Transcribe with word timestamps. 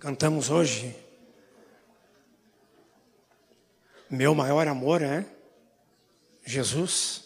Cantamos 0.00 0.48
hoje. 0.48 0.94
Meu 4.08 4.32
maior 4.32 4.68
amor 4.68 5.02
é 5.02 5.26
Jesus. 6.44 7.24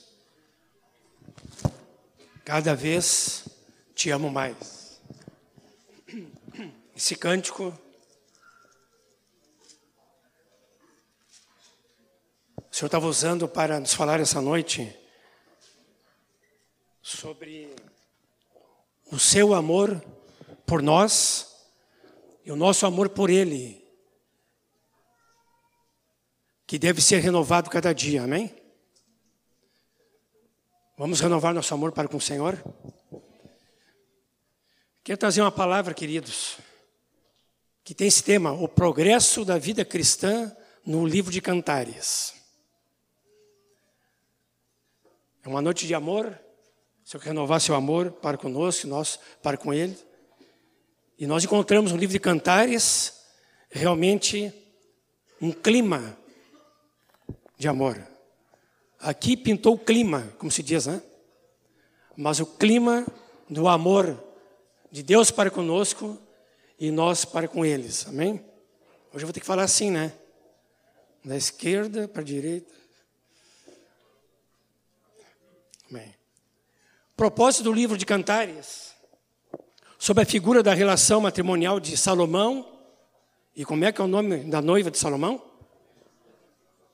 Cada 2.42 2.74
vez 2.74 3.44
te 3.94 4.08
amo 4.08 4.30
mais. 4.30 5.02
Esse 6.96 7.14
cântico 7.14 7.78
o 12.70 12.74
Senhor 12.74 12.86
estava 12.86 13.06
usando 13.06 13.46
para 13.46 13.78
nos 13.78 13.92
falar 13.92 14.18
essa 14.18 14.40
noite 14.40 14.98
sobre 17.02 17.76
o 19.10 19.18
seu 19.18 19.52
amor 19.52 20.02
por 20.64 20.80
nós 20.80 21.51
e 22.44 22.50
o 22.50 22.56
nosso 22.56 22.86
amor 22.86 23.08
por 23.08 23.30
Ele, 23.30 23.82
que 26.66 26.78
deve 26.78 27.00
ser 27.00 27.20
renovado 27.20 27.70
cada 27.70 27.92
dia, 27.92 28.22
amém? 28.22 28.54
Vamos 30.96 31.20
renovar 31.20 31.54
nosso 31.54 31.72
amor 31.74 31.92
para 31.92 32.08
com 32.08 32.16
o 32.16 32.20
Senhor? 32.20 32.62
Quero 35.04 35.18
trazer 35.18 35.40
uma 35.40 35.50
palavra, 35.50 35.94
queridos, 35.94 36.58
que 37.82 37.94
tem 37.94 38.06
esse 38.06 38.22
tema, 38.22 38.52
o 38.52 38.68
progresso 38.68 39.44
da 39.44 39.58
vida 39.58 39.84
cristã 39.84 40.54
no 40.86 41.06
livro 41.06 41.32
de 41.32 41.40
Cantares. 41.40 42.34
É 45.44 45.48
uma 45.48 45.60
noite 45.60 45.86
de 45.86 45.94
amor, 45.94 46.38
se 47.04 47.16
eu 47.16 47.20
renovar 47.20 47.60
seu 47.60 47.74
amor 47.74 48.12
para 48.12 48.38
conosco, 48.38 48.86
nós 48.86 49.18
para 49.42 49.56
com 49.56 49.74
Ele. 49.74 49.98
E 51.22 51.26
nós 51.28 51.44
encontramos 51.44 51.92
no 51.92 51.98
livro 51.98 52.12
de 52.12 52.18
Cantares 52.18 53.12
realmente 53.70 54.52
um 55.40 55.52
clima 55.52 56.18
de 57.56 57.68
amor. 57.68 58.04
Aqui 58.98 59.36
pintou 59.36 59.74
o 59.74 59.78
clima, 59.78 60.34
como 60.36 60.50
se 60.50 60.64
diz, 60.64 60.86
né? 60.86 61.00
Mas 62.16 62.40
o 62.40 62.46
clima 62.46 63.06
do 63.48 63.68
amor 63.68 64.20
de 64.90 65.00
Deus 65.04 65.30
para 65.30 65.48
conosco 65.48 66.18
e 66.76 66.90
nós 66.90 67.24
para 67.24 67.46
com 67.46 67.64
eles. 67.64 68.04
Amém? 68.08 68.44
Hoje 69.12 69.22
eu 69.22 69.28
vou 69.28 69.32
ter 69.32 69.38
que 69.38 69.46
falar 69.46 69.62
assim, 69.62 69.92
né? 69.92 70.12
Da 71.24 71.36
esquerda 71.36 72.08
para 72.08 72.22
a 72.22 72.24
direita. 72.24 72.74
Amém. 75.88 76.16
Propósito 77.16 77.62
do 77.62 77.72
livro 77.72 77.96
de 77.96 78.04
Cantares, 78.04 78.91
sobre 80.02 80.24
a 80.24 80.26
figura 80.26 80.64
da 80.64 80.74
relação 80.74 81.20
matrimonial 81.20 81.78
de 81.78 81.96
Salomão, 81.96 82.66
e 83.54 83.64
como 83.64 83.84
é 83.84 83.92
que 83.92 84.00
é 84.00 84.04
o 84.04 84.08
nome 84.08 84.38
da 84.38 84.60
noiva 84.60 84.90
de 84.90 84.98
Salomão? 84.98 85.40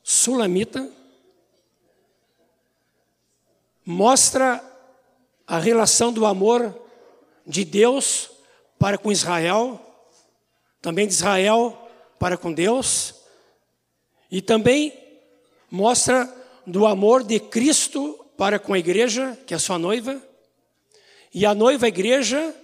Sulamita. 0.02 0.86
Mostra 3.82 4.62
a 5.46 5.58
relação 5.58 6.12
do 6.12 6.26
amor 6.26 6.78
de 7.46 7.64
Deus 7.64 8.30
para 8.78 8.98
com 8.98 9.10
Israel, 9.10 9.80
também 10.82 11.06
de 11.06 11.14
Israel 11.14 11.88
para 12.18 12.36
com 12.36 12.52
Deus, 12.52 13.14
e 14.30 14.42
também 14.42 14.92
mostra 15.70 16.30
do 16.66 16.84
amor 16.84 17.24
de 17.24 17.40
Cristo 17.40 18.22
para 18.36 18.58
com 18.58 18.74
a 18.74 18.78
igreja, 18.78 19.34
que 19.46 19.54
é 19.54 19.56
a 19.56 19.60
sua 19.60 19.78
noiva, 19.78 20.22
e 21.32 21.46
a 21.46 21.54
noiva 21.54 21.86
a 21.86 21.88
igreja 21.88 22.54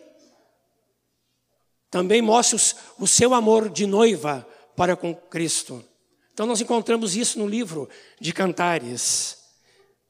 também 1.94 2.20
mostra 2.20 2.58
o 2.98 3.06
seu 3.06 3.32
amor 3.32 3.68
de 3.68 3.86
noiva 3.86 4.44
para 4.74 4.96
com 4.96 5.14
Cristo. 5.14 5.84
Então 6.32 6.44
nós 6.44 6.60
encontramos 6.60 7.14
isso 7.14 7.38
no 7.38 7.46
livro 7.46 7.88
de 8.20 8.32
Cantares. 8.32 9.38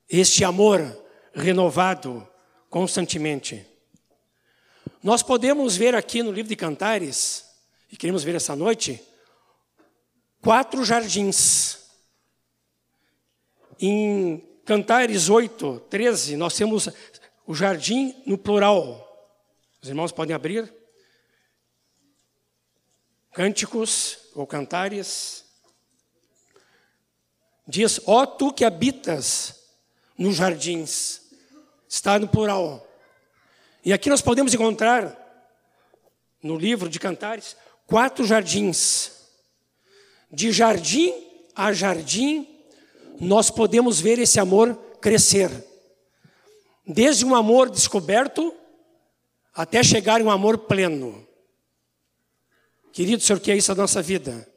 Este 0.09 0.45
amor 0.45 0.81
renovado 1.35 2.27
constantemente. 2.71 3.67
Nós 5.03 5.23
podemos 5.23 5.77
ver 5.77 5.95
aqui 5.95 6.23
no 6.23 6.33
livro 6.33 6.49
de 6.49 6.57
Cantares, 6.57 7.45
e 7.93 7.99
queremos 7.99 8.25
ver 8.25 8.35
essa 8.35 8.57
noite, 8.57 8.99
quatro 10.41 10.87
jardins. 10.87 11.81
Em 13.79 14.43
Cantares 14.65 15.29
8, 15.29 15.83
13, 15.91 16.39
nós 16.39 16.55
temos 16.57 16.89
o 17.47 17.55
jardim 17.55 18.23
no 18.25 18.39
plural. 18.39 19.07
Os 19.83 19.91
irmãos 19.91 20.13
podem 20.13 20.35
abrir. 20.35 20.84
Cânticos 23.35 24.19
ou 24.35 24.47
cantares. 24.47 25.45
Diz: 27.67 28.01
Ó 28.07 28.23
oh, 28.23 28.27
tu 28.27 28.53
que 28.53 28.65
habitas 28.65 29.65
nos 30.17 30.37
jardins. 30.37 31.21
Está 31.89 32.19
no 32.19 32.29
plural. 32.29 32.87
E 33.85 33.93
aqui 33.93 34.09
nós 34.09 34.23
podemos 34.23 34.55
encontrar, 34.55 35.21
no 36.43 36.57
livro 36.57 36.89
de 36.89 36.99
Cantares, 36.99 37.57
quatro 37.87 38.25
jardins. 38.25 39.13
De 40.31 40.51
jardim 40.53 41.13
a 41.55 41.73
jardim, 41.73 42.49
nós 43.21 43.51
podemos 43.51 44.01
ver 44.01 44.19
esse 44.19 44.41
amor 44.41 44.75
crescer. 45.01 45.51
Desde 46.87 47.25
um 47.25 47.35
amor 47.35 47.69
descoberto 47.69 48.55
até 49.55 49.83
chegar 49.83 50.21
em 50.21 50.25
um 50.25 50.31
amor 50.31 50.59
pleno. 50.59 51.24
Querido, 52.95 53.21
o 53.21 53.27
Senhor 53.27 53.41
quer 53.41 53.57
isso 53.57 53.73
na 53.75 53.83
nossa 53.83 54.01
vida. 54.01 54.49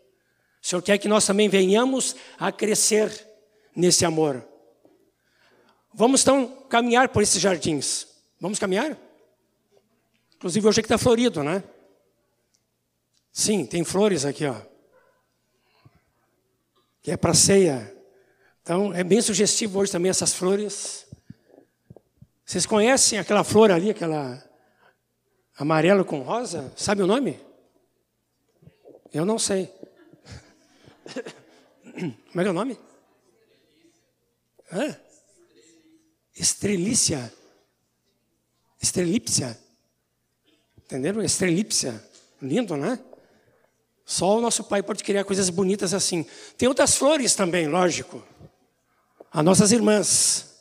O 0.62 0.68
Senhor 0.68 0.80
quer 0.84 1.00
que 1.00 1.08
nós 1.08 1.25
também 1.25 1.50
venhamos 1.50 2.16
a 2.38 2.52
crescer 2.52 3.28
nesse 3.75 4.06
amor. 4.06 4.48
Vamos 5.92 6.22
então 6.22 6.48
caminhar 6.70 7.09
por 7.09 7.24
esses 7.24 7.42
jardins. 7.42 8.06
Vamos 8.40 8.59
caminhar? 8.59 8.96
Inclusive 10.36 10.68
hoje 10.68 10.80
aqui 10.81 10.86
está 10.86 11.00
florido, 11.00 11.42
né? 11.42 11.64
Sim, 13.34 13.66
tem 13.66 13.84
flores 13.84 14.24
aqui, 14.24 14.46
ó. 14.46 14.62
Que 17.02 17.09
é 17.09 17.18
para 17.18 17.34
ceia. 17.34 17.92
Então, 18.62 18.94
é 18.94 19.04
bem 19.04 19.19
sugestivo 19.19 19.80
hoje 19.80 19.92
também 19.92 20.12
essas 20.12 20.36
flores. 20.36 21.08
Vocês 22.46 22.68
conhecem 22.68 23.18
aquela 23.18 23.44
flor 23.44 23.72
ali, 23.72 23.90
aquela 23.90 24.48
amarelo 25.58 26.06
com 26.06 26.22
rosa? 26.22 26.72
Sabe 26.75 27.02
o 27.02 27.08
nome? 27.08 27.47
Eu 29.13 29.25
não 29.25 29.40
sei. 29.40 29.72
Como 32.31 32.41
é 32.41 32.44
que 32.44 32.47
é 32.47 32.50
o 32.50 32.53
nome? 32.53 32.78
Hã? 34.72 34.95
Estrelícia. 36.35 37.34
Estrelípsia. 38.81 39.57
Entenderam? 40.78 41.22
Estrelípsia. 41.22 42.03
Lindo, 42.41 42.78
né? 42.78 43.00
Só 44.06 44.38
o 44.38 44.41
nosso 44.41 44.63
pai 44.63 44.84
pode 44.84 45.03
criar 45.03 45.24
coisas 45.24 45.50
bonitas 45.50 45.94
assim. 45.94 46.25
Tem 46.57 46.68
outras 46.68 46.95
flores 46.95 47.35
também, 47.35 47.68
lógico 47.68 48.24
as 49.31 49.44
nossas 49.44 49.72
irmãs. 49.72 50.57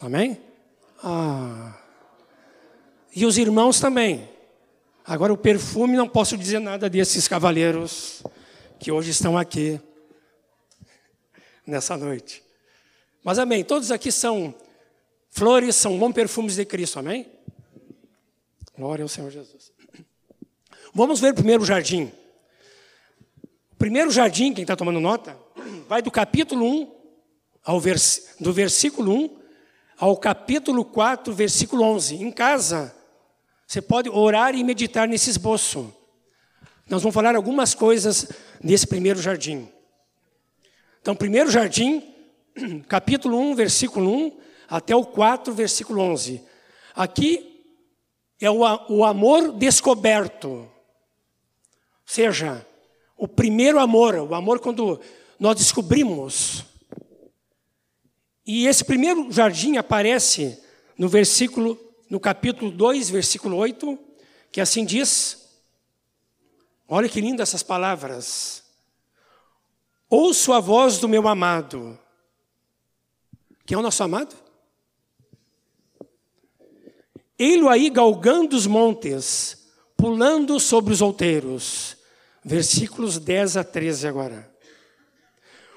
Amém? 0.00 0.38
Ah. 1.02 1.74
E 3.14 3.24
os 3.24 3.38
irmãos 3.38 3.80
também. 3.80 4.28
Agora, 5.08 5.32
o 5.32 5.38
perfume, 5.38 5.96
não 5.96 6.06
posso 6.06 6.36
dizer 6.36 6.58
nada 6.58 6.90
desses 6.90 7.26
cavaleiros 7.26 8.22
que 8.78 8.92
hoje 8.92 9.10
estão 9.10 9.38
aqui 9.38 9.80
nessa 11.66 11.96
noite. 11.96 12.44
Mas 13.24 13.38
amém, 13.38 13.64
todos 13.64 13.90
aqui 13.90 14.12
são 14.12 14.54
flores, 15.30 15.76
são 15.76 15.98
bons 15.98 16.12
perfumes 16.12 16.56
de 16.56 16.66
Cristo, 16.66 16.98
amém? 16.98 17.26
Glória 18.76 19.02
ao 19.02 19.08
Senhor 19.08 19.30
Jesus. 19.30 19.72
Vamos 20.92 21.20
ver 21.20 21.32
o 21.32 21.36
primeiro 21.36 21.64
jardim. 21.64 22.12
O 23.72 23.76
primeiro 23.78 24.10
jardim, 24.10 24.52
quem 24.52 24.60
está 24.60 24.76
tomando 24.76 25.00
nota, 25.00 25.34
vai 25.88 26.02
do 26.02 26.10
capítulo 26.10 26.66
1 26.66 26.94
ao 27.64 27.80
vers, 27.80 28.34
do 28.38 28.52
versículo 28.52 29.10
1 29.10 29.38
ao 29.96 30.18
capítulo 30.18 30.84
4, 30.84 31.32
versículo 31.32 31.82
11. 31.82 32.16
Em 32.16 32.30
casa, 32.30 32.94
você 33.68 33.82
pode 33.82 34.08
orar 34.08 34.54
e 34.54 34.64
meditar 34.64 35.06
nesse 35.06 35.28
esboço. 35.28 35.94
Nós 36.88 37.02
vamos 37.02 37.14
falar 37.14 37.36
algumas 37.36 37.74
coisas 37.74 38.26
desse 38.64 38.86
primeiro 38.86 39.20
jardim. 39.20 39.68
Então, 41.02 41.14
primeiro 41.14 41.50
jardim, 41.50 42.02
capítulo 42.88 43.38
1, 43.38 43.54
versículo 43.54 44.10
1 44.10 44.40
até 44.70 44.96
o 44.96 45.04
4, 45.04 45.52
versículo 45.52 46.00
11. 46.00 46.42
Aqui 46.94 47.62
é 48.40 48.50
o, 48.50 48.60
o 48.88 49.04
amor 49.04 49.52
descoberto. 49.52 50.48
Ou 50.48 50.68
seja, 52.06 52.66
o 53.18 53.28
primeiro 53.28 53.78
amor, 53.78 54.14
o 54.14 54.34
amor 54.34 54.60
quando 54.60 54.98
nós 55.38 55.56
descobrimos 55.56 56.64
e 58.46 58.66
esse 58.66 58.82
primeiro 58.82 59.30
jardim 59.30 59.76
aparece 59.76 60.58
no 60.96 61.06
versículo, 61.06 61.78
no 62.08 62.18
capítulo 62.18 62.70
2, 62.70 63.10
versículo 63.10 63.56
8, 63.56 63.98
que 64.50 64.60
assim 64.60 64.84
diz: 64.84 65.48
Olha 66.88 67.08
que 67.08 67.20
lindas 67.20 67.50
essas 67.50 67.62
palavras. 67.62 68.64
Ouço 70.08 70.52
a 70.52 70.60
voz 70.60 70.98
do 70.98 71.08
meu 71.08 71.28
amado. 71.28 71.98
Quem 73.66 73.76
é 73.76 73.78
o 73.78 73.82
nosso 73.82 74.02
amado? 74.02 74.34
Ele 77.38 77.68
aí 77.68 77.90
galgando 77.90 78.56
os 78.56 78.66
montes, 78.66 79.68
pulando 79.96 80.58
sobre 80.58 80.92
os 80.92 81.02
outeiros. 81.02 81.96
Versículos 82.42 83.18
10 83.18 83.58
a 83.58 83.64
13 83.64 84.08
agora. 84.08 84.50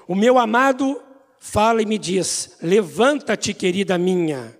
O 0.08 0.14
meu 0.14 0.38
amado 0.38 1.00
fala 1.38 1.82
e 1.82 1.86
me 1.86 1.98
diz: 1.98 2.56
Levanta-te, 2.62 3.52
querida 3.52 3.98
minha. 3.98 4.58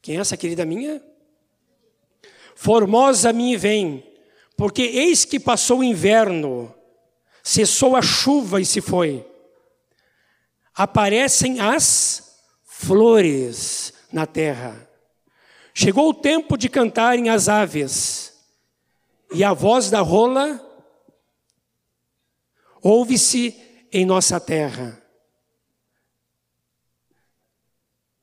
Quem 0.00 0.16
é 0.16 0.20
essa 0.20 0.36
querida 0.36 0.64
minha? 0.64 1.02
Formosa 2.54 3.32
minha 3.32 3.58
vem, 3.58 4.04
porque 4.56 4.82
eis 4.82 5.24
que 5.24 5.38
passou 5.38 5.78
o 5.78 5.84
inverno, 5.84 6.74
cessou 7.42 7.94
a 7.94 8.02
chuva 8.02 8.60
e 8.60 8.64
se 8.64 8.80
foi. 8.80 9.24
Aparecem 10.74 11.60
as 11.60 12.40
flores 12.64 13.92
na 14.12 14.26
terra. 14.26 14.88
Chegou 15.74 16.08
o 16.08 16.14
tempo 16.14 16.56
de 16.56 16.68
cantarem 16.68 17.28
as 17.28 17.48
aves, 17.48 18.34
e 19.32 19.44
a 19.44 19.52
voz 19.52 19.90
da 19.90 20.00
rola 20.00 20.64
ouve-se 22.82 23.56
em 23.92 24.04
nossa 24.04 24.40
terra. 24.40 25.00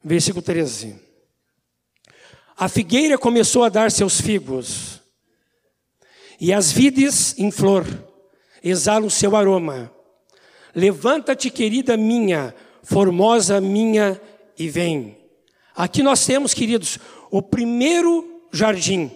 Versículo 0.04 0.42
13. 0.42 1.05
A 2.58 2.70
figueira 2.70 3.18
começou 3.18 3.66
a 3.66 3.70
dar 3.70 3.92
seus 3.92 4.22
figos, 4.22 5.02
e 6.40 6.54
as 6.54 6.72
vides 6.72 7.38
em 7.38 7.52
flor 7.52 7.86
exalam 8.64 9.10
seu 9.10 9.36
aroma. 9.36 9.92
Levanta-te, 10.74 11.50
querida 11.50 11.98
minha, 11.98 12.56
formosa 12.82 13.60
minha, 13.60 14.20
e 14.58 14.70
vem. 14.70 15.18
Aqui 15.76 16.02
nós 16.02 16.26
temos, 16.26 16.54
queridos, 16.54 16.98
o 17.30 17.42
primeiro 17.42 18.48
jardim. 18.52 19.12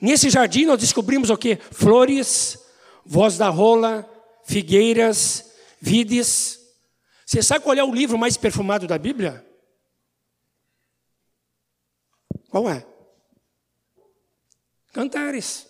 Nesse 0.00 0.28
jardim 0.28 0.64
nós 0.64 0.80
descobrimos 0.80 1.30
o 1.30 1.36
que? 1.36 1.56
Flores, 1.70 2.58
voz 3.06 3.38
da 3.38 3.48
rola, 3.48 4.08
figueiras, 4.44 5.52
vides. 5.80 6.58
Você 7.24 7.40
sabe 7.40 7.64
qual 7.64 7.76
é 7.76 7.84
o 7.84 7.94
livro 7.94 8.18
mais 8.18 8.36
perfumado 8.36 8.86
da 8.86 8.98
Bíblia? 8.98 9.44
Qual 12.54 12.70
é? 12.70 12.86
Cantares. 14.92 15.66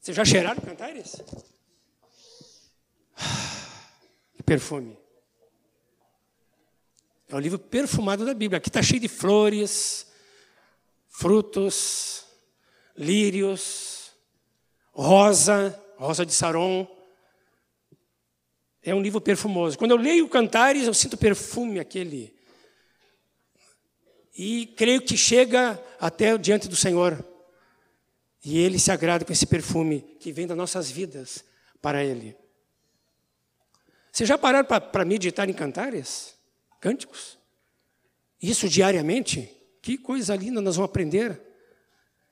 Vocês 0.00 0.16
já 0.16 0.24
cheiraram 0.24 0.60
cantares? 0.60 1.22
Que 4.34 4.42
perfume. 4.42 4.98
É 7.28 7.36
o 7.36 7.38
livro 7.38 7.60
perfumado 7.60 8.26
da 8.26 8.34
Bíblia. 8.34 8.58
Aqui 8.58 8.68
está 8.68 8.82
cheio 8.82 8.98
de 8.98 9.06
flores, 9.06 10.10
frutos, 11.06 12.26
lírios, 12.96 14.10
rosa, 14.90 15.80
rosa 15.98 16.26
de 16.26 16.32
Saron. 16.32 16.84
É 18.82 18.92
um 18.92 19.00
livro 19.00 19.20
perfumoso. 19.20 19.78
Quando 19.78 19.92
eu 19.92 19.98
leio 19.98 20.28
Cantares, 20.28 20.88
eu 20.88 20.94
sinto 20.94 21.16
perfume 21.16 21.78
aquele. 21.78 22.35
E 24.36 24.66
creio 24.76 25.00
que 25.00 25.16
chega 25.16 25.82
até 25.98 26.36
diante 26.36 26.68
do 26.68 26.76
Senhor. 26.76 27.24
E 28.44 28.58
Ele 28.58 28.78
se 28.78 28.92
agrada 28.92 29.24
com 29.24 29.32
esse 29.32 29.46
perfume 29.46 30.00
que 30.20 30.30
vem 30.30 30.46
das 30.46 30.56
nossas 30.56 30.90
vidas 30.90 31.44
para 31.80 32.04
Ele. 32.04 32.36
Vocês 34.12 34.28
já 34.28 34.36
pararam 34.36 34.66
para 34.66 35.04
meditar 35.04 35.48
em 35.48 35.52
cantares? 35.52 36.34
Cânticos? 36.80 37.38
Isso 38.40 38.68
diariamente? 38.68 39.50
Que 39.82 39.96
coisa 39.96 40.36
linda 40.36 40.60
nós 40.60 40.76
vamos 40.76 40.90
aprender. 40.90 41.40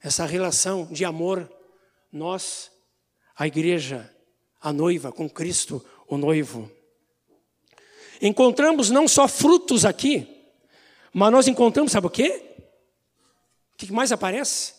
Essa 0.02 0.26
relação 0.26 0.86
de 0.86 1.04
amor, 1.04 1.50
nós, 2.12 2.70
a 3.36 3.46
igreja, 3.46 4.10
a 4.60 4.72
noiva, 4.72 5.10
com 5.10 5.28
Cristo, 5.28 5.84
o 6.06 6.16
noivo. 6.16 6.70
Encontramos 8.20 8.90
não 8.90 9.08
só 9.08 9.26
frutos 9.26 9.84
aqui, 9.84 10.33
mas 11.14 11.30
nós 11.30 11.46
encontramos, 11.46 11.92
sabe 11.92 12.08
o 12.08 12.10
quê? 12.10 12.42
O 13.72 13.76
que 13.76 13.92
mais 13.92 14.10
aparece? 14.10 14.74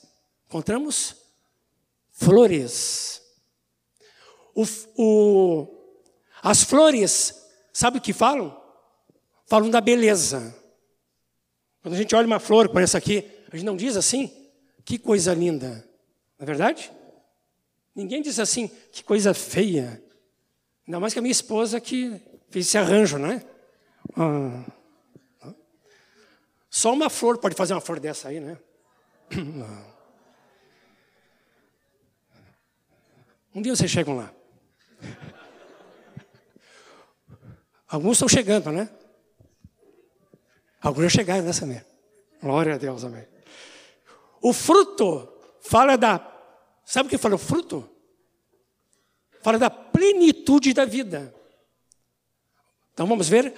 Encontramos 0.48 1.16
flores. 2.12 3.22
O, 4.54 4.66
o, 4.98 5.68
as 6.44 6.62
flores, 6.62 7.42
sabe 7.72 8.00
o 8.00 8.02
que 8.02 8.12
falam? 8.12 8.62
Falam 9.48 9.70
da 9.70 9.80
beleza. 9.80 10.54
Quando 11.82 11.94
a 11.94 11.98
gente 11.98 12.14
olha 12.14 12.28
uma 12.28 12.40
flor 12.40 12.68
como 12.68 12.82
essa 12.82 12.98
aqui, 12.98 13.24
a 13.50 13.56
gente 13.56 13.66
não 13.66 13.78
diz 13.78 13.96
assim, 13.96 14.30
que 14.84 15.00
coisa 15.00 15.34
linda. 15.34 15.88
Não 16.38 16.44
é 16.44 16.46
verdade? 16.46 16.92
Ninguém 17.96 18.22
diz 18.22 18.40
assim, 18.40 18.68
que 18.92 19.06
coisa 19.06 19.34
feia. 19.34 20.04
Ainda 20.86 21.00
mais 21.00 21.14
que 21.14 21.20
a 21.20 21.22
minha 21.22 21.32
esposa 21.32 21.80
que 21.80 22.22
fez 22.50 22.68
esse 22.68 22.78
arranjo, 22.78 23.18
né? 23.18 23.42
Ah. 24.18 24.66
Só 26.76 26.92
uma 26.92 27.10
flor 27.10 27.38
pode 27.38 27.56
fazer 27.56 27.74
uma 27.74 27.80
flor 27.80 28.02
dessa 28.02 28.28
aí, 28.28 28.42
né? 28.42 28.58
Um 33.56 33.62
dia 33.62 33.74
vocês 33.74 33.90
chegam 33.90 34.18
lá. 34.18 34.34
Alguns 37.88 38.18
estão 38.18 38.28
chegando, 38.28 38.74
né? 38.74 38.90
Alguns 40.82 41.04
já 41.04 41.10
chegaram 41.10 41.44
nessa 41.44 41.66
mesmo. 41.66 41.86
Glória 42.42 42.76
a 42.76 42.78
Deus, 42.78 43.06
amém. 43.06 43.26
O 44.42 44.52
fruto 44.52 45.34
fala 45.62 45.98
da. 45.98 46.20
Sabe 46.84 47.08
o 47.08 47.10
que 47.10 47.18
fala 47.18 47.36
o 47.36 47.38
fruto? 47.38 47.90
Fala 49.42 49.58
da 49.58 49.70
plenitude 49.70 50.74
da 50.74 50.84
vida. 50.84 51.34
Então 52.92 53.08
vamos 53.08 53.30
ver. 53.30 53.54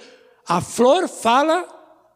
A 0.46 0.60
flor 0.60 1.08
fala 1.08 1.66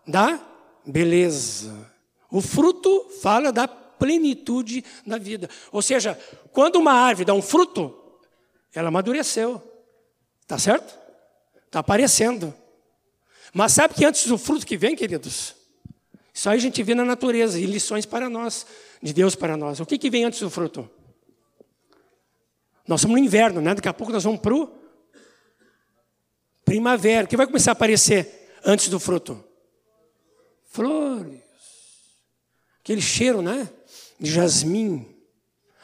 da 0.06 0.51
beleza. 0.84 1.90
O 2.30 2.40
fruto 2.40 3.08
fala 3.20 3.52
da 3.52 3.68
plenitude 3.68 4.84
da 5.06 5.18
vida. 5.18 5.48
Ou 5.70 5.82
seja, 5.82 6.18
quando 6.50 6.76
uma 6.76 6.92
árvore 6.92 7.24
dá 7.24 7.34
um 7.34 7.42
fruto, 7.42 7.94
ela 8.74 8.88
amadureceu. 8.88 9.62
Tá 10.46 10.58
certo? 10.58 10.98
Está 11.66 11.78
aparecendo. 11.78 12.52
Mas 13.52 13.72
sabe 13.72 13.94
que 13.94 14.04
antes 14.04 14.26
do 14.26 14.36
fruto 14.36 14.66
que 14.66 14.76
vem, 14.76 14.96
queridos? 14.96 15.54
Isso 16.34 16.48
aí 16.48 16.56
a 16.56 16.60
gente 16.60 16.82
vê 16.82 16.94
na 16.94 17.04
natureza 17.04 17.60
e 17.60 17.66
lições 17.66 18.06
para 18.06 18.28
nós, 18.28 18.66
de 19.02 19.12
Deus 19.12 19.34
para 19.34 19.56
nós. 19.56 19.78
O 19.80 19.86
que, 19.86 19.98
que 19.98 20.10
vem 20.10 20.24
antes 20.24 20.40
do 20.40 20.48
fruto? 20.48 20.88
Nós 22.86 23.00
estamos 23.00 23.20
no 23.20 23.24
inverno, 23.24 23.60
né? 23.60 23.74
Daqui 23.74 23.88
a 23.88 23.94
pouco 23.94 24.12
nós 24.12 24.24
vamos 24.24 24.40
para 24.40 24.54
o 24.54 24.70
primavera. 26.64 27.24
O 27.24 27.28
que 27.28 27.36
vai 27.36 27.46
começar 27.46 27.70
a 27.70 27.72
aparecer 27.72 28.50
antes 28.64 28.88
do 28.88 28.98
fruto? 28.98 29.44
Flores. 30.72 31.40
Aquele 32.80 33.02
cheiro, 33.02 33.42
né? 33.42 33.68
De 34.18 34.30
jasmim. 34.30 35.06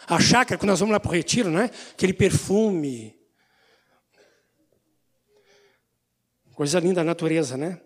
A 0.07 0.19
chácara, 0.19 0.59
quando 0.59 0.71
nós 0.71 0.81
vamos 0.81 0.93
lá 0.93 0.99
para 0.99 1.11
o 1.11 1.15
retiro, 1.15 1.51
né? 1.51 1.71
Aquele 1.93 2.15
perfume. 2.15 3.15
Coisa 6.55 6.81
linda 6.81 7.03
a 7.03 7.05
natureza, 7.05 7.57
né? 7.57 7.81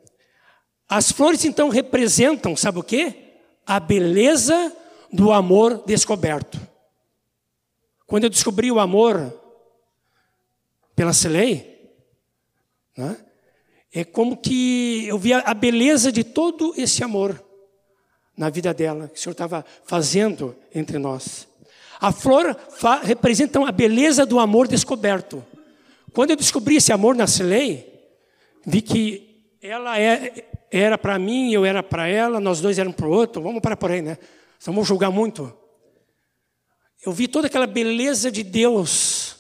As 0.89 1.11
flores 1.11 1.45
então 1.45 1.69
representam, 1.69 2.57
sabe 2.57 2.79
o 2.79 2.83
quê? 2.83 3.35
A 3.67 3.81
beleza 3.81 4.75
do 5.13 5.33
amor 5.33 5.85
descoberto. 5.85 6.61
Quando 8.07 8.25
eu 8.25 8.31
descobri 8.31 8.71
o 8.71 8.79
amor 8.79 9.39
pela 10.95 11.13
Celei, 11.13 11.93
né, 12.97 13.17
é 13.95 14.05
como 14.05 14.37
que 14.37 15.07
eu 15.07 15.19
via 15.19 15.39
a 15.39 15.53
beleza 15.53 16.11
de 16.11 16.25
todo 16.25 16.73
esse 16.77 17.05
amor 17.05 17.43
na 18.37 18.49
vida 18.49 18.73
dela, 18.73 19.09
que 19.09 19.19
o 19.19 19.23
Senhor 19.23 19.33
estava 19.33 19.65
fazendo 19.85 20.57
entre 20.75 20.99
nós. 20.99 21.47
A 22.01 22.11
flor 22.11 22.57
representa 23.03 23.65
a 23.65 23.71
beleza 23.71 24.25
do 24.25 24.41
amor 24.41 24.67
descoberto. 24.67 25.45
Quando 26.13 26.31
eu 26.31 26.37
descobri 26.37 26.77
esse 26.77 26.93
amor 26.93 27.15
na 27.15 27.27
Celei, 27.27 27.87
vi 28.67 28.81
que 28.81 29.57
ela 29.63 29.99
é, 29.99 30.49
era 30.71 30.97
para 30.97 31.19
mim, 31.19 31.53
eu 31.53 31.65
era 31.65 31.83
para 31.83 32.09
ela, 32.09 32.41
nós 32.41 32.61
dois 32.61 32.79
éramos 32.79 32.97
para 32.97 33.07
o 33.07 33.11
outro. 33.13 33.43
Vamos 33.43 33.61
para 33.61 33.77
por 33.77 33.91
aí, 33.91 34.03
né? 34.03 34.19
Vamos 34.65 34.89
julgar 34.89 35.11
muito. 35.11 35.55
Eu 37.05 37.13
vi 37.13 37.29
toda 37.29 37.47
aquela 37.47 37.67
beleza 37.67 38.33
de 38.33 38.43
Deus 38.43 39.37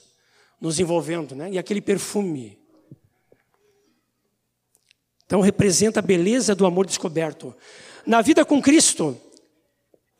nos 0.60 0.78
envolvendo, 0.78 1.34
né? 1.34 1.50
E 1.50 1.58
aquele 1.58 1.80
perfume. 1.80 2.61
Então 5.32 5.40
representa 5.40 6.00
a 6.00 6.02
beleza 6.02 6.54
do 6.54 6.66
amor 6.66 6.84
descoberto. 6.84 7.56
Na 8.04 8.20
vida 8.20 8.44
com 8.44 8.60
Cristo, 8.60 9.18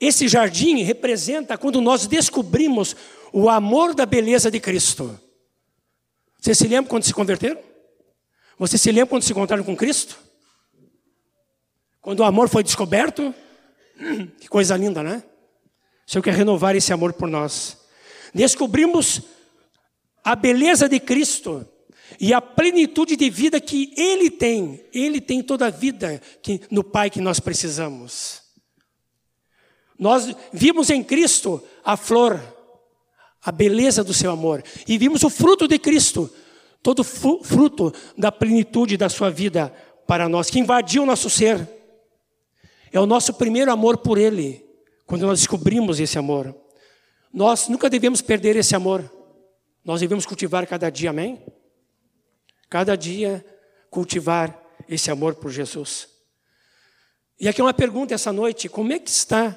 esse 0.00 0.26
jardim 0.26 0.82
representa 0.84 1.58
quando 1.58 1.82
nós 1.82 2.06
descobrimos 2.06 2.96
o 3.30 3.50
amor 3.50 3.94
da 3.94 4.06
beleza 4.06 4.50
de 4.50 4.58
Cristo. 4.58 5.20
Você 6.40 6.54
se 6.54 6.66
lembra 6.66 6.88
quando 6.88 7.02
se 7.02 7.12
converteram? 7.12 7.60
Você 8.58 8.78
se 8.78 8.90
lembra 8.90 9.08
quando 9.08 9.22
se 9.22 9.32
encontraram 9.32 9.62
com 9.62 9.76
Cristo? 9.76 10.18
Quando 12.00 12.20
o 12.20 12.24
amor 12.24 12.48
foi 12.48 12.62
descoberto? 12.62 13.34
Que 14.40 14.48
coisa 14.48 14.78
linda, 14.78 15.02
né? 15.02 15.22
O 16.06 16.10
Senhor 16.10 16.22
quer 16.22 16.32
renovar 16.32 16.74
esse 16.74 16.90
amor 16.90 17.12
por 17.12 17.28
nós. 17.28 17.76
Descobrimos 18.32 19.20
a 20.24 20.34
beleza 20.34 20.88
de 20.88 20.98
Cristo 20.98 21.68
e 22.20 22.32
a 22.32 22.40
plenitude 22.40 23.16
de 23.16 23.30
vida 23.30 23.60
que 23.60 23.92
Ele 23.96 24.30
tem. 24.30 24.84
Ele 24.92 25.20
tem 25.20 25.42
toda 25.42 25.66
a 25.66 25.70
vida 25.70 26.20
que, 26.42 26.60
no 26.70 26.82
Pai 26.82 27.10
que 27.10 27.20
nós 27.20 27.40
precisamos. 27.40 28.42
Nós 29.98 30.34
vimos 30.52 30.90
em 30.90 31.02
Cristo 31.02 31.62
a 31.84 31.96
flor, 31.96 32.40
a 33.42 33.52
beleza 33.52 34.02
do 34.02 34.12
seu 34.12 34.30
amor. 34.30 34.62
E 34.86 34.98
vimos 34.98 35.22
o 35.22 35.30
fruto 35.30 35.68
de 35.68 35.78
Cristo, 35.78 36.30
todo 36.82 37.04
fruto 37.04 37.92
da 38.16 38.32
plenitude 38.32 38.96
da 38.96 39.08
sua 39.08 39.30
vida 39.30 39.72
para 40.06 40.28
nós, 40.28 40.50
que 40.50 40.58
invadiu 40.58 41.04
o 41.04 41.06
nosso 41.06 41.30
ser. 41.30 41.68
É 42.92 43.00
o 43.00 43.06
nosso 43.06 43.34
primeiro 43.34 43.72
amor 43.72 43.98
por 43.98 44.18
Ele, 44.18 44.64
quando 45.06 45.26
nós 45.26 45.38
descobrimos 45.38 46.00
esse 46.00 46.18
amor. 46.18 46.54
Nós 47.32 47.68
nunca 47.68 47.88
devemos 47.88 48.20
perder 48.20 48.56
esse 48.56 48.76
amor. 48.76 49.10
Nós 49.84 50.00
devemos 50.00 50.26
cultivar 50.26 50.66
cada 50.66 50.90
dia, 50.90 51.10
amém? 51.10 51.42
Cada 52.72 52.96
dia 52.96 53.44
cultivar 53.90 54.58
esse 54.88 55.10
amor 55.10 55.34
por 55.34 55.50
Jesus. 55.50 56.08
E 57.38 57.46
aqui 57.46 57.60
uma 57.60 57.74
pergunta 57.74 58.14
essa 58.14 58.32
noite: 58.32 58.66
como 58.66 58.94
é 58.94 58.98
que 58.98 59.10
está 59.10 59.54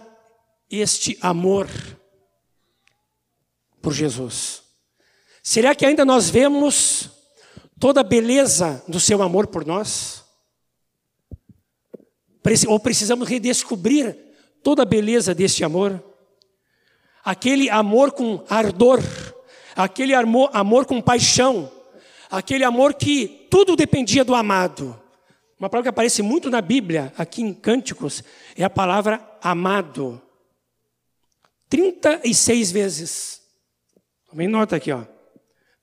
este 0.69 1.17
amor 1.21 1.69
por 3.81 3.93
Jesus? 3.93 4.63
Será 5.41 5.73
que 5.73 5.85
ainda 5.85 6.03
nós 6.03 6.29
vemos 6.29 7.09
toda 7.79 8.01
a 8.01 8.03
beleza 8.03 8.83
do 8.85 8.99
seu 8.99 9.21
amor 9.21 9.47
por 9.47 9.65
nós? 9.65 10.25
Ou 12.67 12.77
precisamos 12.81 13.29
redescobrir 13.29 14.13
toda 14.61 14.81
a 14.81 14.85
beleza 14.85 15.33
deste 15.33 15.63
amor? 15.63 16.03
Aquele 17.23 17.69
amor 17.69 18.11
com 18.11 18.43
ardor 18.49 18.99
aquele 19.75 20.13
amor, 20.13 20.49
amor 20.53 20.85
com 20.85 21.01
paixão, 21.01 21.69
aquele 22.35 22.63
amor 22.63 22.93
que 22.93 23.47
tudo 23.49 23.75
dependia 23.75 24.23
do 24.23 24.35
amado. 24.35 24.99
Uma 25.57 25.69
palavra 25.69 25.83
que 25.83 25.89
aparece 25.95 26.21
muito 26.21 26.49
na 26.49 26.61
Bíblia, 26.61 27.13
aqui 27.17 27.41
em 27.41 27.53
Cânticos, 27.53 28.23
é 28.55 28.63
a 28.63 28.69
palavra 28.69 29.25
amado. 29.41 30.21
36 31.69 32.71
vezes. 32.71 33.41
Também 34.29 34.47
nota 34.47 34.75
aqui, 34.75 34.91
ó. 34.91 35.03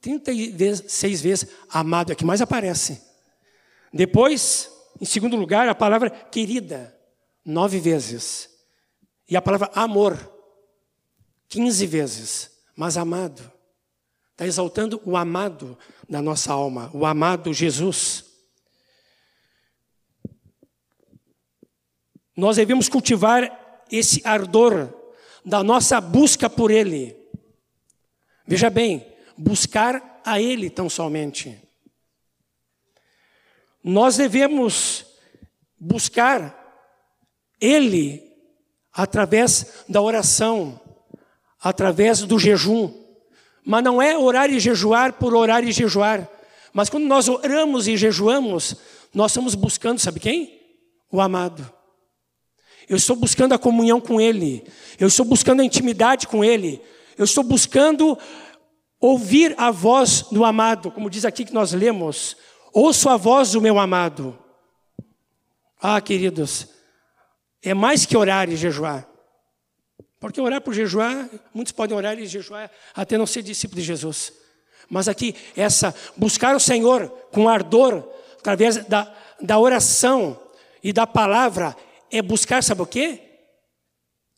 36 0.01 1.21
vezes 1.23 1.49
amado 1.71 2.13
é 2.13 2.15
que 2.15 2.25
mais 2.25 2.43
aparece. 2.43 3.01
Depois, 3.93 4.71
em 5.01 5.05
segundo 5.05 5.37
lugar, 5.37 5.69
a 5.69 5.75
palavra 5.75 6.11
querida, 6.11 6.95
nove 7.45 7.79
vezes. 7.79 8.51
E 9.29 9.37
a 9.37 9.43
palavra 9.43 9.71
amor, 9.75 10.19
15 11.49 11.87
vezes. 11.87 12.51
Mas 12.77 12.97
amado. 12.97 13.51
Está 14.43 14.49
exaltando 14.49 15.01
o 15.05 15.17
amado 15.17 15.79
da 16.09 16.21
nossa 16.21 16.53
alma, 16.53 16.91
o 16.93 17.07
amado 17.07 17.55
Jesus. 17.55 18.25
Nós 22.37 22.57
devemos 22.57 22.89
cultivar 22.89 23.85
esse 23.89 24.21
ardor 24.25 24.93
da 25.45 25.63
nossa 25.63 26.01
busca 26.01 26.51
por 26.51 26.73
Ele. 26.73 27.17
Veja 28.45 28.69
bem, 28.69 29.07
buscar 29.39 30.21
a 30.25 30.41
Ele 30.41 30.69
tão 30.69 30.91
somente. 30.91 31.57
Nós 33.85 34.17
devemos 34.17 35.07
buscar 35.79 36.53
Ele 37.61 38.29
através 38.93 39.85
da 39.89 40.03
oração, 40.03 40.81
através 41.61 42.23
do 42.23 42.41
jejum. 42.41 43.02
Mas 43.65 43.85
não 43.85 44.03
é 44.03 44.17
orar 44.17 44.51
e 44.51 44.59
jejuar 44.59 45.13
por 45.15 45.35
orar 45.35 45.65
e 45.65 45.73
jejuar. 45.73 46.29
Mas 46.73 46.89
quando 46.89 47.05
nós 47.05 47.29
oramos 47.29 47.87
e 47.87 47.97
jejuamos, 47.97 48.77
nós 49.15 49.31
estamos 49.31 49.55
buscando, 49.55 49.99
sabe 49.99 50.19
quem? 50.19 50.61
O 51.11 51.21
amado. 51.21 51.71
Eu 52.89 52.97
estou 52.97 53.15
buscando 53.15 53.53
a 53.53 53.59
comunhão 53.59 54.01
com 54.01 54.21
Ele. 54.21 54.65
Eu 54.99 55.09
estou 55.09 55.25
buscando 55.25 55.61
a 55.61 55.65
intimidade 55.65 56.27
com 56.27 56.45
Ele. 56.45 56.83
Eu 57.17 57.25
estou 57.25 57.45
buscando 57.45 58.19
ouvir 59.01 59.55
a 59.59 59.71
voz 59.71 60.23
do 60.31 60.45
amado, 60.45 60.91
como 60.91 61.11
diz 61.11 61.25
aqui 61.25 61.45
que 61.45 61.55
nós 61.55 61.73
lemos. 61.73 62.37
Ouço 62.73 63.09
a 63.09 63.17
voz 63.17 63.53
do 63.53 63.61
meu 63.61 63.79
amado. 63.79 64.39
Ah, 65.81 66.01
queridos, 66.01 66.69
é 67.63 67.75
mais 67.75 68.07
que 68.07 68.17
orar 68.17 68.49
e 68.49 68.57
jejuar. 68.57 69.12
Porque 70.23 70.41
orar 70.41 70.61
por 70.61 70.73
jejuar, 70.73 71.29
muitos 71.53 71.73
podem 71.73 71.97
orar 71.97 72.17
e 72.17 72.29
jejuar 72.29 72.71
até 72.95 73.19
não 73.19 73.27
ser 73.27 73.43
discípulo 73.43 73.81
de 73.81 73.87
Jesus. 73.89 74.33
Mas 74.89 75.09
aqui, 75.09 75.35
essa, 75.57 75.93
buscar 76.17 76.55
o 76.55 76.61
Senhor 76.61 77.09
com 77.33 77.49
ardor, 77.49 78.09
através 78.39 78.77
da, 78.87 79.13
da 79.41 79.59
oração 79.59 80.41
e 80.81 80.93
da 80.93 81.09
palavra, 81.09 81.77
é 82.09 82.23
buscar, 82.23 82.63
sabe 82.63 82.83
o 82.83 82.87
quê? 82.87 83.21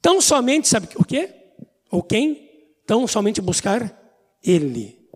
Tão 0.01 0.23
somente, 0.23 0.69
sabe 0.69 0.89
o 0.97 1.05
quê? 1.05 1.29
Ou 1.91 2.03
quem? 2.03 2.51
Tão 2.87 3.07
somente 3.07 3.43
buscar 3.43 3.95
Ele. 4.43 5.07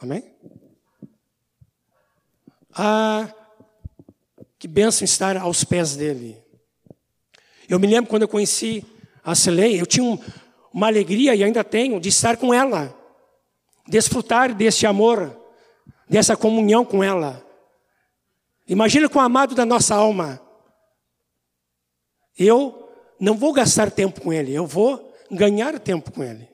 Amém? 0.00 0.34
Ah, 2.72 3.32
que 4.58 4.66
bênção 4.66 5.04
estar 5.04 5.36
aos 5.36 5.62
pés 5.62 5.94
dele. 5.94 6.42
Eu 7.68 7.78
me 7.78 7.86
lembro 7.86 8.10
quando 8.10 8.22
eu 8.22 8.28
conheci 8.28 8.84
a 9.24 9.34
Celei, 9.34 9.80
eu 9.80 9.86
tinha 9.86 10.18
uma 10.72 10.86
alegria 10.86 11.34
e 11.34 11.42
ainda 11.42 11.64
tenho 11.64 11.98
de 11.98 12.10
estar 12.10 12.36
com 12.36 12.52
ela, 12.52 12.94
desfrutar 13.88 14.54
desse 14.54 14.86
amor, 14.86 15.34
dessa 16.08 16.36
comunhão 16.36 16.84
com 16.84 17.02
ela. 17.02 17.44
Imagina 18.68 19.08
com 19.08 19.18
o 19.18 19.22
amado 19.22 19.54
da 19.54 19.64
nossa 19.64 19.94
alma. 19.94 20.40
Eu 22.38 22.92
não 23.18 23.36
vou 23.36 23.52
gastar 23.52 23.90
tempo 23.90 24.20
com 24.20 24.32
ele, 24.32 24.52
eu 24.52 24.66
vou 24.66 25.14
ganhar 25.30 25.78
tempo 25.78 26.12
com 26.12 26.22
ele. 26.22 26.48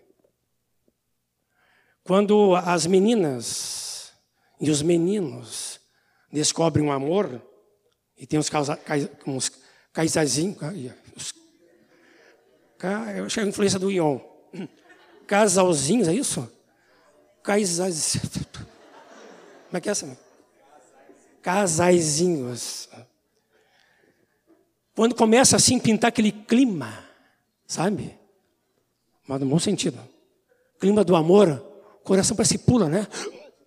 Quando 2.05 2.55
as 2.57 2.87
meninas 2.87 4.13
e 4.61 4.71
os 4.71 4.83
meninos 4.83 5.81
descobrem 6.33 6.85
um 6.85 6.93
amor, 6.93 7.43
e 8.17 8.27
tem 8.27 8.39
uns, 8.39 8.51
casa, 8.51 8.79
uns 9.27 9.51
caisazinhos, 9.93 10.59
eu 13.17 13.25
acho 13.27 13.35
que 13.35 13.41
é 13.41 13.43
a 13.43 13.47
influência 13.47 13.79
do 13.79 13.91
Ion. 13.91 14.19
Casalzinhos, 15.27 16.09
é 16.09 16.15
isso? 16.15 16.51
Casais. 17.43 18.17
Como 19.69 19.79
é 19.79 19.81
que 19.81 19.89
é 19.89 19.93
essa? 19.93 20.19
Casaizinhos. 21.43 22.89
Quando 24.95 25.15
começa 25.15 25.57
assim 25.57 25.79
a 25.79 25.81
pintar 25.81 26.09
aquele 26.09 26.33
clima, 26.33 27.05
sabe? 27.67 28.19
Mas 29.27 29.41
no 29.41 29.47
bom 29.47 29.59
sentido. 29.59 29.99
Clima 30.79 31.05
do 31.05 31.15
amor, 31.15 31.49
o 32.01 32.05
coração 32.05 32.37
parece 32.37 32.59
que 32.59 32.65
pula, 32.65 32.89
né? 32.89 33.07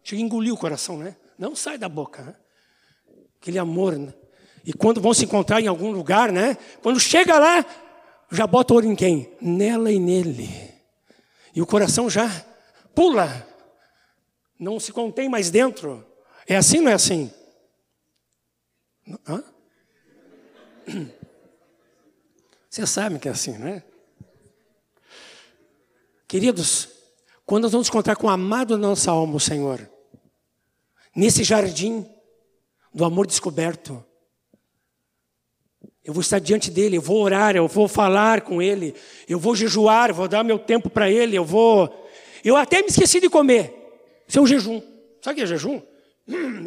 Chega 0.03 0.21
a 0.21 0.25
engolir 0.25 0.53
o 0.53 0.57
coração, 0.57 0.97
né? 0.97 1.15
Não 1.37 1.55
sai 1.55 1.77
da 1.77 1.87
boca, 1.87 2.21
né? 2.21 2.35
Aquele 3.39 3.57
amor, 3.57 3.97
né? 3.97 4.13
E 4.65 4.73
quando 4.73 5.01
vão 5.01 5.13
se 5.13 5.25
encontrar 5.25 5.61
em 5.61 5.67
algum 5.67 5.91
lugar, 5.91 6.31
né? 6.31 6.57
Quando 6.81 6.99
chega 6.99 7.37
lá, 7.37 7.65
já 8.33 8.47
bota 8.47 8.73
o 8.73 8.77
olho 8.77 8.91
em 8.91 8.95
quem? 8.95 9.31
Nela 9.39 9.91
e 9.91 9.99
nele. 9.99 10.49
E 11.55 11.61
o 11.61 11.65
coração 11.65 12.09
já 12.09 12.27
pula. 12.95 13.47
Não 14.59 14.79
se 14.79 14.91
contém 14.91 15.29
mais 15.29 15.49
dentro. 15.49 16.05
É 16.47 16.55
assim 16.55 16.79
não 16.79 16.91
é 16.91 16.93
assim? 16.95 17.31
Hã? 19.27 19.43
Você 22.69 22.87
sabe 22.87 23.19
que 23.19 23.27
é 23.27 23.31
assim, 23.31 23.57
né? 23.57 23.83
Queridos, 26.27 26.89
quando 27.45 27.63
nós 27.63 27.71
vamos 27.71 27.87
encontrar 27.87 28.15
com 28.15 28.25
o 28.25 28.31
amado 28.31 28.69
da 28.75 28.87
nossa 28.87 29.11
alma, 29.11 29.35
o 29.35 29.39
Senhor, 29.39 29.87
nesse 31.15 31.43
jardim 31.43 32.09
do 32.91 33.05
amor 33.05 33.27
descoberto, 33.27 34.03
eu 36.03 36.13
vou 36.13 36.21
estar 36.21 36.39
diante 36.39 36.69
dele, 36.69 36.97
eu 36.97 37.01
vou 37.01 37.21
orar, 37.21 37.55
eu 37.55 37.67
vou 37.67 37.87
falar 37.87 38.41
com 38.41 38.61
ele, 38.61 38.93
eu 39.27 39.39
vou 39.39 39.55
jejuar, 39.55 40.13
vou 40.13 40.27
dar 40.27 40.43
meu 40.43 40.59
tempo 40.59 40.89
para 40.89 41.09
ele, 41.09 41.37
eu 41.37 41.45
vou. 41.45 42.07
Eu 42.43 42.57
até 42.57 42.81
me 42.81 42.87
esqueci 42.87 43.21
de 43.21 43.29
comer. 43.29 43.73
Isso 44.27 44.37
é 44.37 44.41
um 44.41 44.47
jejum. 44.47 44.81
Sabe 45.21 45.33
o 45.33 45.35
que 45.35 45.41
é 45.43 45.45
jejum? 45.45 45.81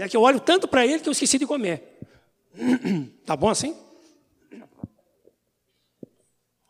É 0.00 0.08
que 0.08 0.16
eu 0.16 0.22
olho 0.22 0.40
tanto 0.40 0.66
para 0.66 0.86
ele 0.86 1.00
que 1.00 1.08
eu 1.08 1.12
esqueci 1.12 1.38
de 1.38 1.46
comer. 1.46 1.82
Tá 3.26 3.36
bom 3.36 3.50
assim? 3.50 3.76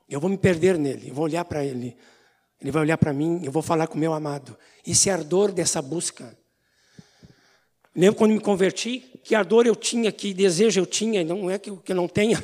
Eu 0.09 0.21
vou 0.21 0.31
me 0.31 0.39
perder 0.39 0.79
nele, 0.79 1.11
eu 1.11 1.15
vou 1.15 1.25
olhar 1.25 1.45
para 1.45 1.65
ele. 1.65 1.97
Ele 2.61 2.71
vai 2.71 2.83
olhar 2.83 2.97
para 2.97 3.13
mim, 3.13 3.43
eu 3.45 3.53
vou 3.53 3.63
falar 3.63 3.87
com 3.87 3.95
o 3.95 3.99
meu 3.99 4.13
amado. 4.13 4.57
Esse 4.85 5.11
ardor 5.11 5.53
dessa 5.53 5.81
busca. 5.81 6.37
Lembro 7.95 8.19
quando 8.19 8.33
me 8.33 8.41
converti, 8.41 9.01
que 9.23 9.35
ardor 9.35 9.67
eu 9.67 9.75
tinha, 9.75 10.11
que 10.13 10.35
desejo 10.35 10.81
eu 10.81 10.87
tinha, 10.87 11.25
não 11.25 11.51
é 11.51 11.59
que 11.59 11.71
eu 11.71 11.97
não 11.97 12.07
tenha, 12.07 12.43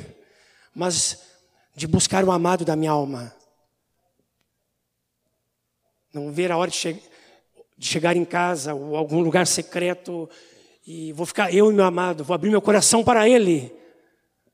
mas 0.73 1.21
de 1.75 1.87
buscar 1.87 2.23
o 2.23 2.31
amado 2.31 2.63
da 2.63 2.75
minha 2.75 2.91
alma. 2.91 3.33
Não 6.13 6.31
ver 6.31 6.51
a 6.51 6.57
hora 6.57 6.69
de, 6.69 6.77
che 6.77 7.01
de 7.77 7.87
chegar 7.87 8.15
em 8.15 8.25
casa 8.25 8.73
ou 8.73 8.95
algum 8.95 9.21
lugar 9.21 9.47
secreto 9.47 10.29
e 10.85 11.11
vou 11.13 11.25
ficar 11.25 11.53
eu 11.53 11.71
e 11.71 11.73
meu 11.73 11.85
amado, 11.85 12.23
vou 12.23 12.35
abrir 12.35 12.49
meu 12.49 12.61
coração 12.61 13.03
para 13.03 13.27
ele 13.27 13.73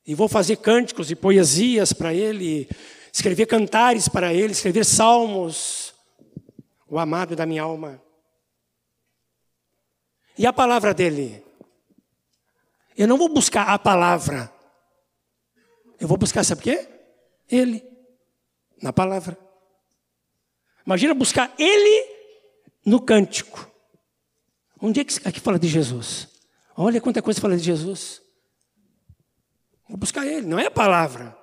e 0.05 0.15
vou 0.15 0.27
fazer 0.27 0.57
cânticos 0.57 1.11
e 1.11 1.15
poesias 1.15 1.93
para 1.93 2.13
ele, 2.13 2.69
escrever 3.11 3.45
cantares 3.45 4.07
para 4.07 4.33
ele, 4.33 4.53
escrever 4.53 4.85
salmos, 4.85 5.93
o 6.87 6.97
amado 6.97 7.35
da 7.35 7.45
minha 7.45 7.63
alma. 7.63 8.01
E 10.37 10.45
a 10.45 10.53
palavra 10.53 10.93
dele? 10.93 11.43
Eu 12.97 13.07
não 13.07 13.17
vou 13.17 13.29
buscar 13.29 13.67
a 13.67 13.77
palavra. 13.77 14.51
Eu 15.99 16.07
vou 16.07 16.17
buscar, 16.17 16.43
sabe 16.43 16.61
o 16.61 16.63
quê? 16.63 16.87
Ele. 17.49 17.83
Na 18.81 18.93
palavra. 18.93 19.37
Imagina 20.85 21.13
buscar 21.13 21.53
ele 21.59 22.07
no 22.85 23.01
cântico. 23.01 23.69
Onde 24.81 25.01
é 25.01 25.03
que 25.03 25.27
aqui 25.27 25.39
fala 25.39 25.59
de 25.59 25.67
Jesus? 25.67 26.29
Olha 26.75 27.01
quanta 27.01 27.21
coisa 27.21 27.41
fala 27.41 27.57
de 27.57 27.63
Jesus. 27.63 28.21
Vou 29.87 29.97
buscar 29.97 30.25
ele, 30.25 30.47
não 30.47 30.59
é 30.59 30.67
a 30.67 30.71
palavra. 30.71 31.37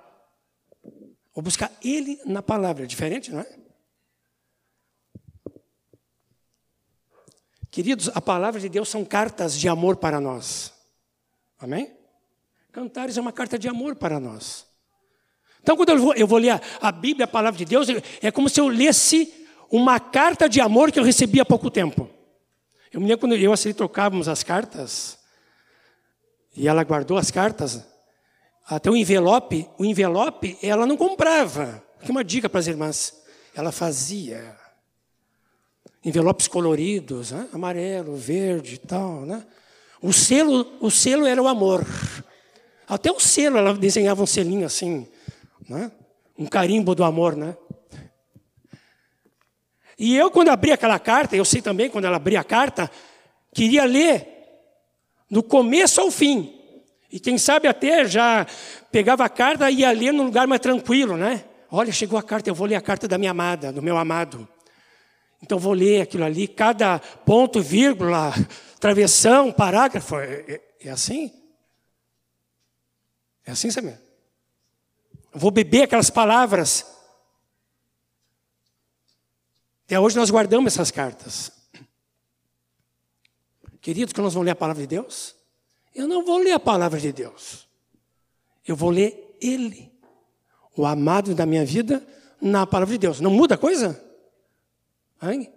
Vou 1.33 1.43
buscar 1.43 1.71
ele 1.83 2.19
na 2.25 2.41
palavra. 2.41 2.83
É 2.83 2.87
diferente, 2.87 3.31
não 3.31 3.41
é? 3.41 3.59
Queridos, 7.69 8.09
a 8.15 8.21
palavra 8.21 8.59
de 8.59 8.69
Deus 8.69 8.89
são 8.89 9.05
cartas 9.05 9.57
de 9.57 9.69
amor 9.69 9.97
para 9.97 10.19
nós. 10.19 10.73
Amém? 11.59 11.96
Cantares 12.71 13.17
é 13.17 13.21
uma 13.21 13.31
carta 13.31 13.57
de 13.57 13.67
amor 13.67 13.95
para 13.95 14.19
nós. 14.19 14.65
Então, 15.61 15.75
quando 15.75 15.89
eu 15.89 15.99
vou, 15.99 16.13
eu 16.13 16.27
vou 16.27 16.37
ler 16.37 16.51
a, 16.51 16.61
a 16.81 16.91
Bíblia, 16.91 17.25
a 17.25 17.27
palavra 17.27 17.57
de 17.57 17.65
Deus, 17.65 17.87
é 18.21 18.31
como 18.31 18.47
se 18.49 18.59
eu 18.59 18.67
lesse 18.67 19.33
uma 19.69 19.99
carta 19.99 20.47
de 20.47 20.61
amor 20.61 20.91
que 20.91 20.99
eu 20.99 21.03
recebi 21.03 21.39
há 21.39 21.45
pouco 21.45 21.69
tempo. 21.69 22.09
Eu 22.91 23.01
me 23.01 23.07
lembro 23.07 23.19
quando 23.19 23.35
eu 23.35 23.51
e 23.51 23.53
a 23.53 23.57
Celi 23.57 23.73
trocávamos 23.73 24.27
as 24.27 24.43
cartas, 24.43 25.17
e 26.55 26.67
ela 26.67 26.83
guardou 26.83 27.17
as 27.17 27.29
cartas, 27.29 27.85
até 28.65 28.89
o 28.89 28.95
envelope, 28.95 29.67
o 29.77 29.85
envelope 29.85 30.57
ela 30.61 30.85
não 30.85 30.97
comprava. 30.97 31.83
Aqui 32.01 32.11
uma 32.11 32.23
dica 32.23 32.49
para 32.49 32.59
as 32.59 32.67
irmãs, 32.67 33.13
ela 33.55 33.71
fazia 33.71 34.55
envelopes 36.03 36.47
coloridos, 36.47 37.31
né? 37.31 37.47
amarelo, 37.51 38.15
verde 38.15 38.75
e 38.75 38.77
tal, 38.77 39.21
né? 39.25 39.45
O 40.01 40.13
selo, 40.13 40.77
o 40.79 40.91
selo 40.91 41.25
era 41.25 41.41
o 41.41 41.47
amor. 41.47 41.85
Até 42.87 43.11
o 43.11 43.19
selo 43.19 43.57
ela 43.57 43.73
desenhava 43.73 44.23
um 44.23 44.25
selinho 44.25 44.65
assim, 44.65 45.07
né? 45.67 45.91
Um 46.37 46.45
carimbo 46.45 46.95
do 46.95 47.03
amor, 47.03 47.35
né? 47.35 47.57
E 49.99 50.15
eu, 50.15 50.29
quando 50.29 50.49
abri 50.49 50.71
aquela 50.71 50.99
carta, 50.99 51.35
eu 51.35 51.43
sei 51.43 51.61
também, 51.61 51.89
quando 51.89 52.05
ela 52.05 52.17
abria 52.17 52.39
a 52.39 52.43
carta, 52.43 52.89
queria 53.53 53.83
ler 53.83 54.27
do 55.29 55.41
começo 55.41 55.99
ao 55.99 56.11
fim. 56.11 56.53
E 57.11 57.19
quem 57.19 57.37
sabe 57.37 57.67
até 57.67 58.05
já 58.05 58.45
pegava 58.91 59.25
a 59.25 59.29
carta 59.29 59.69
e 59.71 59.79
ia 59.79 59.91
ler 59.91 60.13
num 60.13 60.25
lugar 60.25 60.45
mais 60.45 60.61
tranquilo, 60.61 61.17
né? 61.17 61.43
Olha, 61.71 61.91
chegou 61.91 62.17
a 62.17 62.23
carta, 62.23 62.49
eu 62.49 62.55
vou 62.55 62.67
ler 62.67 62.75
a 62.75 62.81
carta 62.81 63.07
da 63.07 63.17
minha 63.17 63.31
amada, 63.31 63.73
do 63.73 63.81
meu 63.81 63.97
amado. 63.97 64.47
Então 65.41 65.59
vou 65.59 65.73
ler 65.73 66.01
aquilo 66.01 66.23
ali, 66.23 66.47
cada 66.47 66.99
ponto, 66.99 67.61
vírgula, 67.61 68.33
travessão, 68.79 69.51
parágrafo. 69.51 70.15
É, 70.17 70.45
é, 70.47 70.61
é 70.85 70.89
assim? 70.89 71.31
É 73.47 73.51
assim, 73.51 73.71
sabe? 73.71 73.97
Eu 75.33 75.39
vou 75.39 75.49
beber 75.49 75.83
aquelas 75.83 76.11
palavras 76.11 76.85
até 79.87 79.97
hoje 79.97 80.17
nós 80.17 80.29
guardamos 80.29 80.73
essas 80.73 80.91
cartas. 80.91 81.49
Queridos, 83.79 84.11
que 84.11 84.19
nós 84.19 84.33
vamos 84.33 84.45
ler 84.45 84.51
a 84.51 84.55
palavra 84.55 84.81
de 84.81 84.87
Deus? 84.87 85.33
Eu 85.95 86.09
não 86.09 86.25
vou 86.25 86.39
ler 86.39 86.51
a 86.51 86.59
palavra 86.59 86.99
de 86.99 87.13
Deus. 87.13 87.65
Eu 88.67 88.75
vou 88.75 88.89
ler 88.89 89.37
Ele, 89.39 89.89
o 90.75 90.85
amado 90.85 91.33
da 91.33 91.45
minha 91.45 91.63
vida, 91.65 92.05
na 92.41 92.67
palavra 92.67 92.95
de 92.95 92.97
Deus. 92.99 93.21
Não 93.21 93.31
muda 93.31 93.55
a 93.55 93.57
coisa? 93.57 94.03
Hein? 95.23 95.49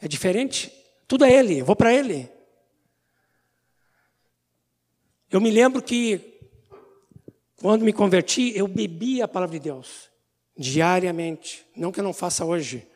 É 0.00 0.06
diferente? 0.06 0.72
Tudo 1.08 1.24
é 1.24 1.32
Ele, 1.32 1.58
eu 1.58 1.66
vou 1.66 1.74
para 1.74 1.92
Ele. 1.92 2.30
Eu 5.28 5.40
me 5.40 5.50
lembro 5.50 5.82
que, 5.82 6.37
quando 7.60 7.84
me 7.84 7.92
converti, 7.92 8.52
eu 8.56 8.66
bebia 8.68 9.24
a 9.24 9.28
palavra 9.28 9.58
de 9.58 9.64
Deus, 9.64 10.10
diariamente. 10.56 11.66
Não 11.76 11.92
que 11.92 12.00
eu 12.00 12.04
não 12.04 12.12
faça 12.12 12.44
hoje 12.44 12.86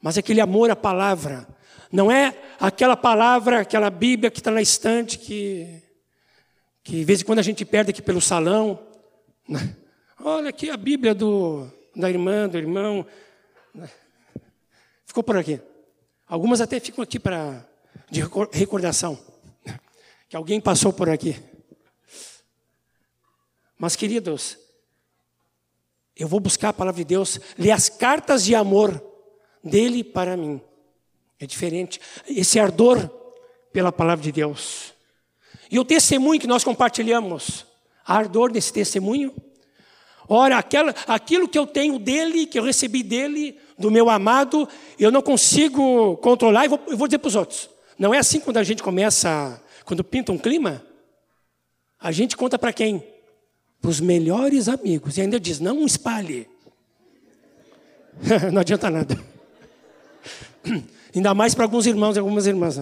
mas 0.00 0.16
aquele 0.16 0.40
amor 0.40 0.70
à 0.70 0.76
palavra. 0.76 1.46
Não 1.90 2.10
é 2.10 2.36
aquela 2.60 2.96
palavra, 2.96 3.60
aquela 3.60 3.90
Bíblia 3.90 4.30
que 4.30 4.38
está 4.38 4.50
na 4.50 4.62
estante, 4.62 5.18
que, 5.18 5.82
que 6.82 6.92
de 6.92 7.04
vez 7.04 7.20
em 7.20 7.24
quando 7.24 7.38
a 7.40 7.42
gente 7.42 7.64
perde 7.64 7.90
aqui 7.90 8.02
pelo 8.02 8.20
salão. 8.20 8.78
Olha 10.22 10.50
aqui 10.50 10.70
a 10.70 10.76
Bíblia 10.76 11.14
do, 11.14 11.68
da 11.96 12.08
irmã, 12.10 12.48
do 12.48 12.58
irmão. 12.58 13.06
Ficou 15.06 15.22
por 15.22 15.36
aqui. 15.36 15.60
Algumas 16.26 16.60
até 16.60 16.78
ficam 16.78 17.02
aqui 17.02 17.18
para 17.18 17.66
de 18.10 18.22
recordação. 18.52 19.18
Que 20.28 20.36
alguém 20.36 20.60
passou 20.60 20.92
por 20.92 21.08
aqui. 21.08 21.36
Mas, 23.78 23.94
queridos, 23.94 24.58
eu 26.16 26.26
vou 26.26 26.40
buscar 26.40 26.70
a 26.70 26.72
palavra 26.72 26.98
de 26.98 27.04
Deus, 27.04 27.40
ler 27.56 27.70
as 27.70 27.88
cartas 27.88 28.44
de 28.44 28.54
amor 28.54 29.00
dele 29.62 30.02
para 30.02 30.36
mim. 30.36 30.60
É 31.38 31.46
diferente. 31.46 32.00
Esse 32.28 32.58
ardor 32.58 33.08
pela 33.72 33.92
palavra 33.92 34.24
de 34.24 34.32
Deus. 34.32 34.92
E 35.70 35.78
o 35.78 35.84
testemunho 35.84 36.40
que 36.40 36.46
nós 36.46 36.64
compartilhamos, 36.64 37.64
ardor 38.04 38.50
desse 38.50 38.72
testemunho. 38.72 39.32
Ora, 40.28 40.58
aquela, 40.58 40.94
aquilo 41.06 41.48
que 41.48 41.58
eu 41.58 41.66
tenho 41.66 41.98
dele, 41.98 42.46
que 42.46 42.58
eu 42.58 42.64
recebi 42.64 43.02
dele, 43.02 43.58
do 43.78 43.90
meu 43.90 44.10
amado, 44.10 44.68
eu 44.98 45.12
não 45.12 45.22
consigo 45.22 46.16
controlar 46.16 46.64
e 46.64 46.68
vou, 46.68 46.80
vou 46.96 47.06
dizer 47.06 47.18
para 47.18 47.28
os 47.28 47.36
outros. 47.36 47.70
Não 47.98 48.12
é 48.12 48.18
assim 48.18 48.40
quando 48.40 48.56
a 48.56 48.64
gente 48.64 48.82
começa, 48.82 49.62
quando 49.84 50.02
pinta 50.02 50.32
um 50.32 50.38
clima, 50.38 50.84
a 52.00 52.10
gente 52.10 52.36
conta 52.36 52.58
para 52.58 52.72
quem? 52.72 53.02
Para 53.80 53.90
os 53.90 54.00
melhores 54.00 54.68
amigos. 54.68 55.16
E 55.16 55.22
ainda 55.22 55.38
diz, 55.38 55.60
não 55.60 55.84
espalhe. 55.86 56.48
não 58.52 58.60
adianta 58.60 58.90
nada. 58.90 59.18
Ainda 61.14 61.34
mais 61.34 61.54
para 61.54 61.64
alguns 61.64 61.86
irmãos 61.86 62.16
e 62.16 62.18
algumas 62.18 62.46
irmãs. 62.46 62.76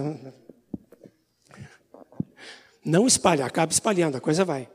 Não 2.83 3.05
espalha, 3.05 3.45
acaba 3.45 3.71
espalhando, 3.71 4.17
a 4.17 4.21
coisa 4.21 4.45
vai. 4.45 4.69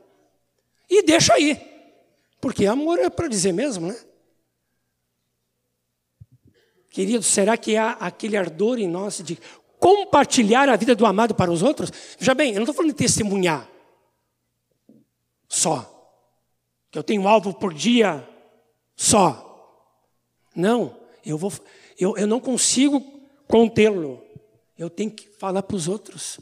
E 0.89 1.03
deixa 1.03 1.33
aí. 1.33 1.59
Porque 2.39 2.65
amor 2.65 2.99
é 2.99 3.09
para 3.09 3.27
dizer 3.27 3.51
mesmo, 3.53 3.87
né? 3.87 3.97
Queridos, 6.89 7.25
será 7.25 7.57
que 7.57 7.75
há 7.75 7.91
aquele 7.93 8.37
ardor 8.37 8.77
em 8.77 8.87
nós 8.87 9.17
de 9.23 9.39
compartilhar 9.79 10.69
a 10.69 10.75
vida 10.75 10.93
do 10.93 11.05
amado 11.05 11.33
para 11.33 11.51
os 11.51 11.63
outros? 11.63 11.91
Veja 12.19 12.35
bem, 12.35 12.49
eu 12.49 12.57
não 12.57 12.63
estou 12.63 12.75
falando 12.75 12.91
de 12.91 12.97
testemunhar 12.97 13.67
só. 15.47 15.92
Que 16.93 16.99
eu 16.99 17.03
tenho 17.03 17.23
um 17.23 17.27
alvo 17.27 17.55
por 17.55 17.73
dia 17.73 18.23
só. 18.95 19.49
Não, 20.55 20.95
eu 21.25 21.39
vou, 21.39 21.51
eu, 21.99 22.15
eu 22.15 22.27
não 22.27 22.39
consigo 22.39 23.01
contê-lo. 23.47 24.23
Eu 24.77 24.91
tenho 24.91 25.09
que 25.09 25.27
falar 25.27 25.63
para 25.63 25.75
os 25.75 25.87
outros. 25.87 26.39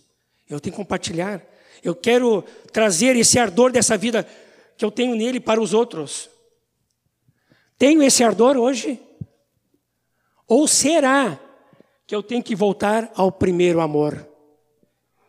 Eu 0.49 0.59
tenho 0.59 0.73
que 0.73 0.81
compartilhar. 0.81 1.41
Eu 1.81 1.95
quero 1.95 2.41
trazer 2.73 3.15
esse 3.15 3.39
ardor 3.39 3.71
dessa 3.71 3.95
vida 3.95 4.27
que 4.75 4.83
eu 4.83 4.91
tenho 4.91 5.15
nele 5.15 5.39
para 5.39 5.61
os 5.61 5.73
outros. 5.73 6.29
Tenho 7.77 8.03
esse 8.03 8.21
ardor 8.21 8.57
hoje? 8.57 8.99
Ou 10.45 10.67
será 10.67 11.39
que 12.05 12.13
eu 12.13 12.21
tenho 12.21 12.43
que 12.43 12.57
voltar 12.57 13.09
ao 13.15 13.31
primeiro 13.31 13.79
amor? 13.79 14.27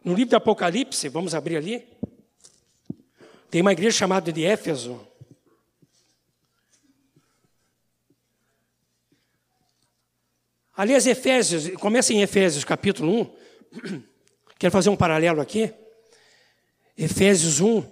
No 0.03 0.15
livro 0.15 0.31
do 0.31 0.37
Apocalipse, 0.37 1.09
vamos 1.09 1.33
abrir 1.33 1.59
ali. 1.59 1.87
Tem 3.49 3.61
uma 3.61 3.71
igreja 3.71 3.99
chamada 3.99 4.33
de 4.33 4.45
Éfeso. 4.45 5.12
Aliás, 10.75 11.07
Efésios, 11.07 11.69
começa 11.77 12.15
em 12.15 12.23
Efésios 12.23 12.65
capítulo 12.65 13.31
1. 13.93 14.03
Quero 14.59 14.73
fazer 14.73 14.89
um 14.89 14.97
paralelo 14.97 15.41
aqui. 15.41 15.73
Efésios 16.97 17.61
1. 17.61 17.85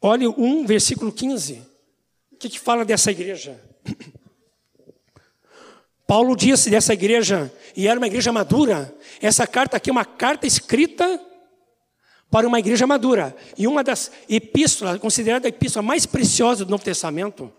Olhe 0.00 0.28
1, 0.28 0.66
versículo 0.66 1.10
15. 1.10 1.62
O 2.30 2.36
que, 2.36 2.48
que 2.48 2.60
fala 2.60 2.84
dessa 2.84 3.10
igreja? 3.10 3.60
Paulo 6.06 6.36
disse 6.36 6.70
dessa 6.70 6.94
igreja, 6.94 7.52
e 7.76 7.88
era 7.88 7.98
uma 7.98 8.06
igreja 8.06 8.32
madura. 8.32 8.96
Essa 9.20 9.48
carta 9.48 9.78
aqui 9.78 9.90
é 9.90 9.92
uma 9.92 10.04
carta 10.04 10.46
escrita 10.46 11.20
para 12.30 12.46
uma 12.46 12.60
igreja 12.60 12.86
madura. 12.86 13.34
E 13.58 13.66
uma 13.66 13.82
das 13.82 14.12
epístolas, 14.28 15.00
considerada 15.00 15.48
a 15.48 15.50
epístola 15.50 15.82
mais 15.82 16.06
preciosa 16.06 16.64
do 16.64 16.70
Novo 16.70 16.84
Testamento, 16.84 17.52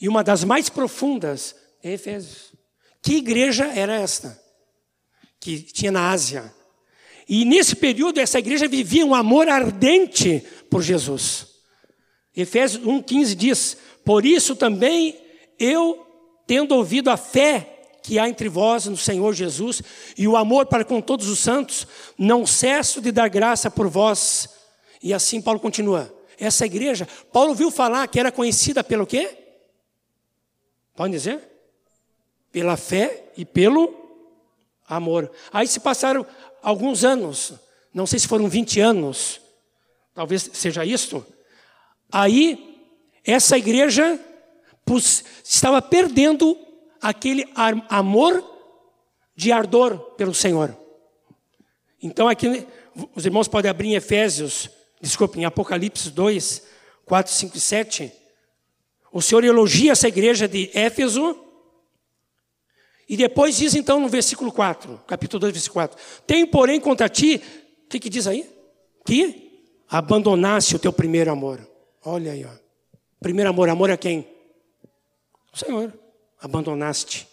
e 0.00 0.08
uma 0.08 0.24
das 0.24 0.44
mais 0.44 0.68
profundas, 0.68 1.54
é 1.82 1.92
Efésios. 1.92 2.52
Que 3.02 3.16
igreja 3.16 3.66
era 3.66 3.94
esta? 3.94 4.40
Que 5.38 5.60
tinha 5.60 5.92
na 5.92 6.10
Ásia. 6.10 6.52
E 7.28 7.44
nesse 7.44 7.76
período, 7.76 8.18
essa 8.18 8.38
igreja 8.38 8.68
vivia 8.68 9.04
um 9.04 9.14
amor 9.14 9.48
ardente 9.48 10.42
por 10.70 10.82
Jesus. 10.82 11.46
Efésios 12.36 12.84
1,15 12.84 13.34
diz: 13.34 13.76
Por 14.04 14.24
isso 14.26 14.56
também 14.56 15.18
eu, 15.58 16.06
tendo 16.46 16.74
ouvido 16.74 17.10
a 17.10 17.16
fé 17.16 17.70
que 18.02 18.18
há 18.18 18.28
entre 18.28 18.48
vós 18.48 18.86
no 18.86 18.96
Senhor 18.96 19.32
Jesus 19.32 19.82
e 20.16 20.28
o 20.28 20.36
amor 20.36 20.66
para 20.66 20.84
com 20.84 21.00
todos 21.00 21.28
os 21.28 21.38
santos, 21.38 21.86
não 22.18 22.46
cesso 22.46 23.00
de 23.00 23.10
dar 23.10 23.28
graça 23.28 23.70
por 23.70 23.88
vós. 23.88 24.48
E 25.02 25.14
assim 25.14 25.40
Paulo 25.40 25.60
continua. 25.60 26.14
Essa 26.38 26.66
igreja, 26.66 27.08
Paulo 27.32 27.54
viu 27.54 27.70
falar 27.70 28.08
que 28.08 28.20
era 28.20 28.32
conhecida 28.32 28.82
pelo 28.82 29.06
quê? 29.06 29.43
Pode 30.94 31.12
dizer? 31.12 31.40
Pela 32.52 32.76
fé 32.76 33.32
e 33.36 33.44
pelo 33.44 33.92
amor. 34.86 35.30
Aí 35.52 35.66
se 35.66 35.80
passaram 35.80 36.26
alguns 36.62 37.04
anos, 37.04 37.54
não 37.92 38.06
sei 38.06 38.18
se 38.18 38.28
foram 38.28 38.48
20 38.48 38.80
anos, 38.80 39.40
talvez 40.14 40.50
seja 40.52 40.84
isto. 40.84 41.24
Aí, 42.10 42.80
essa 43.24 43.58
igreja 43.58 44.20
estava 45.42 45.82
perdendo 45.82 46.56
aquele 47.00 47.44
amor 47.88 48.42
de 49.34 49.50
ardor 49.50 49.98
pelo 50.16 50.34
Senhor. 50.34 50.76
Então, 52.00 52.28
aqui, 52.28 52.66
os 53.14 53.26
irmãos 53.26 53.48
podem 53.48 53.70
abrir 53.70 53.88
em 53.88 53.94
Efésios, 53.94 54.70
desculpe, 55.00 55.40
em 55.40 55.44
Apocalipse 55.44 56.10
2, 56.10 56.62
4, 57.04 57.32
5 57.32 57.56
e 57.56 57.60
7. 57.60 58.12
O 59.14 59.22
Senhor 59.22 59.44
elogia 59.44 59.92
essa 59.92 60.08
igreja 60.08 60.48
de 60.48 60.68
Éfeso. 60.74 61.38
E 63.08 63.16
depois 63.16 63.56
diz 63.56 63.76
então 63.76 64.00
no 64.00 64.08
versículo 64.08 64.50
4, 64.50 65.04
capítulo 65.06 65.38
2, 65.38 65.52
versículo 65.52 65.86
4: 65.86 65.96
Tenho, 66.26 66.48
porém, 66.48 66.80
contra 66.80 67.08
ti, 67.08 67.40
o 67.84 67.88
que, 67.88 68.00
que 68.00 68.10
diz 68.10 68.26
aí? 68.26 68.44
Que 69.06 69.62
abandonasse 69.88 70.74
o 70.74 70.80
teu 70.80 70.92
primeiro 70.92 71.30
amor. 71.30 71.60
Olha 72.04 72.32
aí, 72.32 72.44
ó. 72.44 72.50
Primeiro 73.20 73.50
amor, 73.50 73.68
amor 73.68 73.88
a 73.88 73.96
quem? 73.96 74.26
O 75.52 75.56
Senhor 75.56 75.94
abandonaste. 76.40 77.28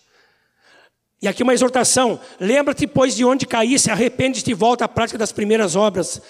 E 1.20 1.28
aqui 1.28 1.42
uma 1.42 1.54
exortação: 1.54 2.20
lembra-te, 2.40 2.86
pois, 2.86 3.16
de 3.16 3.26
onde 3.26 3.48
caísse, 3.48 3.90
arrepende-te 3.90 4.52
e 4.52 4.54
volta 4.54 4.86
à 4.86 4.88
prática 4.88 5.18
das 5.18 5.32
primeiras 5.32 5.76
obras. 5.76 6.22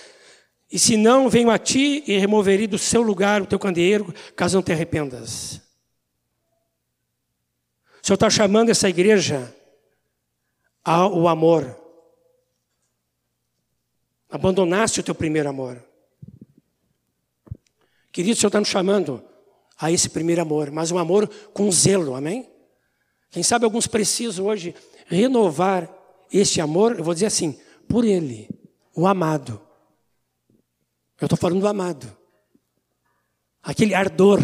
E 0.72 0.80
se 0.80 0.96
não, 0.96 1.30
venho 1.30 1.50
a 1.50 1.58
ti 1.58 2.02
e 2.08 2.18
removerei 2.18 2.66
do 2.66 2.78
seu 2.78 3.02
lugar 3.02 3.42
o 3.42 3.46
teu 3.46 3.60
candeeiro, 3.60 4.14
caso 4.36 4.56
não 4.56 4.64
te 4.64 4.72
arrependas. 4.72 5.62
O 8.02 8.08
Senhor 8.08 8.16
está 8.16 8.30
chamando 8.30 8.70
essa 8.70 8.90
igreja 8.90 9.54
ao 10.84 11.28
amor. 11.28 11.78
Abandonaste 14.30 15.02
o 15.02 15.04
teu 15.04 15.14
primeiro 15.14 15.50
amor. 15.50 15.84
Querido, 18.12 18.34
o 18.34 18.40
Senhor 18.40 18.48
está 18.48 18.60
nos 18.60 18.70
chamando 18.70 19.22
a 19.78 19.92
esse 19.92 20.10
primeiro 20.10 20.42
amor, 20.42 20.72
mas 20.72 20.90
um 20.90 20.98
amor 20.98 21.28
com 21.54 21.70
zelo, 21.70 22.16
amém? 22.16 22.50
Quem 23.30 23.44
sabe 23.44 23.66
alguns 23.66 23.88
precisam 23.88 24.46
hoje 24.46 24.74
renovar 25.06 25.90
este 26.32 26.62
amor, 26.62 26.98
eu 26.98 27.04
vou 27.04 27.14
dizer 27.14 27.26
assim, 27.26 27.60
por 27.90 28.06
Ele, 28.06 28.50
o 28.96 29.06
amado. 29.06 29.62
Eu 31.22 31.28
estou 31.28 31.38
falando 31.38 31.60
do 31.60 31.68
amado. 31.68 32.18
Aquele 33.62 33.94
ardor, 33.94 34.40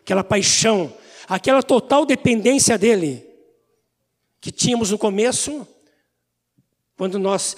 aquela 0.00 0.24
paixão, 0.24 0.92
aquela 1.28 1.62
total 1.62 2.04
dependência 2.04 2.76
dele, 2.76 3.24
que 4.40 4.50
tínhamos 4.50 4.90
no 4.90 4.98
começo, 4.98 5.66
quando 6.96 7.20
nós 7.20 7.56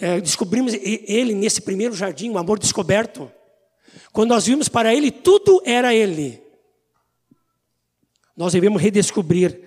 é, 0.00 0.20
descobrimos 0.20 0.74
ele 0.74 1.34
nesse 1.34 1.60
primeiro 1.60 1.94
jardim, 1.94 2.30
o 2.30 2.38
amor 2.38 2.58
descoberto. 2.58 3.30
Quando 4.12 4.30
nós 4.30 4.46
vimos 4.46 4.68
para 4.68 4.92
ele, 4.92 5.12
tudo 5.12 5.62
era 5.64 5.94
ele. 5.94 6.42
Nós 8.36 8.54
devemos 8.54 8.82
redescobrir 8.82 9.60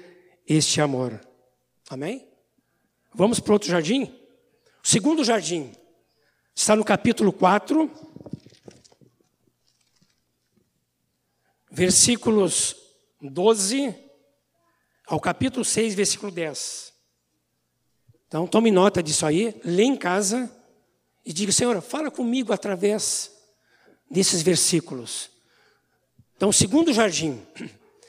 este 0.45 0.81
amor. 0.81 1.17
Amém? 1.89 2.27
Vamos 3.13 3.39
para 3.39 3.53
outro 3.53 3.69
jardim? 3.69 4.13
O 4.83 4.87
segundo 4.87 5.23
jardim 5.23 5.71
está 6.53 6.75
no 6.75 6.83
capítulo 6.83 7.31
4, 7.31 7.89
versículos 11.77 12.75
12 13.21 13.93
ao 15.05 15.19
capítulo 15.19 15.63
6, 15.63 15.93
versículo 15.93 16.31
10. 16.31 16.91
Então, 18.27 18.47
tome 18.47 18.71
nota 18.71 19.03
disso 19.03 19.27
aí, 19.27 19.55
lê 19.63 19.83
em 19.83 19.95
casa 19.95 20.51
e 21.23 21.31
diga: 21.31 21.51
Senhor, 21.51 21.79
fala 21.79 22.09
comigo 22.09 22.51
através 22.51 23.31
desses 24.09 24.41
versículos. 24.41 25.29
Então, 26.35 26.51
segundo 26.51 26.91
jardim, 26.91 27.39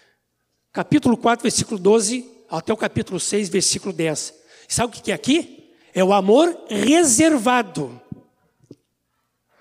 capítulo 0.73 1.15
4, 1.15 1.43
versículo 1.43 1.79
12 1.79 2.27
até 2.49 2.73
o 2.73 2.77
capítulo 2.77 3.21
6, 3.21 3.51
versículo 3.51 3.93
10. 3.93 4.35
Sabe 4.67 4.97
o 4.97 5.03
que 5.03 5.13
é 5.13 5.15
aqui? 5.15 5.75
É 5.93 6.03
o 6.03 6.15
amor 6.15 6.59
reservado. 6.71 8.01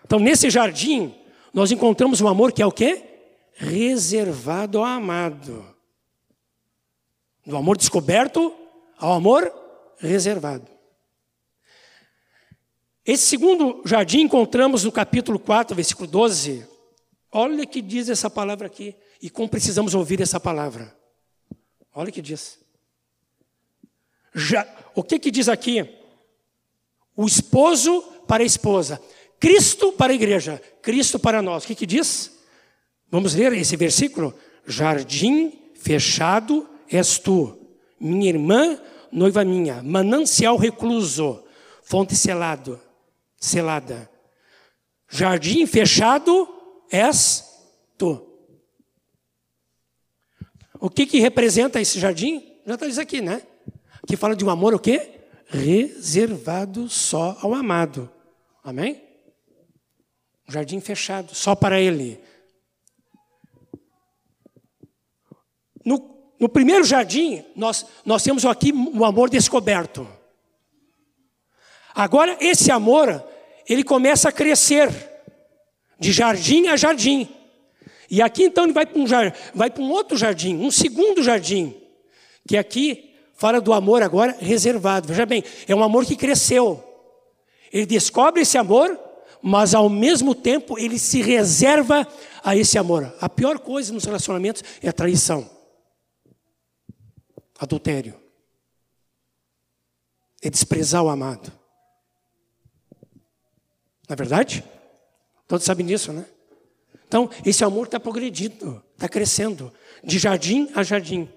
Então, 0.05 0.17
nesse 0.17 0.49
jardim, 0.49 1.13
nós 1.53 1.73
encontramos 1.73 2.21
um 2.21 2.27
amor 2.29 2.53
que 2.53 2.61
é 2.61 2.65
o 2.65 2.71
quê? 2.71 3.06
Reservado 3.57 4.77
ao 4.77 4.85
amado. 4.85 5.75
Do 7.45 7.57
amor 7.57 7.75
descoberto 7.75 8.55
ao 8.97 9.13
amor 9.13 9.51
reservado. 9.97 10.67
Esse 13.05 13.25
segundo 13.25 13.81
jardim 13.85 14.21
encontramos 14.21 14.83
no 14.83 14.91
capítulo 14.91 15.39
4, 15.39 15.75
versículo 15.75 16.07
12. 16.07 16.67
Olha 17.31 17.65
que 17.65 17.81
diz 17.81 18.09
essa 18.09 18.29
palavra 18.29 18.67
aqui 18.67 18.95
e 19.21 19.29
como 19.29 19.49
precisamos 19.49 19.95
ouvir 19.95 20.21
essa 20.21 20.39
palavra. 20.39 20.95
Olha 21.93 22.11
que 22.11 22.21
diz. 22.21 22.59
Já, 24.35 24.67
o 24.93 25.03
que, 25.03 25.17
que 25.17 25.31
diz 25.31 25.49
aqui? 25.49 25.89
O 27.15 27.25
esposo 27.25 28.01
para 28.27 28.43
a 28.43 28.45
esposa, 28.45 29.01
Cristo 29.39 29.91
para 29.93 30.11
a 30.11 30.15
igreja, 30.15 30.61
Cristo 30.81 31.17
para 31.17 31.41
nós. 31.41 31.63
O 31.63 31.67
que, 31.67 31.73
que 31.73 31.85
diz? 31.87 32.36
Vamos 33.09 33.33
ler 33.33 33.53
esse 33.53 33.75
versículo? 33.77 34.33
Jardim 34.65 35.71
fechado 35.75 36.67
és 36.89 37.17
tu, 37.17 37.57
minha 37.99 38.29
irmã, 38.29 38.79
noiva 39.11 39.45
minha, 39.45 39.81
manancial 39.81 40.57
recluso, 40.57 41.43
fonte 41.83 42.15
selado, 42.15 42.79
selada. 43.37 44.09
Jardim 45.09 45.65
fechado 45.65 46.47
és 46.91 47.45
tu. 47.97 48.21
O 50.79 50.89
que, 50.89 51.05
que 51.05 51.19
representa 51.19 51.79
esse 51.79 51.99
jardim? 51.99 52.43
Já 52.65 52.73
está 52.73 52.85
dizendo 52.85 53.03
aqui, 53.03 53.21
né? 53.21 53.41
Que 54.05 54.17
fala 54.17 54.35
de 54.35 54.43
um 54.43 54.49
amor 54.49 54.73
o 54.73 54.79
quê? 54.79 55.21
Reservado 55.47 56.89
só 56.89 57.37
ao 57.41 57.53
amado. 57.53 58.11
Amém? 58.63 59.01
Um 60.47 60.51
jardim 60.51 60.79
fechado, 60.79 61.33
só 61.33 61.55
para 61.55 61.79
ele. 61.79 62.21
No, 66.39 66.47
primeiro 66.47 66.83
jardim, 66.83 67.43
nós, 67.55 67.85
nós 68.05 68.23
temos 68.23 68.45
aqui 68.45 68.71
o 68.71 69.03
amor 69.03 69.29
descoberto. 69.29 70.07
Agora, 71.93 72.37
esse 72.39 72.71
amor, 72.71 73.23
ele 73.67 73.83
começa 73.83 74.29
a 74.29 74.31
crescer, 74.31 74.89
de 75.99 76.11
jardim 76.11 76.67
a 76.67 76.77
jardim. 76.77 77.27
E 78.09 78.21
aqui 78.21 78.43
então 78.43 78.63
ele 78.63 78.73
vai 78.73 78.85
para 78.85 78.99
um, 78.99 79.05
vai 79.53 79.69
para 79.69 79.83
um 79.83 79.91
outro 79.91 80.15
jardim, 80.15 80.55
um 80.55 80.71
segundo 80.71 81.21
jardim, 81.21 81.75
que 82.47 82.55
aqui 82.55 83.15
fala 83.35 83.59
do 83.59 83.73
amor 83.73 84.01
agora 84.01 84.35
reservado. 84.39 85.07
Veja 85.07 85.25
bem, 85.25 85.43
é 85.67 85.75
um 85.75 85.83
amor 85.83 86.05
que 86.05 86.15
cresceu. 86.15 86.83
Ele 87.71 87.85
descobre 87.85 88.41
esse 88.41 88.57
amor, 88.57 88.97
mas 89.41 89.75
ao 89.75 89.89
mesmo 89.89 90.33
tempo 90.33 90.77
ele 90.79 90.97
se 90.97 91.21
reserva 91.21 92.07
a 92.43 92.55
esse 92.55 92.77
amor. 92.77 93.13
A 93.19 93.27
pior 93.27 93.59
coisa 93.59 93.91
nos 93.91 94.05
relacionamentos 94.05 94.63
é 94.81 94.87
a 94.87 94.93
traição, 94.93 95.49
adultério, 97.59 98.19
é 100.41 100.49
desprezar 100.49 101.03
o 101.03 101.09
amado. 101.09 101.51
Não 104.07 104.13
é 104.13 104.15
verdade? 104.15 104.63
Todos 105.47 105.65
sabem 105.65 105.85
disso, 105.85 106.13
né? 106.13 106.25
Então, 107.07 107.29
esse 107.45 107.63
amor 107.63 107.85
está 107.85 107.99
progredindo, 107.99 108.83
está 108.93 109.07
crescendo, 109.07 109.73
de 110.03 110.19
jardim 110.19 110.69
a 110.75 110.83
jardim. 110.83 111.29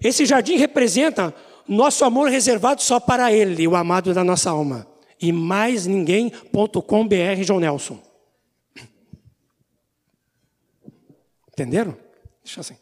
Esse 0.00 0.24
jardim 0.24 0.56
representa 0.56 1.34
nosso 1.68 2.04
amor 2.04 2.30
reservado 2.30 2.82
só 2.82 2.98
para 2.98 3.32
Ele, 3.32 3.66
o 3.68 3.76
amado 3.76 4.14
da 4.14 4.24
nossa 4.24 4.50
alma. 4.50 4.86
E 5.20 5.32
mais 5.32 5.86
ninguém.com.br 5.86 7.42
João 7.42 7.60
Nelson. 7.60 8.02
Entenderam? 11.52 11.96
Deixa 12.44 12.60
assim. 12.60 12.76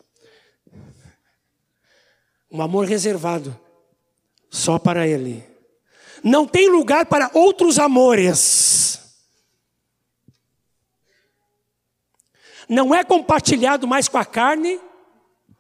Um 2.55 2.63
amor 2.63 2.87
reservado 2.87 3.59
só 4.49 4.79
para 4.79 5.09
Ele. 5.09 5.45
Não 6.23 6.47
tem 6.47 6.71
lugar 6.71 7.05
para 7.05 7.29
outros 7.35 7.81
amores. 7.81 9.01
Não 12.69 12.95
é 12.95 13.03
compartilhado 13.03 13.89
mais 13.89 14.09
com 14.09 14.19
a 14.19 14.25
carne, 14.25 14.81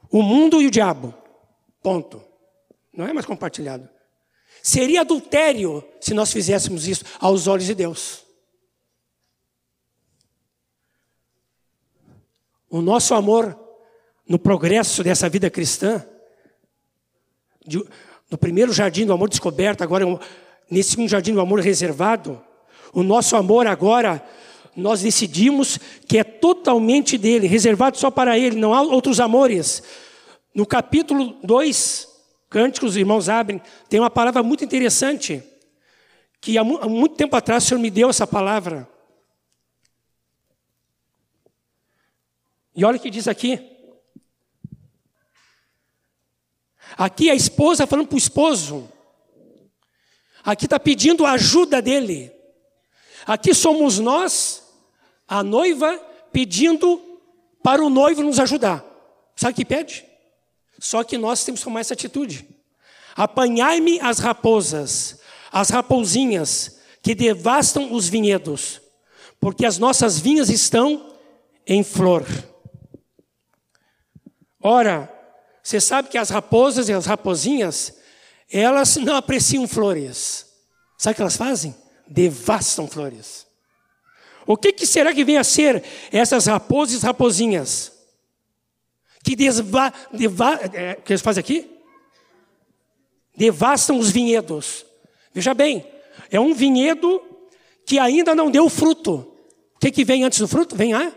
o 0.08 0.22
mundo 0.22 0.62
e 0.62 0.68
o 0.68 0.70
diabo. 0.70 1.12
Ponto. 1.82 2.22
Não 2.92 3.04
é 3.04 3.12
mais 3.12 3.26
compartilhado. 3.26 3.90
Seria 4.62 5.00
adultério 5.00 5.82
se 6.00 6.14
nós 6.14 6.32
fizéssemos 6.32 6.86
isso 6.86 7.04
aos 7.18 7.48
olhos 7.48 7.66
de 7.66 7.74
Deus. 7.74 8.24
O 12.70 12.80
nosso 12.80 13.14
amor 13.14 13.58
no 14.28 14.38
progresso 14.38 15.02
dessa 15.02 15.28
vida 15.28 15.50
cristã, 15.50 16.08
no 18.30 18.38
primeiro 18.38 18.72
jardim 18.72 19.06
do 19.06 19.12
amor 19.12 19.28
descoberto, 19.28 19.82
agora 19.82 20.04
nesse 20.70 20.90
segundo 20.90 21.08
jardim 21.08 21.32
do 21.32 21.40
amor 21.40 21.60
reservado, 21.60 22.40
o 22.92 23.02
nosso 23.02 23.36
amor 23.36 23.66
agora, 23.66 24.24
nós 24.76 25.02
decidimos 25.02 25.78
que 26.06 26.18
é 26.18 26.24
totalmente 26.24 27.16
dele, 27.18 27.46
reservado 27.46 27.96
só 27.96 28.10
para 28.10 28.38
ele, 28.38 28.56
não 28.56 28.74
há 28.74 28.82
outros 28.82 29.20
amores. 29.20 29.82
No 30.54 30.66
capítulo 30.66 31.36
2, 31.42 32.08
Cânticos, 32.48 32.90
os 32.90 32.96
irmãos 32.96 33.28
abrem, 33.28 33.60
tem 33.88 33.98
uma 33.98 34.10
palavra 34.10 34.42
muito 34.42 34.64
interessante, 34.64 35.42
que 36.40 36.56
há 36.56 36.62
muito 36.62 37.16
tempo 37.16 37.34
atrás 37.34 37.64
o 37.64 37.66
Senhor 37.66 37.80
me 37.80 37.90
deu 37.90 38.10
essa 38.10 38.26
palavra. 38.26 38.88
E 42.76 42.84
olha 42.84 42.96
o 42.96 43.00
que 43.00 43.10
diz 43.10 43.26
aqui. 43.28 43.73
Aqui 46.96 47.30
a 47.30 47.34
esposa 47.34 47.86
falando 47.86 48.08
para 48.08 48.14
o 48.14 48.18
esposo. 48.18 48.88
Aqui 50.44 50.66
está 50.66 50.78
pedindo 50.78 51.24
a 51.24 51.32
ajuda 51.32 51.80
dele. 51.80 52.32
Aqui 53.26 53.54
somos 53.54 53.98
nós, 53.98 54.62
a 55.26 55.42
noiva, 55.42 55.98
pedindo 56.32 57.00
para 57.62 57.82
o 57.82 57.88
noivo 57.88 58.22
nos 58.22 58.38
ajudar. 58.38 58.84
Sabe 59.34 59.52
o 59.52 59.56
que 59.56 59.64
pede? 59.64 60.04
Só 60.78 61.02
que 61.02 61.16
nós 61.16 61.44
temos 61.44 61.60
que 61.60 61.64
tomar 61.64 61.80
essa 61.80 61.94
atitude. 61.94 62.46
Apanhai-me 63.16 64.00
as 64.00 64.18
raposas, 64.18 65.20
as 65.50 65.70
raposinhas 65.70 66.80
que 67.00 67.14
devastam 67.14 67.92
os 67.92 68.08
vinhedos, 68.08 68.80
porque 69.40 69.64
as 69.64 69.78
nossas 69.78 70.18
vinhas 70.18 70.50
estão 70.50 71.14
em 71.66 71.82
flor. 71.82 72.26
Ora, 74.60 75.13
você 75.64 75.80
sabe 75.80 76.10
que 76.10 76.18
as 76.18 76.28
raposas 76.28 76.88
e 76.88 76.92
as 76.92 77.06
raposinhas, 77.06 77.94
elas 78.52 78.96
não 78.96 79.16
apreciam 79.16 79.66
flores. 79.66 80.46
Sabe 80.96 81.14
o 81.14 81.16
que 81.16 81.22
elas 81.22 81.36
fazem? 81.36 81.74
Devastam 82.06 82.86
flores. 82.86 83.46
O 84.46 84.56
que, 84.56 84.72
que 84.72 84.86
será 84.86 85.12
que 85.12 85.24
vem 85.24 85.38
a 85.38 85.44
ser 85.44 85.82
essas 86.12 86.46
raposas 86.46 87.02
e 87.02 87.06
raposinhas? 87.06 87.94
que 89.24 89.34
desva, 89.34 89.92
deva, 90.12 90.60
é, 90.74 90.96
que 90.96 91.10
eles 91.10 91.22
fazem 91.22 91.40
aqui? 91.40 91.70
Devastam 93.34 93.98
os 93.98 94.10
vinhedos. 94.10 94.84
Veja 95.32 95.54
bem, 95.54 95.84
é 96.30 96.38
um 96.38 96.52
vinhedo 96.52 97.20
que 97.86 97.98
ainda 97.98 98.34
não 98.34 98.50
deu 98.50 98.68
fruto. 98.68 99.26
O 99.74 99.78
que, 99.80 99.90
que 99.90 100.04
vem 100.04 100.24
antes 100.24 100.38
do 100.38 100.46
fruto? 100.46 100.76
Vem 100.76 100.92
a 100.92 101.10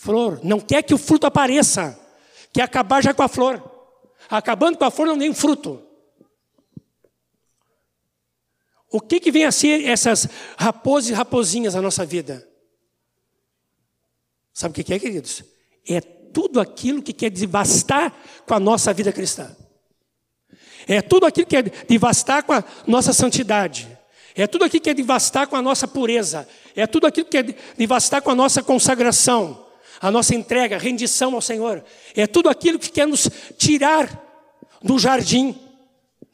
flor. 0.00 0.40
Não 0.42 0.58
quer 0.58 0.82
que 0.82 0.94
o 0.94 0.98
fruto 0.98 1.26
apareça. 1.26 2.00
Quer 2.52 2.62
acabar 2.62 3.02
já 3.02 3.14
com 3.14 3.22
a 3.22 3.28
flor. 3.28 3.62
Acabando 4.28 4.78
com 4.78 4.84
a 4.84 4.90
flor, 4.90 5.06
não 5.06 5.18
tem 5.18 5.32
fruto. 5.32 5.82
O 8.90 9.00
que, 9.00 9.18
que 9.18 9.32
vem 9.32 9.44
a 9.44 9.52
ser 9.52 9.86
essas 9.88 10.28
raposas 10.58 11.10
e 11.10 11.14
raposinhas 11.14 11.74
na 11.74 11.80
nossa 11.80 12.04
vida? 12.04 12.46
Sabe 14.52 14.78
o 14.78 14.84
que 14.84 14.92
é, 14.92 14.98
queridos? 14.98 15.42
É 15.88 16.00
tudo 16.00 16.60
aquilo 16.60 17.02
que 17.02 17.12
quer 17.12 17.30
devastar 17.30 18.14
com 18.46 18.54
a 18.54 18.60
nossa 18.60 18.92
vida 18.92 19.10
cristã. 19.10 19.56
É 20.86 21.00
tudo 21.00 21.26
aquilo 21.26 21.46
que 21.46 21.62
quer 21.62 21.70
devastar 21.86 22.42
com 22.42 22.52
a 22.52 22.62
nossa 22.86 23.14
santidade. 23.14 23.88
É 24.34 24.46
tudo 24.46 24.64
aquilo 24.64 24.82
que 24.82 24.90
quer 24.90 24.94
devastar 24.94 25.46
com 25.46 25.56
a 25.56 25.62
nossa 25.62 25.86
pureza. 25.86 26.46
É 26.74 26.86
tudo 26.86 27.06
aquilo 27.06 27.26
que 27.26 27.42
quer 27.42 27.56
devastar 27.76 28.20
com 28.20 28.30
a 28.30 28.34
nossa 28.34 28.62
consagração, 28.62 29.61
a 30.02 30.10
nossa 30.10 30.34
entrega, 30.34 30.76
rendição 30.76 31.34
ao 31.34 31.40
Senhor. 31.40 31.82
É 32.14 32.26
tudo 32.26 32.50
aquilo 32.50 32.78
que 32.78 32.90
quer 32.90 33.06
nos 33.06 33.30
tirar 33.56 34.20
do 34.82 34.98
jardim 34.98 35.58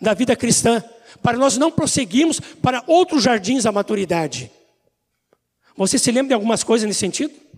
da 0.01 0.15
vida 0.15 0.35
cristã, 0.35 0.83
para 1.23 1.37
nós 1.37 1.57
não 1.57 1.71
prosseguirmos 1.71 2.41
para 2.41 2.83
outros 2.87 3.23
jardins 3.23 3.65
da 3.65 3.71
maturidade. 3.71 4.51
Você 5.77 5.99
se 5.99 6.11
lembra 6.11 6.29
de 6.29 6.35
algumas 6.35 6.65
coisas 6.65 6.89
nesse 6.89 7.01
sentido? 7.01 7.49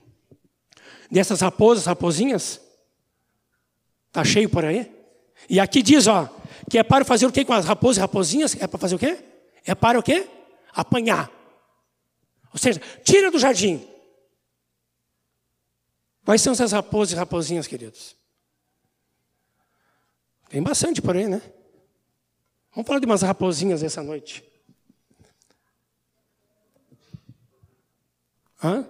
dessas 1.10 1.40
raposas, 1.40 1.86
raposinhas? 1.86 2.60
Tá 4.12 4.24
cheio 4.24 4.48
por 4.48 4.64
aí? 4.64 4.90
E 5.48 5.58
aqui 5.58 5.82
diz, 5.82 6.06
ó, 6.06 6.28
que 6.70 6.78
é 6.78 6.82
para 6.82 7.04
fazer 7.04 7.26
o 7.26 7.32
quê 7.32 7.44
com 7.44 7.52
as 7.52 7.64
raposas 7.64 7.96
e 7.96 8.00
raposinhas? 8.00 8.56
É 8.60 8.66
para 8.66 8.78
fazer 8.78 8.94
o 8.94 8.98
quê? 8.98 9.18
É 9.66 9.74
para 9.74 9.98
o 9.98 10.02
quê? 10.02 10.26
Apanhar. 10.72 11.30
Ou 12.52 12.58
seja, 12.58 12.80
tira 13.02 13.30
do 13.30 13.38
jardim. 13.38 13.84
Quais 16.24 16.42
são 16.42 16.52
essas 16.52 16.72
raposas 16.72 17.12
e 17.12 17.16
raposinhas, 17.16 17.66
queridos? 17.66 18.16
Tem 20.48 20.62
bastante 20.62 21.00
por 21.00 21.16
aí, 21.16 21.28
né? 21.28 21.40
Vamos 22.74 22.86
falar 22.86 23.00
de 23.00 23.06
umas 23.06 23.22
raposinhas 23.22 23.82
essa 23.82 24.02
noite. 24.02 24.44
Hã? 28.62 28.88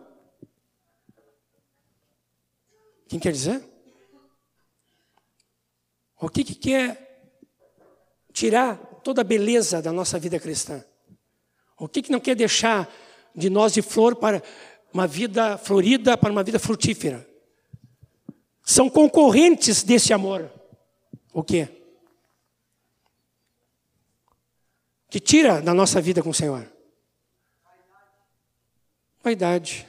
Quem 3.08 3.18
quer 3.18 3.32
dizer? 3.32 3.64
O 6.20 6.28
que, 6.28 6.44
que 6.44 6.54
quer 6.54 7.30
tirar 8.32 8.76
toda 9.02 9.22
a 9.22 9.24
beleza 9.24 9.80
da 9.80 9.92
nossa 9.92 10.18
vida 10.18 10.38
cristã? 10.38 10.84
O 11.78 11.88
que, 11.88 12.02
que 12.02 12.12
não 12.12 12.20
quer 12.20 12.36
deixar 12.36 12.92
de 13.34 13.48
nós 13.48 13.72
de 13.72 13.80
flor 13.80 14.16
para 14.16 14.42
uma 14.92 15.06
vida 15.06 15.56
florida, 15.58 16.16
para 16.16 16.32
uma 16.32 16.42
vida 16.42 16.58
frutífera? 16.58 17.28
São 18.64 18.88
concorrentes 18.88 19.82
desse 19.82 20.12
amor. 20.12 20.50
O 21.32 21.42
quê? 21.42 21.68
Que 25.08 25.18
tira 25.18 25.60
da 25.60 25.74
nossa 25.74 26.00
vida 26.00 26.22
com 26.22 26.30
o 26.30 26.34
Senhor? 26.34 26.70
Vaidade. 29.22 29.86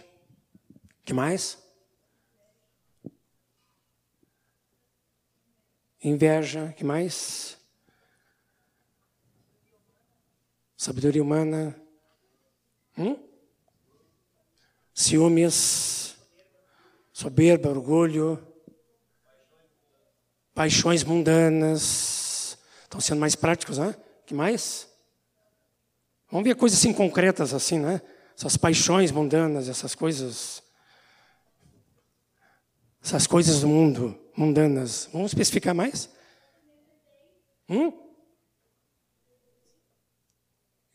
que 1.05 1.13
mais? 1.13 1.57
Inveja, 6.03 6.73
que 6.73 6.83
mais? 6.83 7.57
Sabedoria 10.75 11.21
humana. 11.21 11.79
Hum? 12.97 13.30
Ciúmes, 14.93 16.15
soberba, 17.11 17.69
orgulho, 17.69 18.39
paixões 20.53 21.03
mundanas. 21.03 22.57
Estão 22.83 22.99
sendo 22.99 23.19
mais 23.19 23.35
práticos, 23.35 23.77
né? 23.77 23.95
Que 24.25 24.33
mais? 24.33 24.87
Vamos 26.29 26.45
ver 26.45 26.55
coisas 26.55 26.79
assim 26.79 26.93
concretas 26.93 27.53
assim, 27.53 27.79
né? 27.79 28.01
Essas 28.37 28.57
paixões 28.57 29.11
mundanas, 29.11 29.69
essas 29.69 29.95
coisas. 29.95 30.63
Essas 33.03 33.25
coisas 33.27 33.61
do 33.61 33.67
mundo 33.67 34.19
mundanas. 34.35 35.09
Vamos 35.11 35.31
especificar 35.31 35.73
mais? 35.73 36.09
Hum? 37.69 37.91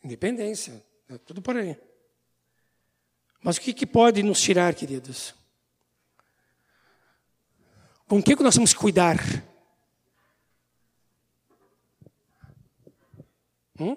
Independência. 0.03 0.83
É 1.09 1.17
tudo 1.17 1.41
por 1.41 1.57
aí. 1.57 1.77
Mas 3.47 3.55
o 3.55 3.61
que, 3.61 3.71
que 3.71 3.85
pode 3.85 4.21
nos 4.23 4.41
tirar, 4.41 4.75
queridos? 4.75 5.33
Com 8.05 8.19
o 8.19 8.21
que, 8.21 8.35
que 8.35 8.43
nós 8.43 8.53
temos 8.53 8.73
que 8.73 8.79
cuidar? 8.79 9.15
Hum? 13.79 13.95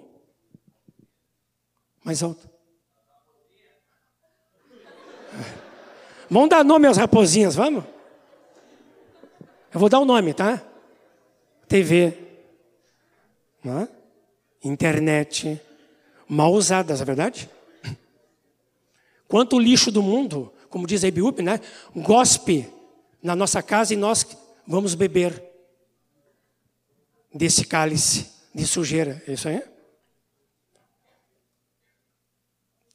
Mais 2.01 2.23
alto. 2.23 2.49
Vamos 6.29 6.49
dar 6.49 6.63
nome 6.63 6.87
às 6.87 6.95
raposinhas, 6.95 7.53
vamos? 7.53 7.83
Eu 9.73 9.81
vou 9.81 9.89
dar 9.89 9.99
o 9.99 10.03
um 10.03 10.05
nome, 10.05 10.33
tá? 10.33 10.65
TV, 11.67 12.17
né? 13.61 13.89
internet, 14.63 15.61
mal 16.25 16.53
usadas, 16.53 17.01
é 17.01 17.03
verdade? 17.03 17.49
Quanto 19.31 19.57
lixo 19.57 19.93
do 19.93 20.03
mundo, 20.03 20.53
como 20.69 20.85
diz 20.85 21.03
Ibiúp, 21.03 21.41
né? 21.41 21.61
Gospe 21.95 22.69
na 23.23 23.33
nossa 23.33 23.63
casa 23.63 23.93
e 23.93 23.95
nós 23.97 24.27
vamos 24.67 24.93
beber 24.93 25.41
desse 27.33 27.63
cálice 27.63 28.29
de 28.53 28.67
sujeira. 28.67 29.23
É 29.25 29.31
isso 29.31 29.47
aí? 29.47 29.63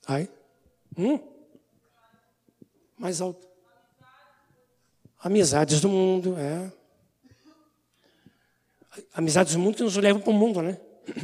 Aí? 0.06 0.28
Hum? 0.98 1.18
Mais 2.98 3.22
alto. 3.22 3.48
Amizades 5.18 5.80
do 5.80 5.88
mundo, 5.88 6.36
é. 6.38 6.70
Amizades 9.14 9.54
do 9.54 9.58
mundo 9.58 9.76
que 9.76 9.82
nos 9.82 9.96
levam 9.96 10.20
para 10.20 10.30
o 10.30 10.34
mundo, 10.34 10.60
né? 10.60 10.78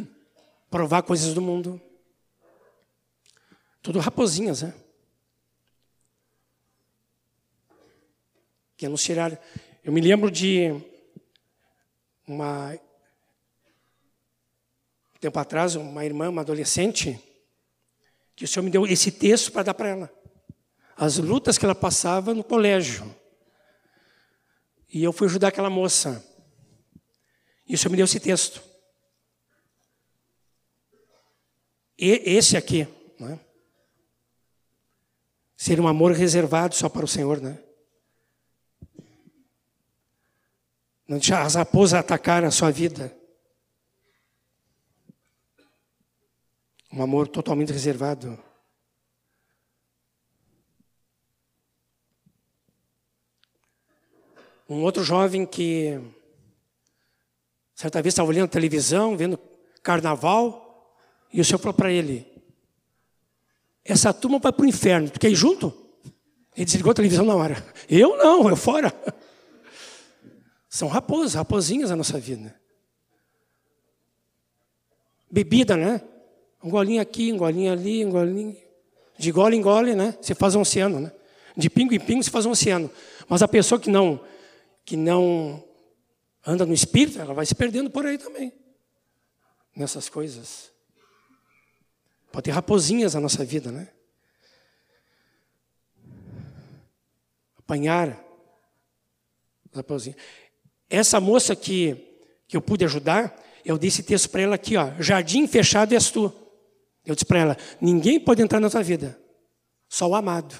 Provar 0.70 1.02
coisas 1.02 1.34
do 1.34 1.42
mundo. 1.42 1.78
Tudo 3.82 3.98
raposinhas, 3.98 4.62
né? 4.62 4.74
Que 8.82 8.88
nos. 8.88 9.06
Eu 9.84 9.92
me 9.92 10.00
lembro 10.00 10.28
de 10.28 10.74
uma 12.26 12.76
tempo 15.20 15.38
atrás, 15.38 15.76
uma 15.76 16.04
irmã, 16.04 16.28
uma 16.28 16.40
adolescente, 16.40 17.16
que 18.34 18.44
o 18.44 18.48
Senhor 18.48 18.64
me 18.64 18.72
deu 18.72 18.84
esse 18.84 19.12
texto 19.12 19.52
para 19.52 19.62
dar 19.62 19.74
para 19.74 19.88
ela. 19.88 20.12
As 20.96 21.16
lutas 21.18 21.56
que 21.58 21.64
ela 21.64 21.76
passava 21.76 22.34
no 22.34 22.42
colégio. 22.42 23.14
E 24.92 25.04
eu 25.04 25.12
fui 25.12 25.28
ajudar 25.28 25.46
aquela 25.46 25.70
moça. 25.70 26.20
E 27.64 27.76
o 27.76 27.78
Senhor 27.78 27.92
me 27.92 27.98
deu 27.98 28.04
esse 28.04 28.18
texto. 28.18 28.64
E 31.96 32.20
esse 32.24 32.56
aqui, 32.56 32.88
né? 33.20 33.38
Ser 35.56 35.78
um 35.78 35.86
amor 35.86 36.10
reservado 36.10 36.74
só 36.74 36.88
para 36.88 37.04
o 37.04 37.08
Senhor, 37.08 37.40
né? 37.40 37.62
Não 41.12 41.18
as 41.36 41.56
raposas 41.56 42.00
atacar 42.00 42.42
a 42.42 42.50
sua 42.50 42.70
vida. 42.70 43.14
Um 46.90 47.02
amor 47.02 47.28
totalmente 47.28 47.70
reservado. 47.70 48.38
Um 54.66 54.82
outro 54.82 55.04
jovem 55.04 55.44
que, 55.44 56.00
certa 57.74 58.00
vez, 58.00 58.14
estava 58.14 58.30
olhando 58.30 58.48
televisão, 58.48 59.14
vendo 59.14 59.38
carnaval, 59.82 60.96
e 61.30 61.42
o 61.42 61.44
Senhor 61.44 61.58
falou 61.58 61.74
para 61.74 61.92
ele: 61.92 62.26
Essa 63.84 64.14
turma 64.14 64.38
vai 64.38 64.50
para 64.50 64.62
o 64.64 64.66
inferno, 64.66 65.10
tu 65.10 65.20
quer 65.20 65.30
ir 65.30 65.34
junto? 65.34 65.74
Ele 66.56 66.64
desligou 66.64 66.92
a 66.92 66.94
televisão 66.94 67.26
na 67.26 67.34
hora. 67.34 67.62
Eu 67.86 68.16
não, 68.16 68.48
eu 68.48 68.56
fora. 68.56 68.90
São 70.72 70.88
raposas, 70.88 71.34
raposinhas 71.34 71.90
na 71.90 71.96
nossa 71.96 72.18
vida. 72.18 72.58
Bebida, 75.30 75.76
né? 75.76 76.00
Um 76.64 76.70
golinho 76.70 77.02
aqui, 77.02 77.30
um 77.30 77.36
golinho 77.36 77.70
ali, 77.70 78.02
um 78.06 78.10
golinho. 78.10 78.56
De 79.18 79.30
gole 79.30 79.54
em 79.54 79.60
gole, 79.60 79.94
né? 79.94 80.16
Você 80.18 80.34
faz 80.34 80.54
um 80.54 80.62
oceano, 80.62 80.98
né? 80.98 81.12
De 81.54 81.68
pingo 81.68 81.92
em 81.92 82.00
pingo 82.00 82.22
você 82.22 82.30
faz 82.30 82.46
um 82.46 82.52
oceano. 82.52 82.90
Mas 83.28 83.42
a 83.42 83.48
pessoa 83.48 83.78
que 83.78 83.90
não 83.90 84.18
que 84.82 84.96
não 84.96 85.62
anda 86.44 86.64
no 86.64 86.72
espírito, 86.72 87.20
ela 87.20 87.34
vai 87.34 87.44
se 87.44 87.54
perdendo 87.54 87.90
por 87.90 88.06
aí 88.06 88.16
também. 88.16 88.50
Nessas 89.76 90.08
coisas. 90.08 90.72
Pode 92.32 92.44
ter 92.44 92.50
raposinhas 92.50 93.12
na 93.12 93.20
nossa 93.20 93.44
vida, 93.44 93.70
né? 93.70 93.88
Apanhar 97.58 98.18
raposinha. 99.74 100.16
Essa 100.92 101.18
moça 101.18 101.56
que, 101.56 101.96
que 102.46 102.54
eu 102.54 102.60
pude 102.60 102.84
ajudar, 102.84 103.34
eu 103.64 103.78
disse 103.78 104.02
texto 104.02 104.28
para 104.28 104.42
ela 104.42 104.56
aqui, 104.56 104.76
ó, 104.76 104.90
jardim 105.00 105.46
fechado 105.46 105.94
és 105.94 106.10
tu. 106.10 106.30
Eu 107.06 107.14
disse 107.14 107.24
para 107.24 107.38
ela, 107.38 107.56
ninguém 107.80 108.20
pode 108.20 108.42
entrar 108.42 108.60
na 108.60 108.68
tua 108.68 108.82
vida, 108.82 109.18
só 109.88 110.06
o 110.06 110.14
amado. 110.14 110.54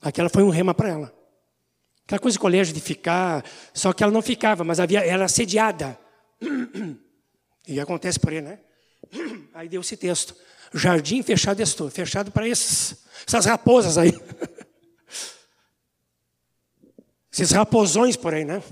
Aquela 0.00 0.28
foi 0.28 0.44
um 0.44 0.50
rema 0.50 0.72
para 0.72 0.88
ela. 0.88 1.12
Aquela 2.04 2.20
coisa 2.20 2.36
de 2.36 2.38
colégio 2.38 2.72
de 2.72 2.80
ficar, 2.80 3.44
só 3.72 3.92
que 3.92 4.04
ela 4.04 4.12
não 4.12 4.22
ficava, 4.22 4.62
mas 4.62 4.78
havia, 4.78 5.00
ela 5.00 5.14
era 5.14 5.24
assediada. 5.24 5.98
E 7.66 7.80
acontece 7.80 8.20
por 8.20 8.30
aí, 8.30 8.42
né? 8.42 8.58
Aí 9.54 9.70
deu 9.70 9.80
esse 9.80 9.96
texto. 9.96 10.36
Jardim 10.74 11.22
fechado 11.22 11.62
estou, 11.62 11.90
fechado 11.90 12.30
para 12.30 12.46
essas 12.46 13.46
raposas 13.46 13.96
aí. 13.96 14.12
Esses 17.32 17.52
raposões 17.52 18.16
por 18.16 18.34
aí, 18.34 18.44
né? 18.44 18.62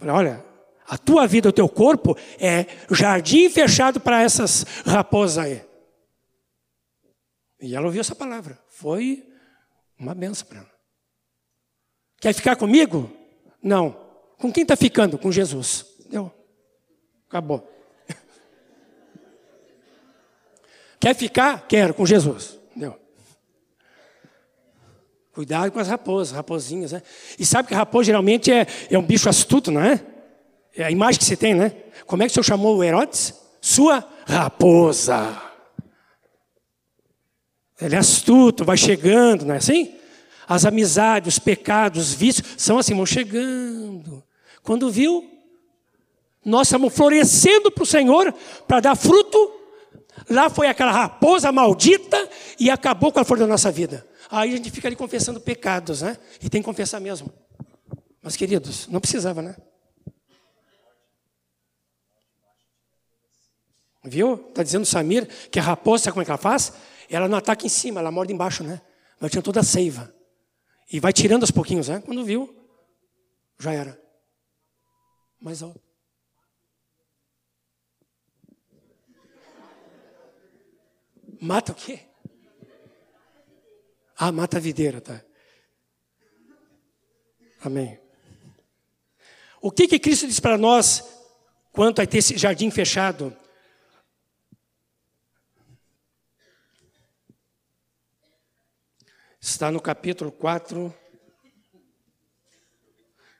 Olha, 0.00 0.44
a 0.86 0.96
tua 0.96 1.26
vida, 1.26 1.48
o 1.48 1.52
teu 1.52 1.68
corpo 1.68 2.16
é 2.38 2.66
jardim 2.90 3.50
fechado 3.50 4.00
para 4.00 4.22
essas 4.22 4.64
raposas 4.86 5.38
aí. 5.38 5.62
E 7.60 7.74
ela 7.74 7.86
ouviu 7.86 8.00
essa 8.00 8.14
palavra. 8.14 8.58
Foi 8.68 9.26
uma 9.98 10.14
benção 10.14 10.46
para 10.46 10.58
ela. 10.58 10.70
Quer 12.20 12.32
ficar 12.32 12.56
comigo? 12.56 13.10
Não. 13.62 13.92
Com 14.38 14.52
quem 14.52 14.62
está 14.62 14.76
ficando? 14.76 15.18
Com 15.18 15.30
Jesus. 15.30 15.84
Deu. 16.08 16.32
Acabou. 17.28 17.68
Quer 20.98 21.14
ficar? 21.14 21.66
Quero, 21.66 21.92
com 21.92 22.06
Jesus. 22.06 22.57
Cuidado 25.38 25.70
com 25.70 25.78
as 25.78 25.86
raposas, 25.86 26.34
raposinhas, 26.34 26.90
né? 26.90 27.00
E 27.38 27.46
sabe 27.46 27.68
que 27.68 27.74
raposa 27.74 28.06
geralmente 28.06 28.50
é, 28.50 28.66
é 28.90 28.98
um 28.98 29.04
bicho 29.04 29.28
astuto, 29.28 29.70
não 29.70 29.80
é? 29.80 30.04
É 30.76 30.82
a 30.82 30.90
imagem 30.90 31.20
que 31.20 31.24
você 31.24 31.36
tem, 31.36 31.54
né? 31.54 31.76
Como 32.08 32.24
é 32.24 32.26
que 32.26 32.32
o 32.32 32.34
senhor 32.34 32.42
chamou 32.42 32.76
o 32.76 32.82
Herodes? 32.82 33.34
Sua 33.60 34.04
raposa. 34.26 35.40
Ele 37.80 37.94
é 37.94 37.98
astuto, 37.98 38.64
vai 38.64 38.76
chegando, 38.76 39.46
não 39.46 39.54
é 39.54 39.58
assim? 39.58 39.94
As 40.48 40.64
amizades, 40.64 41.34
os 41.34 41.38
pecados, 41.38 42.08
os 42.08 42.14
vícios 42.14 42.44
são 42.56 42.76
assim, 42.76 42.96
vão 42.96 43.06
chegando. 43.06 44.24
Quando 44.64 44.90
viu, 44.90 45.24
nós 46.44 46.66
estamos 46.66 46.92
florescendo 46.92 47.70
para 47.70 47.84
o 47.84 47.86
Senhor 47.86 48.34
para 48.66 48.80
dar 48.80 48.96
fruto. 48.96 49.52
Lá 50.28 50.50
foi 50.50 50.66
aquela 50.66 50.90
raposa 50.90 51.52
maldita 51.52 52.28
e 52.58 52.68
acabou 52.68 53.12
com 53.12 53.20
a 53.20 53.24
flor 53.24 53.38
da 53.38 53.46
nossa 53.46 53.70
vida. 53.70 54.04
Aí 54.30 54.52
a 54.52 54.56
gente 54.56 54.70
fica 54.70 54.88
ali 54.88 54.96
confessando 54.96 55.40
pecados, 55.40 56.02
né? 56.02 56.18
E 56.42 56.50
tem 56.50 56.60
que 56.60 56.66
confessar 56.66 57.00
mesmo. 57.00 57.32
Mas, 58.22 58.36
queridos, 58.36 58.86
não 58.88 59.00
precisava, 59.00 59.40
né? 59.40 59.56
Viu? 64.04 64.48
Está 64.48 64.62
dizendo 64.62 64.82
o 64.82 64.86
Samir 64.86 65.26
que 65.50 65.58
a 65.58 65.62
raposa, 65.62 66.10
como 66.10 66.22
é 66.22 66.24
que 66.24 66.30
ela 66.30 66.38
faz? 66.38 66.72
Ela 67.08 67.28
não 67.28 67.38
ataca 67.38 67.64
em 67.64 67.68
cima, 67.68 68.00
ela 68.00 68.10
morde 68.10 68.32
embaixo, 68.32 68.62
né? 68.62 68.80
Mas 69.20 69.30
tinha 69.30 69.42
toda 69.42 69.60
a 69.60 69.64
seiva. 69.64 70.14
E 70.92 71.00
vai 71.00 71.12
tirando 71.12 71.42
aos 71.42 71.50
pouquinhos, 71.50 71.88
né? 71.88 72.02
Quando 72.04 72.24
viu, 72.24 72.54
já 73.58 73.72
era. 73.72 74.00
Mais 75.40 75.62
alto. 75.62 75.80
Mata 81.40 81.72
o 81.72 81.74
quê? 81.74 82.07
Ah, 84.20 84.32
mata 84.32 84.56
a 84.56 84.60
videira, 84.60 85.00
tá? 85.00 85.22
Amém. 87.60 88.00
O 89.62 89.70
que 89.70 89.86
que 89.86 89.96
Cristo 90.00 90.26
diz 90.26 90.40
para 90.40 90.58
nós 90.58 91.04
quanto 91.70 92.02
a 92.02 92.06
ter 92.06 92.18
esse 92.18 92.36
jardim 92.36 92.68
fechado? 92.68 93.36
Está 99.40 99.70
no 99.70 99.80
capítulo 99.80 100.32
4. 100.32 100.92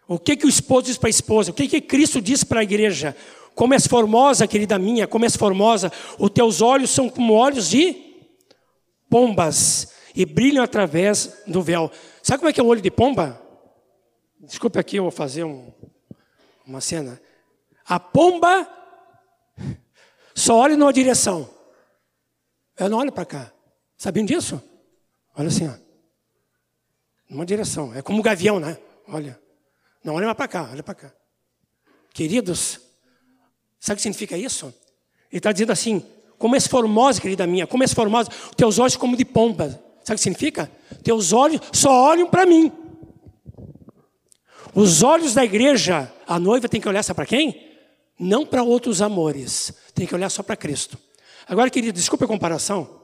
O 0.07 0.17
que, 0.17 0.37
que 0.37 0.47
o 0.47 0.49
esposo 0.49 0.87
diz 0.87 0.97
para 0.97 1.09
a 1.09 1.11
esposa? 1.11 1.51
O 1.51 1.55
que, 1.55 1.67
que 1.67 1.81
Cristo 1.81 2.21
diz 2.21 2.45
para 2.45 2.61
a 2.61 2.63
igreja? 2.63 3.17
Como 3.53 3.75
és 3.75 3.85
formosa, 3.89 4.47
querida 4.47 4.79
minha, 4.79 5.09
como 5.09 5.25
és 5.25 5.37
formosa, 5.37 5.91
os 6.21 6.31
teus 6.31 6.61
olhos 6.61 6.91
são 6.91 7.11
como 7.11 7.35
olhos 7.35 7.69
de 7.69 7.97
pombas 9.11 9.98
e 10.19 10.27
brilham 10.27 10.65
através 10.65 11.45
do 11.47 11.63
véu. 11.63 11.93
Sabe 12.25 12.41
como 12.41 12.51
é 12.51 12.53
que 12.53 12.59
é 12.59 12.63
o 12.63 12.67
olho 12.67 12.81
de 12.81 12.91
pomba? 12.91 13.41
Desculpe 14.41 14.77
aqui, 14.77 14.97
eu 14.97 15.05
vou 15.05 15.13
fazer 15.13 15.45
um, 15.45 15.73
uma 16.67 16.81
cena. 16.81 17.23
A 17.87 18.01
pomba 18.01 18.69
só 20.35 20.57
olha 20.57 20.77
numa 20.77 20.93
direção. 20.93 21.49
Ela 22.77 22.89
não 22.89 22.99
olha 22.99 23.13
para 23.13 23.25
cá. 23.25 23.53
Sabiam 23.97 24.27
disso? 24.27 24.61
Olha 25.37 25.47
assim, 25.47 25.69
ó. 25.69 25.75
Numa 27.31 27.47
direção. 27.47 27.95
É 27.95 28.03
como 28.03 28.19
o 28.19 28.23
gavião, 28.23 28.59
né? 28.59 28.77
Olha. 29.07 29.41
Não 30.03 30.15
olha 30.15 30.27
mais 30.27 30.37
para 30.37 30.49
cá, 30.49 30.69
olha 30.73 30.83
para 30.83 30.97
cá. 30.97 31.15
Queridos, 32.13 32.81
sabe 33.79 33.95
o 33.95 33.97
que 33.99 34.03
significa 34.03 34.37
isso? 34.37 34.67
Ele 35.31 35.39
está 35.39 35.53
dizendo 35.53 35.71
assim: 35.71 36.05
como 36.37 36.57
és 36.57 36.67
formosa, 36.67 37.21
querida 37.21 37.47
minha, 37.47 37.69
como 37.69 37.85
és 37.85 37.95
formosa, 37.95 38.31
teus 38.57 38.81
olhos 38.81 38.97
como 38.97 39.17
de 39.17 39.25
pomba. 39.25 39.88
Sabe 40.09 40.17
o 40.17 40.21
que 40.21 40.23
significa? 40.23 40.73
Teus 41.05 41.35
olhos 41.35 41.61
só 41.71 41.93
olham 41.93 42.31
para 42.31 42.47
mim. 42.47 42.73
Os 44.75 45.03
olhos 45.03 45.35
da 45.35 45.45
igreja, 45.45 46.11
a 46.27 46.39
noiva 46.39 46.67
tem 46.67 46.81
que 46.81 46.89
olhar 46.89 47.05
para 47.05 47.27
quem? 47.27 47.77
Não 48.19 48.47
para 48.47 48.63
outros 48.63 49.03
amores, 49.03 49.71
tem 49.95 50.07
que 50.07 50.15
olhar 50.15 50.31
só 50.31 50.43
para 50.43 50.57
Cristo. 50.57 50.99
Agora, 51.47 51.69
querido, 51.69 51.99
desculpe 51.99 52.25
a 52.25 52.27
comparação. 52.27 53.03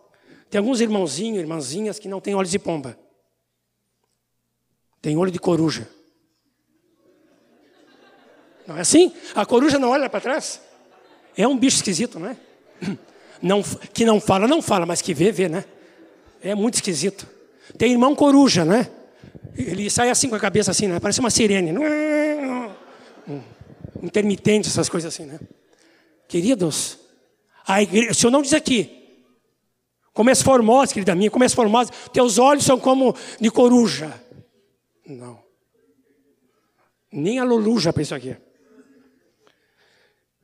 Tem 0.48 0.59
alguns 0.59 0.80
irmãozinhos, 0.80 1.40
irmãzinhas 1.40 1.98
que 1.98 2.09
não 2.09 2.22
têm 2.22 2.34
olhos 2.34 2.50
de 2.50 2.59
pomba. 2.59 2.98
Tem 5.02 5.14
olho 5.14 5.30
de 5.30 5.38
coruja. 5.38 5.86
Não 8.66 8.78
é 8.78 8.80
assim? 8.80 9.12
A 9.34 9.44
coruja 9.44 9.78
não 9.78 9.90
olha 9.90 10.09
para 10.09 10.22
trás? 10.22 10.59
É 11.36 11.46
um 11.46 11.59
bicho 11.59 11.76
esquisito, 11.76 12.18
não 12.18 12.30
é? 12.30 12.36
Não, 13.42 13.62
que 13.62 14.07
não 14.07 14.22
fala, 14.22 14.48
não 14.48 14.62
fala, 14.62 14.86
mas 14.86 15.02
que 15.02 15.12
vê, 15.12 15.30
vê, 15.30 15.50
né? 15.50 15.66
É 16.45 16.55
muito 16.55 16.74
esquisito. 16.74 17.26
Tem 17.78 17.92
irmão 17.92 18.14
coruja, 18.14 18.66
né? 18.66 18.90
Ele 19.57 19.88
sai 19.88 20.11
assim 20.11 20.28
com 20.28 20.34
a 20.34 20.40
cabeça 20.40 20.70
assim, 20.70 20.86
né? 20.86 21.01
Parece 21.01 21.18
uma 21.20 21.30
sirene. 21.30 21.72
Intermitente, 24.03 24.68
essas 24.68 24.90
coisas 24.90 25.14
assim, 25.14 25.24
né? 25.24 25.40
Queridos, 26.28 26.99
a 27.66 27.78
o 28.11 28.14
Senhor 28.14 28.30
não 28.30 28.42
diz 28.42 28.53
aqui, 28.53 29.24
como 30.12 30.28
és 30.28 30.42
formosa, 30.42 30.92
querida 30.92 31.14
minha, 31.14 31.30
como 31.30 31.45
és 31.45 31.55
formosa, 31.55 31.90
teus 32.12 32.38
olhos 32.38 32.64
são 32.64 32.78
como 32.78 33.16
de 33.40 33.51
coruja. 33.51 34.12
Não. 35.07 35.42
Nem 37.11 37.38
a 37.38 37.45
Lulu 37.45 37.80
já 37.80 37.92
pensou 37.92 38.16
aqui. 38.18 38.36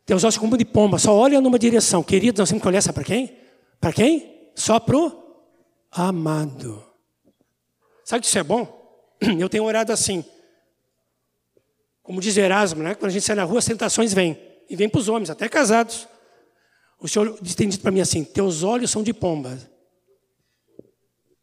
Teus 0.07 0.25
olhos 0.25 0.39
como 0.39 0.57
de 0.57 0.65
pomba, 0.65 0.99
só 0.99 1.15
olha 1.15 1.41
numa 1.43 1.59
direção. 1.59 2.03
Querido, 2.03 2.41
nós 2.41 2.49
temos 2.49 2.63
que 2.63 2.69
olhar 2.69 2.83
para 2.93 3.05
quem? 3.05 3.37
Para 3.79 3.93
quem? 3.93 4.51
Só 4.55 4.81
para 4.81 4.97
o 4.97 5.30
amado. 5.91 6.85
Sabe 8.05 8.23
que 8.23 8.27
isso 8.27 8.39
é 8.39 8.43
bom? 8.43 8.81
Eu 9.39 9.49
tenho 9.49 9.65
orado 9.65 9.93
assim. 9.93 10.25
Como 12.03 12.21
diz 12.21 12.37
Erasmo, 12.37 12.83
né? 12.83 12.95
quando 12.95 13.11
a 13.11 13.13
gente 13.13 13.25
sai 13.25 13.37
na 13.37 13.45
rua, 13.45 13.59
as 13.59 13.65
tentações 13.65 14.13
vêm. 14.13 14.39
E 14.69 14.77
vêm 14.77 14.89
para 14.89 14.99
os 15.01 15.09
homens, 15.09 15.31
até 15.31 15.49
casados. 15.49 16.09
O 16.99 17.09
Senhor 17.09 17.39
tem 17.57 17.69
dito 17.69 17.81
para 17.83 17.91
mim 17.91 18.01
assim: 18.01 18.25
Teus 18.25 18.63
olhos 18.63 18.91
são 18.91 19.03
de 19.03 19.13
pomba, 19.13 19.59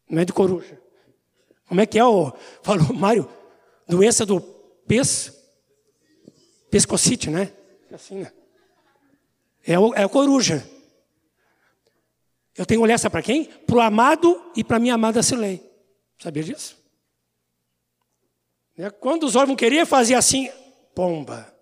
não 0.08 0.20
é 0.20 0.24
de 0.24 0.32
coruja. 0.32 0.80
Como 1.66 1.80
é 1.80 1.86
que 1.86 1.98
é 1.98 2.04
o. 2.04 2.32
Falou, 2.62 2.92
Mário, 2.94 3.28
doença 3.86 4.24
do 4.24 4.40
pes. 4.40 5.34
Pescocite, 6.70 7.30
né? 7.30 7.50
Assim, 7.90 8.16
né? 8.16 8.32
É, 9.66 9.78
o, 9.78 9.94
é 9.94 10.04
a 10.04 10.08
coruja. 10.08 10.66
Eu 12.58 12.66
tenho 12.66 12.80
que 12.80 12.84
olhar 12.84 12.98
para 13.08 13.22
quem? 13.22 13.44
Para 13.44 13.76
o 13.76 13.80
amado 13.80 14.42
e 14.56 14.64
para 14.64 14.78
a 14.78 14.80
minha 14.80 14.94
amada 14.94 15.22
Silei. 15.22 15.62
Sabia 16.20 16.42
disso? 16.42 16.76
Né? 18.76 18.90
Quando 18.90 19.22
os 19.22 19.36
olhos 19.36 19.50
não 19.50 19.56
queriam, 19.56 19.86
fazia 19.86 20.18
assim, 20.18 20.50
pomba. 20.92 21.54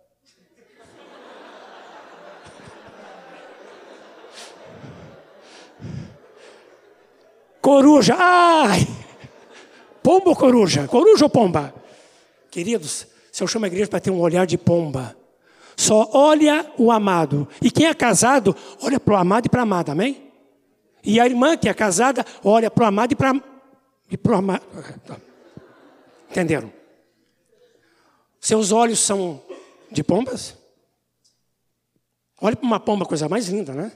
Coruja, 7.61 8.15
ai! 8.19 8.87
Pomba 10.03 10.31
ou 10.31 10.37
coruja? 10.37 10.89
Coruja 10.89 11.25
ou 11.27 11.31
pomba? 11.31 11.75
Queridos, 12.51 13.07
se 13.31 13.43
eu 13.43 13.47
chamo 13.47 13.67
a 13.67 13.69
igreja 13.69 13.89
para 13.89 14.01
ter 14.01 14.11
um 14.11 14.21
olhar 14.21 14.47
de 14.47 14.57
pomba, 14.57 15.15
só 15.77 16.09
olha 16.15 16.73
o 16.79 16.91
amado. 16.91 17.47
E 17.61 17.71
quem 17.71 17.87
é 17.87 17.93
casado, 17.93 18.57
olha 18.81 18.99
para 18.99 19.13
o 19.13 19.17
amado 19.17 19.47
e 19.47 19.51
para 19.51 19.61
a 19.61 19.65
amada, 19.65 19.93
amém? 19.93 20.26
E 21.07 21.21
a 21.21 21.25
irmã 21.25 21.57
que 21.57 21.69
é 21.69 21.73
casada, 21.73 22.27
olha 22.43 22.69
para 22.69 22.83
o 22.83 22.87
amado 22.89 23.13
e 23.13 23.15
para 23.15 23.41
e 24.11 24.19
o 24.29 24.35
amado. 24.35 24.65
Entenderam? 26.29 26.73
Seus 28.41 28.73
olhos 28.73 28.99
são 28.99 29.41
de 29.89 30.03
pombas? 30.03 30.57
Olhe 32.41 32.57
para 32.57 32.67
uma 32.67 32.81
pomba, 32.81 33.07
coisa 33.07 33.29
mais 33.29 33.47
linda, 33.47 33.73
né? 33.73 33.93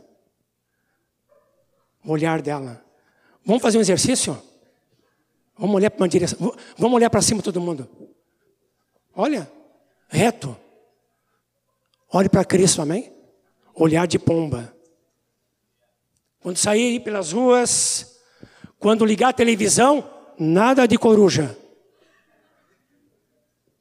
O 2.04 2.12
olhar 2.12 2.40
dela. 2.40 2.80
Vamos 3.44 3.60
fazer 3.60 3.78
um 3.78 3.82
exercício? 3.82 4.40
Vamos 5.58 5.74
olhar 5.74 5.90
para 5.90 6.02
uma 6.02 6.08
direção. 6.08 6.54
Vamos 6.78 6.96
olhar 6.96 7.10
para 7.10 7.20
cima 7.20 7.42
todo 7.42 7.60
mundo. 7.60 7.88
Olha, 9.12 9.50
reto. 10.08 10.56
Olhe 12.12 12.28
para 12.28 12.44
Cristo, 12.44 12.80
amém? 12.80 13.12
Olhar 13.74 14.06
de 14.06 14.18
pomba. 14.18 14.79
Quando 16.40 16.56
sair 16.56 17.00
pelas 17.00 17.32
ruas, 17.32 18.18
quando 18.78 19.04
ligar 19.04 19.28
a 19.28 19.32
televisão, 19.32 20.08
nada 20.38 20.86
de 20.86 20.98
coruja. 20.98 21.56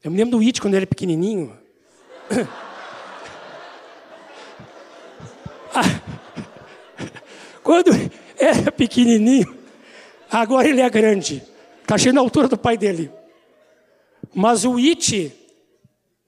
Eu 0.04 0.12
me 0.12 0.18
lembro 0.18 0.38
do 0.38 0.44
It 0.44 0.62
quando 0.62 0.74
ele 0.74 0.84
era 0.84 0.88
pequenininho. 0.88 1.58
quando 7.64 7.92
era 8.38 8.72
pequenininho, 8.72 9.58
agora 10.30 10.68
ele 10.68 10.82
é 10.82 10.90
grande. 10.90 11.44
Está 11.82 11.98
cheio 11.98 12.14
na 12.14 12.22
altura 12.22 12.48
do 12.48 12.58
pai 12.58 12.78
dele. 12.78 13.12
Mas 14.34 14.66
o 14.66 14.78
It 14.78 15.40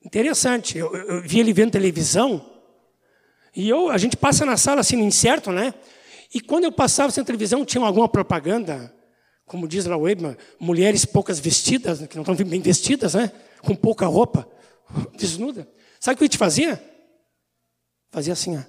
Interessante. 0.04 0.78
Eu, 0.78 0.94
eu, 0.96 1.22
vi 1.22 1.40
ele 1.40 1.54
vendo 1.54 1.72
televisão. 1.72 2.44
E 3.56 3.70
eu, 3.70 3.90
a 3.90 3.98
gente 3.98 4.18
passa 4.18 4.46
na 4.46 4.58
sala 4.58 4.82
assim, 4.82 4.96
no 4.96 5.04
incerto, 5.04 5.52
né? 5.52 5.74
E 6.34 6.40
quando 6.40 6.64
eu 6.64 6.72
passava 6.72 7.12
sem 7.12 7.24
televisão, 7.24 7.66
tinha 7.66 7.84
alguma 7.84 8.08
propaganda, 8.08 8.94
como 9.46 9.68
diz 9.68 9.86
lá 9.86 9.98
o 9.98 10.02
Weber, 10.02 10.38
mulheres 10.60 11.04
poucas 11.04 11.40
vestidas, 11.40 12.06
que 12.08 12.16
não 12.16 12.24
estão 12.24 12.36
bem 12.48 12.62
vestidas, 12.62 13.16
né? 13.16 13.32
Com 13.62 13.76
pouca 13.76 14.06
roupa, 14.06 14.48
desnuda. 15.16 15.68
Sabe 16.00 16.16
o 16.16 16.18
que 16.18 16.24
a 16.24 16.28
gente 16.28 16.38
fazia? 16.38 16.82
Fazia 18.12 18.34
assim, 18.34 18.58
ó, 18.58 18.62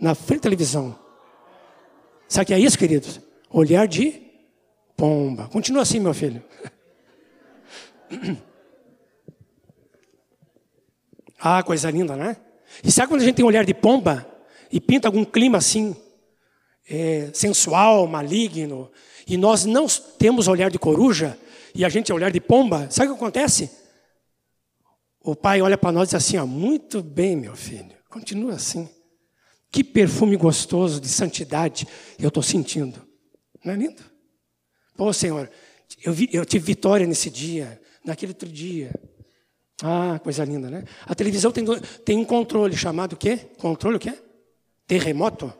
na 0.00 0.14
frente 0.14 0.40
da 0.40 0.44
televisão. 0.44 0.98
Sabe 2.28 2.44
o 2.44 2.46
que 2.46 2.54
é 2.54 2.58
isso, 2.58 2.78
queridos? 2.78 3.20
Olhar 3.50 3.88
de 3.88 4.22
pomba. 4.96 5.48
Continua 5.48 5.82
assim, 5.82 5.98
meu 5.98 6.14
filho. 6.14 6.42
Ah, 11.42 11.62
coisa 11.62 11.90
linda, 11.90 12.14
né? 12.14 12.36
E 12.84 12.92
sabe 12.92 13.08
quando 13.08 13.22
a 13.22 13.24
gente 13.24 13.36
tem 13.36 13.44
um 13.44 13.48
olhar 13.48 13.64
de 13.64 13.72
pomba 13.72 14.26
e 14.70 14.78
pinta 14.78 15.08
algum 15.08 15.24
clima 15.24 15.56
assim, 15.56 15.96
é, 16.90 17.30
sensual, 17.32 18.08
maligno, 18.08 18.90
e 19.26 19.36
nós 19.36 19.64
não 19.64 19.86
temos 20.18 20.48
olhar 20.48 20.70
de 20.70 20.78
coruja 20.78 21.38
e 21.72 21.84
a 21.84 21.88
gente 21.88 22.10
é 22.10 22.14
olhar 22.14 22.32
de 22.32 22.40
pomba, 22.40 22.90
sabe 22.90 23.08
o 23.08 23.14
que 23.14 23.20
acontece? 23.22 23.70
O 25.22 25.36
pai 25.36 25.62
olha 25.62 25.78
para 25.78 25.92
nós 25.92 26.08
e 26.08 26.16
diz 26.16 26.26
assim: 26.26 26.36
ó, 26.36 26.44
muito 26.44 27.00
bem, 27.00 27.36
meu 27.36 27.54
filho, 27.54 27.94
continua 28.08 28.54
assim. 28.54 28.88
Que 29.70 29.84
perfume 29.84 30.36
gostoso 30.36 31.00
de 31.00 31.08
santidade 31.08 31.86
eu 32.18 32.26
estou 32.26 32.42
sentindo. 32.42 33.00
Não 33.64 33.72
é 33.72 33.76
lindo? 33.76 34.02
Pô, 34.96 35.12
Senhor, 35.12 35.48
eu, 36.02 36.12
vi, 36.12 36.28
eu 36.32 36.44
tive 36.44 36.64
vitória 36.64 37.06
nesse 37.06 37.30
dia, 37.30 37.80
naquele 38.04 38.32
outro 38.32 38.48
dia. 38.48 38.92
Ah, 39.82 40.18
coisa 40.22 40.44
linda, 40.44 40.68
né? 40.68 40.84
A 41.06 41.14
televisão 41.14 41.52
tem, 41.52 41.64
tem 42.04 42.18
um 42.18 42.24
controle 42.24 42.76
chamado 42.76 43.12
o 43.12 43.16
quê? 43.16 43.36
Controle 43.58 43.96
o 43.96 44.00
quê? 44.00 44.12
Terremoto? 44.86 45.52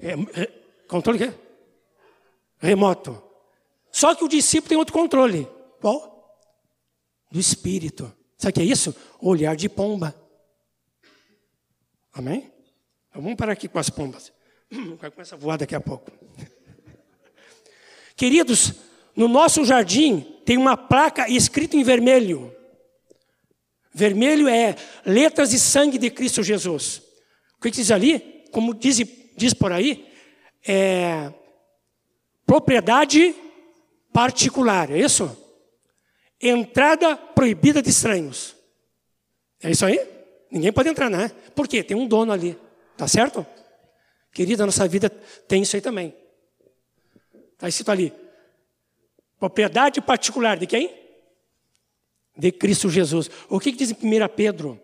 É, 0.00 0.42
é, 0.42 0.46
controle 0.88 1.18
quê? 1.18 1.32
Remoto. 2.58 3.22
Só 3.92 4.14
que 4.14 4.24
o 4.24 4.28
discípulo 4.28 4.68
tem 4.68 4.78
outro 4.78 4.92
controle. 4.92 5.48
Qual? 5.80 6.38
Do 7.30 7.38
espírito. 7.38 8.12
Sabe 8.36 8.50
o 8.50 8.54
que 8.54 8.60
é 8.60 8.64
isso? 8.64 8.94
Olhar 9.20 9.56
de 9.56 9.68
pomba. 9.68 10.14
Amém? 12.12 12.50
Então, 13.08 13.22
vamos 13.22 13.36
parar 13.36 13.52
aqui 13.52 13.68
com 13.68 13.78
as 13.78 13.90
pombas. 13.90 14.32
Vai 14.98 15.10
começar 15.10 15.36
a 15.36 15.38
voar 15.38 15.58
daqui 15.58 15.74
a 15.74 15.80
pouco. 15.80 16.10
Queridos, 18.16 18.72
no 19.14 19.28
nosso 19.28 19.64
jardim 19.64 20.20
tem 20.44 20.56
uma 20.56 20.76
placa 20.76 21.28
escrita 21.28 21.76
em 21.76 21.82
vermelho. 21.82 22.54
Vermelho 23.92 24.48
é 24.48 24.76
letras 25.04 25.50
de 25.50 25.58
sangue 25.58 25.98
de 25.98 26.10
Cristo 26.10 26.42
Jesus. 26.42 27.02
O 27.58 27.62
que 27.62 27.70
diz 27.70 27.90
ali? 27.90 28.44
Como 28.52 28.74
diz, 28.74 28.98
diz 29.36 29.54
por 29.54 29.72
aí, 29.72 30.06
é 30.66 31.32
propriedade 32.44 33.34
particular, 34.12 34.90
é 34.90 34.98
isso? 34.98 35.36
Entrada 36.40 37.16
proibida 37.16 37.82
de 37.82 37.90
estranhos. 37.90 38.56
É 39.62 39.70
isso 39.70 39.84
aí? 39.84 40.00
Ninguém 40.50 40.72
pode 40.72 40.88
entrar, 40.88 41.10
né? 41.10 41.30
Por 41.54 41.66
quê? 41.66 41.82
Tem 41.82 41.96
um 41.96 42.06
dono 42.06 42.32
ali. 42.32 42.58
Tá 42.96 43.06
certo? 43.06 43.46
Querida, 44.32 44.62
a 44.62 44.66
nossa 44.66 44.86
vida 44.86 45.08
tem 45.08 45.62
isso 45.62 45.76
aí 45.76 45.82
também. 45.82 46.14
Está 47.52 47.68
escrito 47.68 47.90
ali. 47.90 48.12
Propriedade 49.38 50.00
particular 50.00 50.56
de 50.56 50.66
quem? 50.66 50.94
De 52.36 52.52
Cristo 52.52 52.88
Jesus. 52.88 53.30
O 53.48 53.58
que, 53.58 53.72
que 53.72 53.78
diz 53.78 53.90
em 53.90 53.94
1 53.94 54.28
Pedro? 54.34 54.80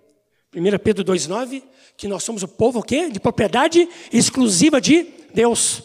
1 0.54 0.78
Pedro 0.78 1.04
2,9, 1.04 1.62
que 1.96 2.06
nós 2.06 2.22
somos 2.22 2.42
o 2.42 2.48
povo 2.48 2.80
o 2.80 2.82
quê? 2.82 3.08
de 3.08 3.18
propriedade 3.18 3.88
exclusiva 4.12 4.80
de 4.80 5.04
Deus. 5.34 5.82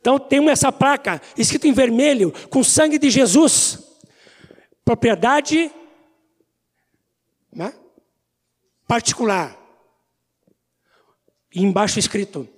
Então 0.00 0.18
temos 0.18 0.50
essa 0.50 0.72
placa 0.72 1.20
escrita 1.36 1.68
em 1.68 1.72
vermelho, 1.72 2.32
com 2.48 2.64
sangue 2.64 2.98
de 2.98 3.10
Jesus. 3.10 3.78
Propriedade 4.84 5.70
né? 7.52 7.74
particular. 8.86 9.58
E 11.54 11.62
embaixo 11.62 11.98
escrito: 11.98 12.48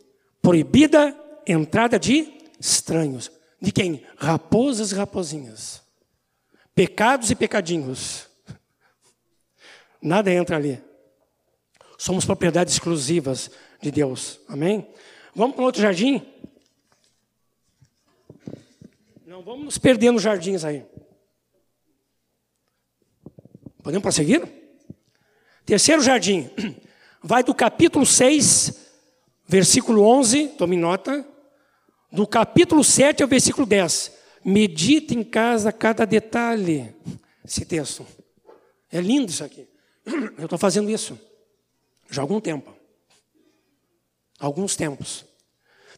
proibida 0.41 1.16
entrada 1.47 1.99
de 1.99 2.33
estranhos. 2.61 3.30
De 3.61 3.70
quem? 3.70 4.05
Raposas 4.16 4.93
e 4.93 4.95
raposinhas. 4.95 5.83
Pecados 6.74 7.30
e 7.30 7.35
pecadinhos. 7.35 8.28
Nada 10.03 10.33
entra 10.33 10.57
ali. 10.57 10.83
Somos 11.97 12.25
propriedades 12.25 12.75
exclusivas 12.75 13.51
de 13.81 13.93
Deus. 13.93 14.41
Amém? 14.49 14.89
Vamos 15.35 15.55
para 15.55 15.65
outro 15.65 15.81
jardim? 15.81 16.21
Não 19.25 19.43
vamos 19.43 19.65
nos 19.65 19.79
perder 19.79 20.11
nos 20.11 20.23
jardins 20.23 20.65
aí. 20.65 20.85
Podemos 23.83 24.03
prosseguir? 24.03 24.43
Terceiro 25.65 26.03
jardim. 26.03 26.51
Vai 27.23 27.45
do 27.45 27.55
capítulo 27.55 28.05
6, 28.05 28.75
versículo 29.47 30.03
11, 30.03 30.49
tome 30.59 30.77
nota, 30.77 31.25
do 32.11 32.27
capítulo 32.27 32.83
7 32.83 33.23
ao 33.23 33.29
versículo 33.29 33.65
10. 33.65 34.13
Medita 34.45 35.15
em 35.15 35.23
casa 35.23 35.71
cada 35.73 36.05
detalhe. 36.05 36.93
Esse 37.45 37.65
texto. 37.65 38.05
É 38.91 39.01
lindo 39.01 39.31
isso 39.31 39.45
aqui. 39.45 39.72
Eu 40.39 40.45
estou 40.45 40.59
fazendo 40.59 40.91
isso 40.91 41.19
já 42.11 42.21
há 42.21 42.25
algum 42.25 42.41
tempo. 42.41 42.73
Alguns 44.39 44.77
tempos. 44.77 45.25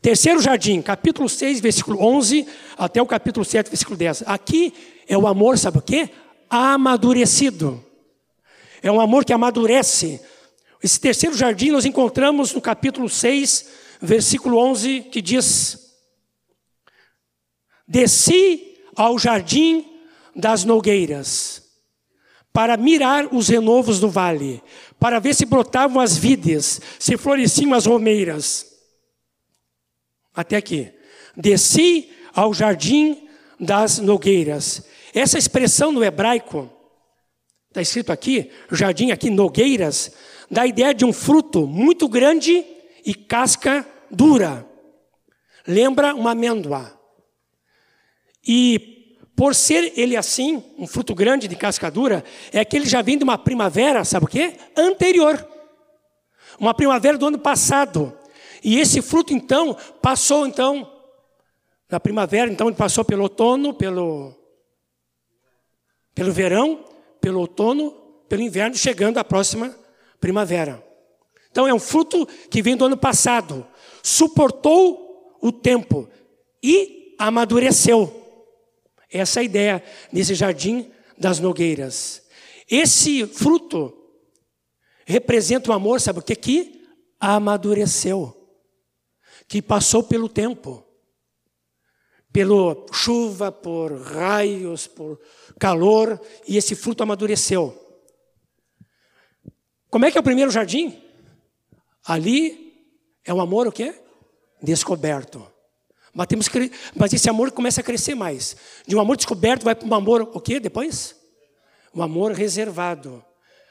Terceiro 0.01 0.41
jardim, 0.41 0.81
capítulo 0.83 1.29
6, 1.29 1.61
versículo 1.61 2.01
11, 2.01 2.47
até 2.77 3.01
o 3.01 3.07
capítulo 3.07 3.45
7, 3.45 3.69
versículo 3.69 3.97
10. 3.97 4.25
Aqui 4.27 4.73
é 5.09 5.17
o 5.17 5.27
amor, 5.27 5.59
sabe 5.59 5.79
o 5.79 5.83
quê? 5.83 6.11
Amadurecido. 6.49 7.83
É 8.83 8.93
um 8.93 9.01
amor 9.01 9.25
que 9.25 9.33
amadurece. 9.33 10.21
Esse 10.83 11.01
terceiro 11.01 11.35
jardim 11.35 11.71
nós 11.71 11.87
encontramos 11.87 12.53
no 12.53 12.61
capítulo 12.61 13.09
6, 13.09 13.71
versículo 14.03 14.59
11, 14.59 15.05
que 15.11 15.23
diz: 15.23 15.97
Desci 17.89 18.77
ao 18.95 19.19
jardim 19.19 19.87
das 20.37 20.65
nogueiras, 20.65 21.64
para 22.55 22.77
mirar 22.77 23.35
os 23.35 23.49
renovos 23.49 23.99
do 23.99 24.09
vale, 24.09 24.63
para 25.01 25.19
ver 25.19 25.35
se 25.35 25.45
brotavam 25.45 26.01
as 26.01 26.17
vides, 26.17 26.81
se 27.01 27.17
floresciam 27.17 27.75
as 27.75 27.85
romeiras. 27.85 28.65
Até 30.33 30.57
aqui. 30.57 30.93
Desci 31.37 32.13
ao 32.33 32.55
jardim 32.55 33.29
das 33.59 33.99
nogueiras. 33.99 34.87
Essa 35.13 35.37
expressão 35.37 35.91
no 35.91 36.05
hebraico, 36.05 36.71
está 37.71 37.83
escrito 37.83 38.13
aqui, 38.13 38.53
jardim 38.71 39.11
aqui, 39.11 39.31
nogueiras, 39.31 40.13
dá 40.49 40.63
a 40.63 40.67
ideia 40.69 40.95
de 40.95 41.05
um 41.05 41.13
fruto 41.13 41.67
muito 41.67 42.09
grande 42.09 42.65
e 43.05 43.17
casca 43.17 43.85
dura. 44.09 44.65
Lembra 45.67 46.15
uma 46.15 46.31
amêndoa. 46.31 47.01
E 48.47 48.93
por 49.37 49.55
ser 49.55 49.93
ele 49.97 50.16
assim, 50.16 50.62
um 50.78 50.87
fruto 50.87 51.14
grande 51.14 51.49
de 51.49 51.57
casca 51.57 51.91
dura, 51.91 52.24
é 52.53 52.64
que 52.64 52.76
ele 52.76 52.87
já 52.87 53.03
vem 53.03 53.18
de 53.18 53.24
uma 53.24 53.37
primavera, 53.37 54.05
sabe 54.05 54.26
o 54.26 54.28
quê? 54.28 54.55
Anterior. 54.76 55.47
Uma 56.59 56.72
primavera 56.72 57.18
do 57.18 57.26
ano 57.26 57.39
passado. 57.39 58.16
E 58.62 58.78
esse 58.78 59.03
fruto 59.03 59.32
então 59.35 59.76
passou 60.01 60.47
então 60.47 60.91
na 61.91 61.99
primavera, 61.99 62.51
então 62.51 62.68
ele 62.68 62.76
passou 62.76 63.05
pelo 63.05 63.24
outono, 63.24 63.74
pelo 63.74 64.35
pelo 66.14 66.32
verão, 66.32 66.85
pelo 67.20 67.41
outono, 67.41 67.91
pelo 68.28 68.43
inverno, 68.43 68.76
chegando 68.76 69.18
à 69.18 69.24
próxima 69.24 69.76
primavera. 70.20 70.82
Então 71.51 71.66
é 71.66 71.74
um 71.74 71.78
fruto 71.78 72.26
que 72.49 72.62
vem 72.62 72.76
do 72.76 72.85
ano 72.85 72.97
passado, 72.97 73.66
suportou 74.03 75.37
o 75.41 75.51
tempo 75.51 76.09
e 76.62 77.14
amadureceu. 77.18 78.24
Essa 79.15 79.39
é 79.39 79.43
a 79.43 79.45
ideia 79.45 79.85
nesse 80.12 80.35
jardim 80.35 80.91
das 81.17 81.39
nogueiras. 81.39 82.21
Esse 82.69 83.25
fruto 83.29 83.97
representa 85.07 85.71
o 85.71 85.73
amor, 85.73 86.01
sabe 86.01 86.19
o 86.19 86.23
que? 86.23 86.35
Que 86.35 86.85
amadureceu, 87.21 88.37
que 89.47 89.62
passou 89.62 90.03
pelo 90.03 90.29
tempo, 90.29 90.85
pela 92.33 92.75
chuva, 92.93 93.53
por 93.53 93.97
raios, 94.01 94.89
por 94.89 95.21
calor, 95.61 96.21
e 96.49 96.57
esse 96.57 96.75
fruto 96.75 97.05
amadureceu. 97.05 97.81
Como 99.89 100.05
é 100.07 100.11
que 100.11 100.19
é 100.19 100.21
o 100.21 100.25
primeiro 100.25 100.51
jardim? 100.51 101.01
Ali 102.05 102.85
é 103.25 103.33
o 103.33 103.41
amor 103.41 103.69
o 103.69 103.73
quê? 103.73 103.95
Descoberto. 104.61 105.54
Mas, 106.15 106.29
temos 106.29 106.47
que, 106.47 106.71
mas 106.95 107.12
esse 107.12 107.29
amor 107.29 107.51
começa 107.51 107.81
a 107.81 107.85
crescer 107.85 108.15
mais. 108.15 108.57
De 108.87 108.95
um 108.95 109.01
amor 109.01 109.17
descoberto 109.17 109.65
vai 109.65 109.75
para 109.75 109.87
um 109.87 109.95
amor 109.95 110.23
o 110.33 110.41
quê 110.41 110.61
depois? 110.61 111.17
Um 111.93 112.03
amor 112.03 112.33
reservado. 112.33 113.23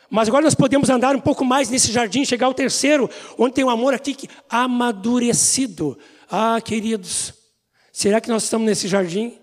Mas 0.09 0.27
agora 0.27 0.43
nós 0.43 0.53
podemos 0.53 0.89
andar 0.89 1.15
um 1.15 1.21
pouco 1.21 1.45
mais 1.45 1.69
nesse 1.69 1.91
jardim, 1.91 2.25
chegar 2.25 2.47
ao 2.47 2.53
terceiro, 2.53 3.09
onde 3.37 3.55
tem 3.55 3.63
um 3.63 3.69
amor 3.69 3.93
aqui 3.93 4.13
que 4.13 4.29
amadurecido. 4.49 5.97
Ah, 6.29 6.59
queridos, 6.61 7.33
será 7.93 8.19
que 8.19 8.29
nós 8.29 8.43
estamos 8.43 8.67
nesse 8.67 8.89
jardim? 8.89 9.39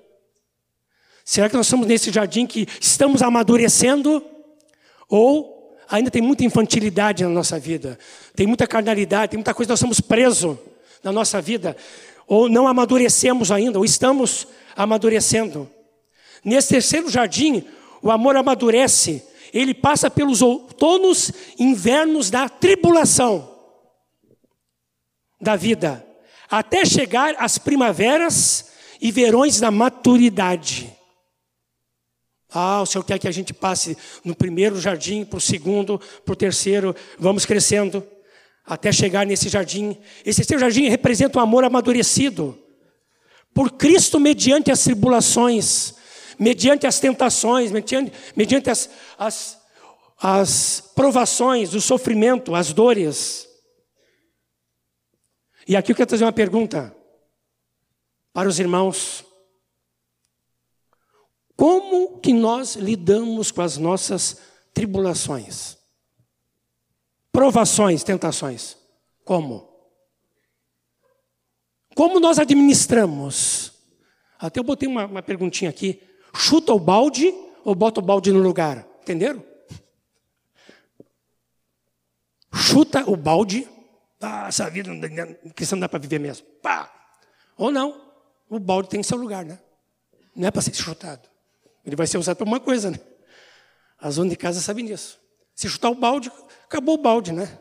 Será 1.25 1.49
que 1.49 1.57
nós 1.57 1.67
estamos 1.67 1.87
nesse 1.87 2.13
jardim 2.13 2.47
que 2.47 2.69
estamos 2.81 3.23
amadurecendo? 3.23 4.23
Ou 5.09 5.75
ainda 5.89 6.11
tem 6.11 6.21
muita 6.21 6.45
infantilidade 6.45 7.25
na 7.25 7.31
nossa 7.31 7.59
vida? 7.59 7.99
Tem 8.37 8.47
muita 8.47 8.67
carnalidade, 8.67 9.31
tem 9.31 9.39
muita 9.39 9.55
coisa, 9.55 9.71
nós 9.71 9.79
estamos 9.79 10.01
presos 10.01 10.57
na 11.03 11.11
nossa 11.11 11.41
vida 11.41 11.75
ou 12.31 12.49
não 12.49 12.69
amadurecemos 12.69 13.51
ainda, 13.51 13.77
ou 13.77 13.85
estamos 13.85 14.47
amadurecendo. 14.77 15.69
Nesse 16.45 16.69
terceiro 16.69 17.11
jardim, 17.11 17.65
o 18.01 18.09
amor 18.09 18.37
amadurece, 18.37 19.21
ele 19.53 19.75
passa 19.75 20.09
pelos 20.09 20.41
outonos 20.41 21.33
invernos 21.59 22.31
da 22.31 22.49
tribulação 22.49 23.51
da 25.41 25.57
vida, 25.57 26.07
até 26.49 26.85
chegar 26.85 27.35
às 27.37 27.59
primaveras 27.59 28.71
e 29.01 29.11
verões 29.11 29.59
da 29.59 29.73
maturidade. 29.73 30.97
Ah, 32.49 32.81
o 32.81 32.87
Senhor 32.87 33.03
quer 33.03 33.19
que 33.19 33.27
a 33.27 33.33
gente 33.33 33.53
passe 33.53 33.99
no 34.25 34.37
primeiro 34.37 34.81
jardim, 34.81 35.25
para 35.25 35.39
o 35.39 35.41
segundo, 35.41 36.01
para 36.25 36.33
o 36.33 36.37
terceiro, 36.37 36.95
vamos 37.19 37.45
crescendo 37.45 38.07
até 38.71 38.93
chegar 38.93 39.27
nesse 39.27 39.49
jardim. 39.49 39.99
Esse 40.25 40.45
seu 40.45 40.57
jardim 40.57 40.89
representa 40.89 41.41
um 41.41 41.43
amor 41.43 41.65
amadurecido 41.65 42.57
por 43.53 43.73
Cristo 43.73 44.21
mediante 44.21 44.71
as 44.71 44.85
tribulações, 44.85 45.97
mediante 46.39 46.87
as 46.87 47.01
tentações, 47.01 47.73
mediante, 47.73 48.13
mediante 48.37 48.71
as, 48.71 48.89
as, 49.19 49.61
as 50.17 50.93
provações, 50.95 51.75
o 51.75 51.81
sofrimento, 51.81 52.55
as 52.55 52.73
dores. 52.73 53.49
E 55.67 55.75
aqui 55.75 55.91
eu 55.91 55.97
quero 55.97 56.09
trazer 56.09 56.25
uma 56.25 56.33
pergunta 56.33 56.97
para 58.33 58.49
os 58.49 58.61
irmãos. 58.61 59.25
Como 61.57 62.21
que 62.21 62.33
nós 62.33 62.77
lidamos 62.77 63.51
com 63.51 63.63
as 63.63 63.77
nossas 63.77 64.41
tribulações? 64.73 65.80
Provações, 67.33 68.03
tentações. 68.03 68.77
Como? 69.25 69.69
Como 71.95 72.19
nós 72.19 72.39
administramos? 72.39 73.73
Até 74.39 74.59
eu 74.59 74.65
botei 74.65 74.89
uma, 74.89 75.07
uma 75.07 75.23
perguntinha 75.23 75.71
aqui. 75.71 76.03
Chuta 76.35 76.73
o 76.73 76.79
balde 76.79 77.33
ou 77.65 77.75
bota 77.75 78.01
o 78.01 78.03
balde 78.03 78.33
no 78.33 78.41
lugar? 78.41 78.87
Entenderam? 79.03 79.45
Chuta 82.55 83.09
o 83.09 83.17
balde. 83.17 83.69
Ah, 84.21 84.49
essa 84.49 84.69
vida 84.71 84.91
cristã 85.55 85.77
não 85.77 85.81
dá 85.81 85.89
para 85.89 85.99
viver 85.99 86.19
mesmo. 86.19 86.47
Pá. 86.63 86.93
Ou 87.57 87.71
não. 87.71 88.11
O 88.49 88.59
balde 88.59 88.89
tem 88.89 89.03
seu 89.03 89.17
lugar, 89.17 89.45
né? 89.45 89.59
Não 90.35 90.49
é 90.49 90.51
para 90.51 90.63
ser 90.63 90.75
chutado. 90.75 91.29
Ele 91.85 91.97
vai 91.97 92.07
ser 92.07 92.19
usado 92.19 92.37
para 92.37 92.47
uma 92.47 92.61
coisa, 92.61 92.91
né? 92.91 92.99
As 93.99 94.17
donas 94.17 94.31
de 94.31 94.37
casa 94.37 94.61
sabem 94.61 94.85
disso. 94.85 95.20
Se 95.61 95.69
chutar 95.69 95.91
o 95.91 95.95
balde, 95.95 96.33
acabou 96.65 96.95
o 96.95 97.03
balde, 97.03 97.33
né? 97.33 97.59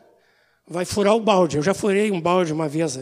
Vai 0.66 0.86
furar 0.86 1.14
o 1.14 1.20
balde. 1.20 1.58
Eu 1.58 1.62
já 1.62 1.74
furei 1.74 2.10
um 2.10 2.18
balde 2.18 2.50
uma 2.50 2.66
vez. 2.66 2.98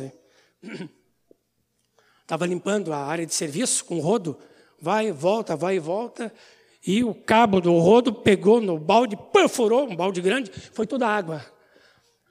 Estava 2.20 2.44
limpando 2.50 2.92
a 2.92 2.96
área 2.96 3.24
de 3.24 3.32
serviço 3.32 3.84
com 3.84 4.00
rodo, 4.00 4.36
vai 4.82 5.12
volta, 5.12 5.54
vai 5.54 5.76
e 5.76 5.78
volta, 5.78 6.34
e 6.84 7.04
o 7.04 7.14
cabo 7.14 7.60
do 7.60 7.78
rodo 7.78 8.12
pegou 8.12 8.60
no 8.60 8.76
balde, 8.76 9.16
perfurou, 9.32 9.88
um 9.88 9.94
balde 9.94 10.20
grande, 10.20 10.50
foi 10.72 10.84
toda 10.84 11.06
a 11.06 11.16
água 11.16 11.46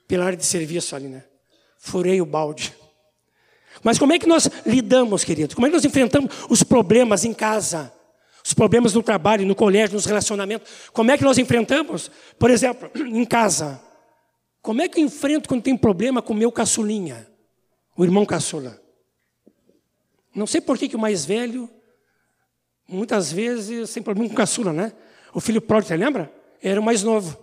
pela 0.06 0.26
área 0.26 0.36
de 0.36 0.44
serviço 0.44 0.94
ali, 0.94 1.08
né? 1.08 1.24
Furei 1.78 2.20
o 2.20 2.26
balde. 2.26 2.76
Mas 3.82 3.98
como 3.98 4.12
é 4.12 4.18
que 4.18 4.26
nós 4.26 4.46
lidamos, 4.66 5.24
queridos? 5.24 5.54
Como 5.54 5.66
é 5.66 5.70
que 5.70 5.76
nós 5.76 5.86
enfrentamos 5.86 6.30
os 6.50 6.62
problemas 6.62 7.24
em 7.24 7.32
casa? 7.32 7.90
Os 8.48 8.54
problemas 8.54 8.94
no 8.94 9.02
trabalho, 9.02 9.44
no 9.44 9.54
colégio, 9.54 9.94
nos 9.94 10.06
relacionamentos? 10.06 10.88
Como 10.94 11.10
é 11.10 11.18
que 11.18 11.22
nós 11.22 11.36
enfrentamos? 11.36 12.10
Por 12.38 12.50
exemplo, 12.50 12.90
em 12.96 13.22
casa. 13.26 13.78
Como 14.62 14.80
é 14.80 14.88
que 14.88 14.98
eu 14.98 15.04
enfrento 15.04 15.46
quando 15.46 15.62
tem 15.62 15.76
problema 15.76 16.22
com 16.22 16.32
o 16.32 16.36
meu 16.36 16.50
caçulinha? 16.50 17.28
O 17.94 18.04
irmão 18.04 18.24
caçula. 18.24 18.80
Não 20.34 20.46
sei 20.46 20.62
por 20.62 20.78
que, 20.78 20.88
que 20.88 20.96
o 20.96 20.98
mais 20.98 21.26
velho, 21.26 21.68
muitas 22.88 23.30
vezes, 23.30 23.92
tem 23.92 24.02
problema 24.02 24.30
com 24.30 24.34
caçula, 24.34 24.72
né? 24.72 24.94
O 25.34 25.40
filho 25.40 25.60
pródigo, 25.60 25.88
você 25.88 25.96
lembra? 25.98 26.32
Era 26.62 26.80
o 26.80 26.82
mais 26.82 27.02
novo. 27.02 27.38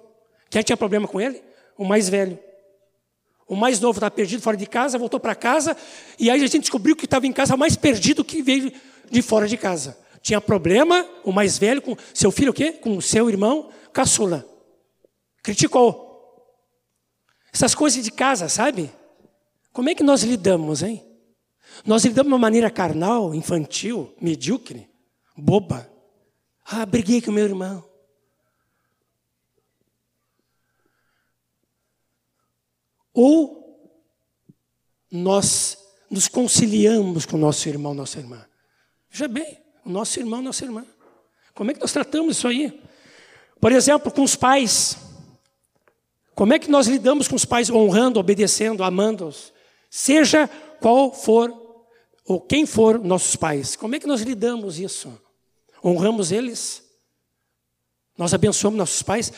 Quem 0.49 0.63
tinha 0.63 0.75
problema 0.75 1.07
com 1.07 1.21
ele? 1.21 1.39
O 1.77 1.85
mais 1.85 2.09
velho. 2.09 2.39
O 3.47 3.55
mais 3.55 3.79
novo 3.79 3.99
estava 3.99 4.09
perdido 4.09 4.41
fora 4.41 4.57
de 4.57 4.65
casa, 4.65 4.97
voltou 4.97 5.19
para 5.19 5.35
casa, 5.35 5.77
e 6.17 6.31
aí 6.31 6.43
a 6.43 6.47
gente 6.47 6.61
descobriu 6.61 6.95
que 6.95 7.05
estava 7.05 7.27
em 7.27 7.31
casa 7.31 7.55
mais 7.55 7.75
perdido 7.75 8.25
que 8.25 8.41
veio 8.41 8.73
de 9.11 9.21
fora 9.21 9.47
de 9.47 9.55
casa. 9.55 10.03
Tinha 10.25 10.41
problema, 10.41 11.07
o 11.23 11.31
mais 11.31 11.59
velho, 11.59 11.83
com 11.83 11.95
seu 12.11 12.31
filho 12.31 12.49
o 12.49 12.53
quê? 12.53 12.71
Com 12.71 12.99
seu 12.99 13.29
irmão 13.29 13.69
caçula. 13.93 14.43
Criticou. 15.43 16.51
Essas 17.53 17.75
coisas 17.75 18.03
de 18.03 18.09
casa, 18.09 18.49
sabe? 18.49 18.91
Como 19.71 19.87
é 19.87 19.93
que 19.93 20.01
nós 20.01 20.23
lidamos, 20.23 20.81
hein? 20.81 21.05
Nós 21.85 22.03
lidamos 22.03 22.29
de 22.29 22.33
uma 22.33 22.39
maneira 22.39 22.71
carnal, 22.71 23.35
infantil, 23.35 24.15
medíocre, 24.19 24.89
boba. 25.37 25.87
Ah, 26.65 26.87
briguei 26.87 27.21
com 27.21 27.31
meu 27.31 27.45
irmão. 27.45 27.87
Ou 33.13 33.93
nós 35.11 35.77
nos 36.09 36.27
conciliamos 36.27 37.27
com 37.27 37.37
nosso 37.37 37.69
irmão, 37.69 37.93
nossa 37.93 38.17
irmã. 38.17 38.43
Veja 39.07 39.27
bem, 39.27 39.64
o 39.85 39.89
nosso 39.89 40.19
irmão, 40.19 40.41
nossa 40.41 40.65
irmã. 40.65 40.85
Como 41.53 41.71
é 41.71 41.73
que 41.73 41.79
nós 41.79 41.93
tratamos 41.93 42.37
isso 42.37 42.47
aí? 42.47 42.81
Por 43.61 43.71
exemplo, 43.71 44.11
com 44.11 44.23
os 44.23 44.35
pais. 44.35 44.97
Como 46.33 46.53
é 46.53 46.59
que 46.59 46.69
nós 46.69 46.87
lidamos 46.87 47.27
com 47.27 47.35
os 47.35 47.45
pais 47.45 47.69
honrando, 47.69 48.19
obedecendo, 48.19 48.83
amando-os? 48.83 49.53
Seja 49.89 50.49
qual 50.81 51.13
for 51.13 51.65
ou 52.25 52.41
quem 52.41 52.65
for 52.65 52.99
nossos 52.99 53.35
pais. 53.35 53.75
Como 53.75 53.95
é 53.95 53.99
que 53.99 54.07
nós 54.07 54.21
lidamos 54.21 54.79
isso? 54.79 55.13
Honramos 55.83 56.31
eles? 56.31 56.83
Nós 58.17 58.33
abençoamos 58.33 58.77
nossos 58.77 59.03
pais? 59.03 59.31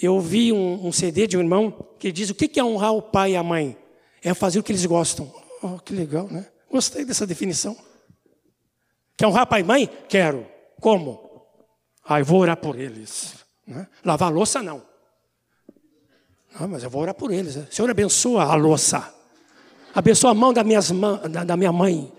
Eu 0.00 0.20
vi 0.20 0.52
um, 0.52 0.86
um, 0.86 0.92
CD 0.92 1.26
de 1.26 1.36
um 1.36 1.40
irmão 1.40 1.72
que 1.98 2.12
diz 2.12 2.30
o 2.30 2.34
que 2.34 2.58
é 2.58 2.64
honrar 2.64 2.92
o 2.92 3.02
pai 3.02 3.32
e 3.32 3.36
a 3.36 3.42
mãe? 3.42 3.76
É 4.22 4.32
fazer 4.32 4.60
o 4.60 4.62
que 4.62 4.70
eles 4.70 4.86
gostam. 4.86 5.32
Oh, 5.62 5.78
que 5.78 5.92
legal, 5.92 6.28
né? 6.28 6.46
Gostei 6.70 7.04
dessa 7.04 7.26
definição. 7.26 7.76
Quer 9.16 9.26
honrar 9.26 9.46
pai 9.46 9.60
e 9.60 9.64
mãe? 9.64 9.90
Quero. 10.08 10.46
Como? 10.80 11.46
Ah, 12.04 12.20
eu 12.20 12.24
vou 12.24 12.40
orar 12.40 12.56
por 12.56 12.78
eles. 12.78 13.34
Né? 13.66 13.86
Lavar 14.04 14.32
louça, 14.32 14.62
não. 14.62 14.82
Não, 16.58 16.68
mas 16.68 16.82
eu 16.84 16.90
vou 16.90 17.02
orar 17.02 17.14
por 17.14 17.32
eles. 17.32 17.56
Né? 17.56 17.66
Senhor, 17.70 17.90
abençoa 17.90 18.44
a 18.44 18.54
louça. 18.54 19.12
Abençoa 19.94 20.32
a 20.32 20.34
mão 20.34 20.52
da, 20.52 20.62
minhas, 20.64 20.90
da, 21.30 21.44
da 21.44 21.56
minha 21.56 21.72
mãe, 21.72 22.12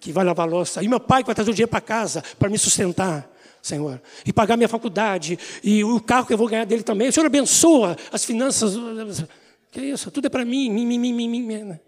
que 0.00 0.12
vai 0.12 0.24
lavar 0.24 0.48
louça. 0.48 0.82
E 0.82 0.88
meu 0.88 0.98
pai 0.98 1.22
que 1.22 1.26
vai 1.26 1.34
trazer 1.34 1.50
o 1.50 1.54
dinheiro 1.54 1.70
para 1.70 1.80
casa 1.80 2.22
para 2.38 2.48
me 2.48 2.58
sustentar. 2.58 3.30
Senhor, 3.62 4.00
e 4.24 4.32
pagar 4.32 4.56
minha 4.56 4.70
faculdade, 4.70 5.38
e 5.62 5.84
o 5.84 6.00
carro 6.00 6.26
que 6.26 6.32
eu 6.32 6.38
vou 6.38 6.48
ganhar 6.48 6.64
dele 6.64 6.82
também. 6.82 7.12
Senhor 7.12 7.26
abençoa 7.26 7.94
as 8.10 8.24
finanças. 8.24 8.74
Que 9.70 9.82
isso? 9.82 10.10
Tudo 10.10 10.26
é 10.26 10.28
para 10.30 10.46
mim, 10.46 10.70
mim, 10.70 10.86
mim, 10.86 11.12
mim, 11.12 11.28
mim. 11.28 11.46
Né? 11.46 11.78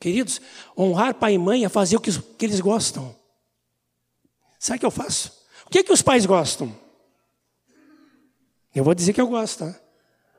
Queridos, 0.00 0.40
honrar 0.76 1.12
pai 1.12 1.34
e 1.34 1.38
mãe 1.38 1.66
é 1.66 1.68
fazer 1.68 1.96
o 1.96 2.00
que 2.00 2.10
eles 2.40 2.60
gostam. 2.60 3.14
Sabe 4.58 4.76
o 4.76 4.80
que 4.80 4.86
eu 4.86 4.90
faço? 4.90 5.46
O 5.66 5.70
que, 5.70 5.78
é 5.78 5.82
que 5.82 5.92
os 5.92 6.02
pais 6.02 6.26
gostam? 6.26 6.74
Eu 8.74 8.84
vou 8.84 8.94
dizer 8.94 9.12
que 9.12 9.20
eu 9.20 9.28
gosto, 9.28 9.64
tá? 9.64 9.80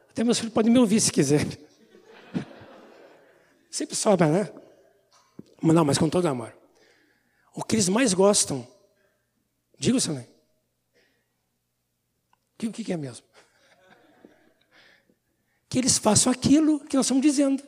Até 0.09 0.23
meus 0.23 0.39
filhos 0.39 0.53
podem 0.53 0.71
me 0.71 0.79
ouvir 0.79 0.99
se 0.99 1.11
quiser. 1.11 1.45
Sempre 3.69 3.95
sobra, 3.95 4.27
né? 4.27 4.51
Mas 5.61 5.75
não, 5.75 5.85
mas 5.85 5.97
com 5.97 6.09
todo 6.09 6.25
amor. 6.27 6.55
O 7.53 7.63
que 7.63 7.75
eles 7.75 7.89
mais 7.89 8.13
gostam 8.13 8.67
Diga 9.79 9.97
o 9.97 10.01
seu 10.01 10.13
nome. 10.13 10.27
O 12.61 12.71
que, 12.71 12.83
que 12.83 12.91
é 12.91 12.97
mesmo? 12.97 13.25
Que 15.69 15.79
eles 15.79 15.97
façam 15.97 16.31
aquilo 16.31 16.81
que 16.81 16.97
nós 16.97 17.05
estamos 17.05 17.23
dizendo. 17.23 17.63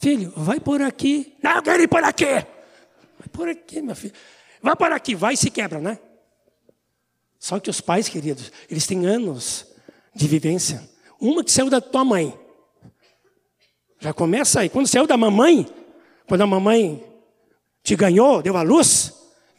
Filho, 0.00 0.32
vai 0.36 0.58
por 0.58 0.82
aqui. 0.82 1.36
Não, 1.40 1.52
eu 1.52 1.62
quero 1.62 1.82
ir 1.84 1.88
por 1.88 2.02
aqui. 2.02 2.24
Vai 2.24 3.28
por 3.30 3.48
aqui, 3.48 3.80
meu 3.80 3.94
filho. 3.94 4.14
Vai 4.62 4.76
por 4.76 4.92
aqui, 4.92 5.14
vai 5.14 5.34
e 5.34 5.36
se 5.36 5.50
quebra, 5.50 5.80
né? 5.80 5.98
Só 7.38 7.58
que 7.58 7.68
os 7.68 7.80
pais, 7.80 8.08
queridos, 8.08 8.52
eles 8.70 8.86
têm 8.86 9.04
anos 9.06 9.66
de 10.14 10.28
vivência. 10.28 10.88
Uma 11.20 11.42
que 11.42 11.50
saiu 11.50 11.68
da 11.68 11.80
tua 11.80 12.04
mãe. 12.04 12.38
Já 13.98 14.12
começa 14.12 14.60
aí. 14.60 14.68
Quando 14.68 14.86
saiu 14.86 15.06
da 15.06 15.16
mamãe, 15.16 15.66
quando 16.28 16.42
a 16.42 16.46
mamãe 16.46 17.04
te 17.82 17.96
ganhou, 17.96 18.40
deu 18.40 18.56
a 18.56 18.62
luz, 18.62 19.12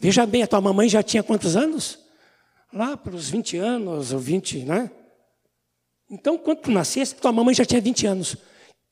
Veja 0.04 0.26
bem, 0.26 0.44
a 0.44 0.48
tua 0.48 0.60
mamãe 0.60 0.90
já 0.90 1.02
tinha 1.02 1.24
quantos 1.24 1.56
anos? 1.56 1.98
Lá 2.74 2.98
para 2.98 3.16
os 3.16 3.30
20 3.30 3.56
anos, 3.56 4.12
ou 4.12 4.20
20, 4.20 4.66
né? 4.66 4.92
Então, 6.12 6.38
quando 6.38 6.58
tu 6.58 6.72
nasceste, 6.72 7.16
tua 7.16 7.32
mamãe 7.32 7.56
já 7.56 7.64
tinha 7.64 7.80
20 7.80 8.08
anos. 8.08 8.36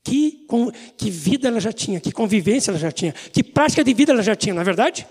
Que, 0.02 0.46
que 0.96 1.10
vida 1.10 1.48
ela 1.48 1.60
já 1.60 1.70
tinha, 1.70 2.00
que 2.00 2.10
convivência 2.10 2.70
ela 2.70 2.78
já 2.78 2.90
tinha, 2.90 3.12
que 3.12 3.44
prática 3.44 3.84
de 3.84 3.92
vida 3.92 4.10
ela 4.10 4.22
já 4.22 4.34
tinha, 4.34 4.54
não 4.54 4.62
é 4.62 4.64
verdade? 4.64 5.06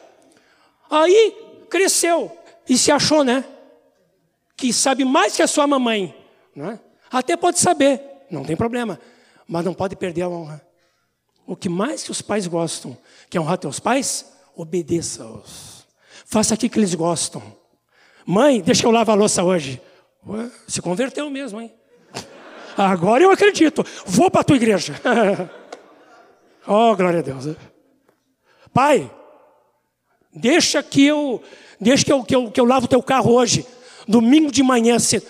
Aí 0.92 1.66
cresceu 1.70 2.38
e 2.68 2.78
se 2.78 2.92
achou, 2.92 3.24
né? 3.24 3.46
Que 4.58 4.74
sabe 4.74 5.06
mais 5.06 5.36
que 5.36 5.42
a 5.42 5.48
sua 5.48 5.66
mamãe. 5.66 6.14
Né? 6.54 6.78
Até 7.10 7.38
pode 7.38 7.60
saber, 7.60 8.02
não 8.30 8.44
tem 8.44 8.58
problema, 8.58 9.00
mas 9.48 9.64
não 9.64 9.74
pode 9.74 9.96
perder 9.96 10.24
a 10.24 10.30
honra. 10.30 10.62
O 11.48 11.56
que 11.56 11.70
mais 11.70 12.04
que 12.04 12.12
os 12.12 12.22
pais 12.22 12.46
gostam, 12.46 12.98
que 13.30 13.38
é 13.38 13.42
honrar 13.42 13.58
teus 13.58 13.80
pais, 13.80 14.32
obedeça-os. 14.54 15.88
Faça 16.26 16.54
aquilo 16.54 16.72
que 16.72 16.80
eles 16.80 16.94
gostam. 16.94 17.42
Mãe, 18.26 18.62
deixa 18.62 18.86
eu 18.86 18.92
lavar 18.92 19.16
a 19.16 19.20
louça 19.20 19.44
hoje. 19.44 19.82
Ué, 20.28 20.50
se 20.68 20.82
converteu 20.82 21.30
mesmo, 21.30 21.60
hein? 21.60 21.74
Agora 22.78 23.24
eu 23.24 23.32
acredito. 23.32 23.86
Vou 24.06 24.30
para 24.30 24.42
a 24.42 24.44
tua 24.44 24.56
igreja. 24.56 24.94
oh, 26.68 26.96
glória 26.96 27.20
a 27.20 27.24
Deus. 27.24 27.56
Pai, 28.74 29.12
deixa 30.34 30.82
que 30.82 31.06
eu, 31.06 31.42
deixa 31.80 32.06
que 32.06 32.12
eu, 32.12 32.24
que 32.24 32.36
eu, 32.36 32.52
que 32.52 32.60
eu 32.60 32.66
lavo 32.66 32.86
o 32.86 32.90
teu 32.90 33.02
carro 33.02 33.32
hoje. 33.32 33.66
Domingo 34.08 34.52
de 34.52 34.64
manhã 34.64 35.00
cedo. 35.00 35.28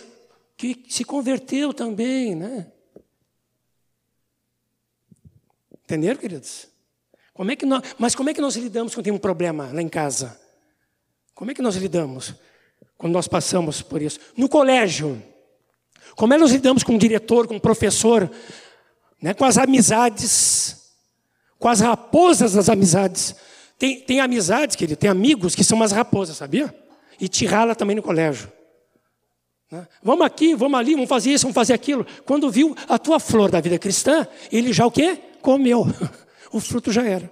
Que 0.56 0.84
se 0.88 1.04
converteu 1.04 1.74
também, 1.74 2.36
né? 2.36 2.68
Entenderam, 5.84 6.20
queridos? 6.20 6.68
Como 7.34 7.52
é 7.52 7.56
que 7.56 7.66
nós, 7.66 7.82
mas 7.97 8.14
como 8.16 8.30
é 8.30 8.34
que 8.34 8.41
nós 8.41 8.56
lidamos 8.56 8.93
quando 8.93 9.06
tem 9.06 9.14
um 9.14 9.18
problema 9.18 9.72
lá 9.74 9.82
em 9.82 9.89
casa? 9.89 10.39
Como 11.34 11.49
é 11.49 11.54
que 11.54 11.62
nós 11.62 11.76
lidamos 11.76 12.36
quando 12.97 13.14
nós 13.14 13.28
passamos 13.28 13.82
por 13.82 14.02
isso? 14.02 14.20
No 14.38 14.47
colégio, 14.47 15.22
como 16.16 16.34
é 16.34 16.38
que 16.38 16.41
nós 16.41 16.52
lidamos 16.52 16.84
com 16.84 16.95
o 16.95 16.99
diretor, 16.99 17.47
com 17.47 17.56
o 17.56 17.60
professor, 17.60 18.30
né, 19.22 19.34
com 19.34 19.43
as 19.43 19.58
amizades, 19.58 20.91
com 21.58 21.68
as 21.68 21.80
raposas 21.80 22.54
das 22.54 22.70
amizades? 22.70 23.36
Tem, 23.82 23.99
tem 23.99 24.19
amizades, 24.19 24.75
querido, 24.75 24.95
tem 24.95 25.09
amigos 25.09 25.55
que 25.55 25.63
são 25.63 25.75
umas 25.75 25.91
raposas, 25.91 26.38
sabia? 26.38 26.71
E 27.19 27.27
te 27.27 27.47
rala 27.47 27.73
também 27.73 27.95
no 27.95 28.03
colégio. 28.03 28.47
Né? 29.71 29.88
Vamos 30.03 30.23
aqui, 30.23 30.53
vamos 30.53 30.79
ali, 30.79 30.93
vamos 30.93 31.09
fazer 31.09 31.32
isso, 31.32 31.45
vamos 31.45 31.55
fazer 31.55 31.73
aquilo. 31.73 32.05
Quando 32.23 32.51
viu 32.51 32.77
a 32.88 32.99
tua 32.99 33.19
flor 33.19 33.49
da 33.49 33.59
vida 33.59 33.79
cristã, 33.79 34.27
ele 34.51 34.71
já 34.71 34.86
o 34.86 34.91
quê? 34.91 35.17
Comeu. 35.41 35.88
O 36.53 36.59
fruto 36.59 36.91
já 36.91 37.01
era. 37.01 37.32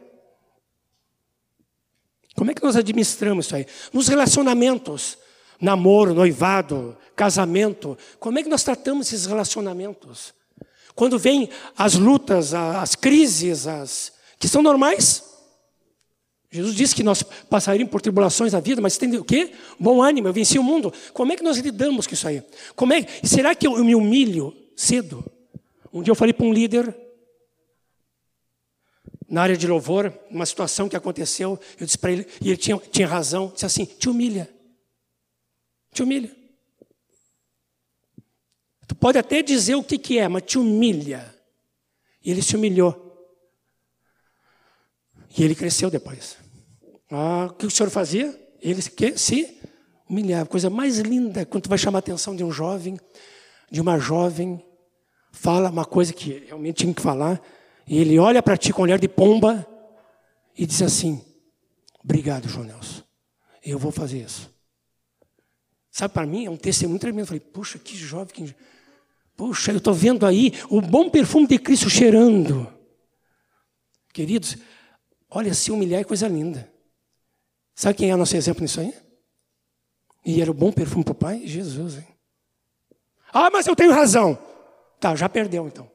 Como 2.35 2.49
é 2.49 2.53
que 2.53 2.63
nós 2.63 2.77
administramos 2.77 3.45
isso 3.45 3.55
aí? 3.55 3.67
Nos 3.91 4.07
relacionamentos, 4.07 5.17
namoro, 5.59 6.13
noivado, 6.13 6.97
casamento, 7.17 7.97
como 8.17 8.39
é 8.39 8.43
que 8.43 8.49
nós 8.49 8.63
tratamos 8.63 9.07
esses 9.07 9.25
relacionamentos? 9.25 10.33
Quando 10.95 11.19
vêm 11.19 11.49
as 11.77 11.95
lutas, 11.95 12.53
as 12.53 12.95
crises, 12.95 13.67
as 13.67 14.13
que 14.39 14.47
são 14.47 14.61
normais, 14.63 15.28
Jesus 16.51 16.75
disse 16.75 16.95
que 16.95 17.03
nós 17.03 17.21
passaríamos 17.21 17.91
por 17.91 18.01
tribulações 18.01 18.53
na 18.53 18.59
vida, 18.59 18.81
mas 18.81 18.97
tem 18.97 19.15
o 19.15 19.23
quê? 19.23 19.51
Bom 19.79 20.01
ânimo, 20.01 20.27
eu 20.27 20.33
venci 20.33 20.57
o 20.57 20.63
mundo. 20.63 20.91
Como 21.13 21.31
é 21.31 21.35
que 21.35 21.43
nós 21.43 21.57
lidamos 21.57 22.07
com 22.07 22.13
isso 22.13 22.27
aí? 22.27 22.41
Como 22.75 22.91
é, 22.91 23.05
será 23.23 23.53
que 23.53 23.67
eu 23.67 23.83
me 23.83 23.93
humilho 23.93 24.55
cedo? 24.75 25.23
Um 25.93 26.01
dia 26.01 26.11
eu 26.11 26.15
falei 26.15 26.33
para 26.33 26.45
um 26.45 26.53
líder, 26.53 26.95
na 29.29 29.43
área 29.43 29.55
de 29.55 29.67
louvor, 29.67 30.11
uma 30.29 30.45
situação 30.45 30.89
que 30.89 30.95
aconteceu, 30.95 31.59
eu 31.79 31.85
disse 31.85 31.97
para 31.97 32.11
ele, 32.11 32.27
e 32.41 32.49
ele 32.49 32.57
tinha, 32.57 32.77
tinha 32.77 33.07
razão, 33.07 33.51
disse 33.53 33.65
assim: 33.65 33.85
te 33.85 34.09
humilha. 34.09 34.49
Te 35.93 36.01
humilha. 36.01 36.35
Tu 38.87 38.95
pode 38.95 39.19
até 39.19 39.43
dizer 39.43 39.75
o 39.75 39.83
que, 39.83 39.99
que 39.99 40.17
é, 40.17 40.27
mas 40.27 40.43
te 40.43 40.57
humilha. 40.57 41.35
E 42.23 42.31
ele 42.31 42.41
se 42.41 42.55
humilhou. 42.55 43.08
E 45.39 45.43
ele 45.43 45.55
cresceu 45.55 45.89
depois. 45.89 46.37
Ah, 47.09 47.47
o 47.49 47.53
que 47.53 47.65
o 47.65 47.71
senhor 47.71 47.89
fazia? 47.89 48.37
Ele 48.61 48.81
se 49.15 49.57
humilhava. 50.09 50.49
Coisa 50.49 50.69
mais 50.69 50.99
linda 50.99 51.45
quando 51.45 51.63
tu 51.63 51.69
vai 51.69 51.77
chamar 51.77 51.99
a 51.99 51.99
atenção 51.99 52.35
de 52.35 52.43
um 52.43 52.51
jovem, 52.51 52.99
de 53.71 53.79
uma 53.79 53.97
jovem, 53.97 54.61
fala 55.31 55.69
uma 55.69 55.85
coisa 55.85 56.11
que 56.11 56.43
realmente 56.47 56.83
tinha 56.83 56.93
que 56.93 57.01
falar, 57.01 57.41
e 57.87 57.97
ele 57.97 58.19
olha 58.19 58.43
para 58.43 58.57
ti 58.57 58.73
com 58.73 58.81
um 58.81 58.83
olhar 58.83 58.99
de 58.99 59.07
pomba 59.07 59.65
e 60.57 60.65
diz 60.65 60.81
assim: 60.81 61.23
Obrigado, 62.03 62.49
João 62.49 62.65
Nelson. 62.65 63.01
Eu 63.63 63.79
vou 63.79 63.93
fazer 63.93 64.19
isso. 64.19 64.53
Sabe, 65.89 66.13
para 66.13 66.25
mim 66.25 66.45
é 66.45 66.49
um 66.49 66.57
testemunho 66.57 66.99
tremendo. 66.99 67.21
Eu 67.21 67.27
falei, 67.27 67.39
puxa, 67.39 67.79
que 67.79 67.95
jovem. 67.95 68.33
Que... 68.33 68.55
Puxa, 69.37 69.71
eu 69.71 69.77
estou 69.77 69.93
vendo 69.93 70.25
aí 70.25 70.53
o 70.69 70.81
bom 70.81 71.09
perfume 71.09 71.47
de 71.47 71.57
Cristo 71.57 71.89
cheirando. 71.89 72.67
Queridos, 74.13 74.57
olha, 75.29 75.53
se 75.53 75.71
humilhar 75.71 76.01
é 76.01 76.03
coisa 76.03 76.27
linda. 76.27 76.71
Sabe 77.75 77.97
quem 77.97 78.09
é 78.09 78.15
o 78.15 78.17
nosso 78.17 78.35
exemplo 78.35 78.61
nisso 78.61 78.79
aí? 78.79 78.93
E 80.25 80.41
era 80.41 80.51
o 80.51 80.53
bom 80.53 80.71
perfume 80.71 81.03
para 81.03 81.11
o 81.11 81.15
Pai? 81.15 81.47
Jesus, 81.47 81.97
hein? 81.97 82.07
Ah, 83.31 83.49
mas 83.49 83.67
eu 83.67 83.75
tenho 83.75 83.93
razão. 83.93 84.37
Tá, 84.99 85.15
já 85.15 85.29
perdeu 85.29 85.67
então. 85.67 85.89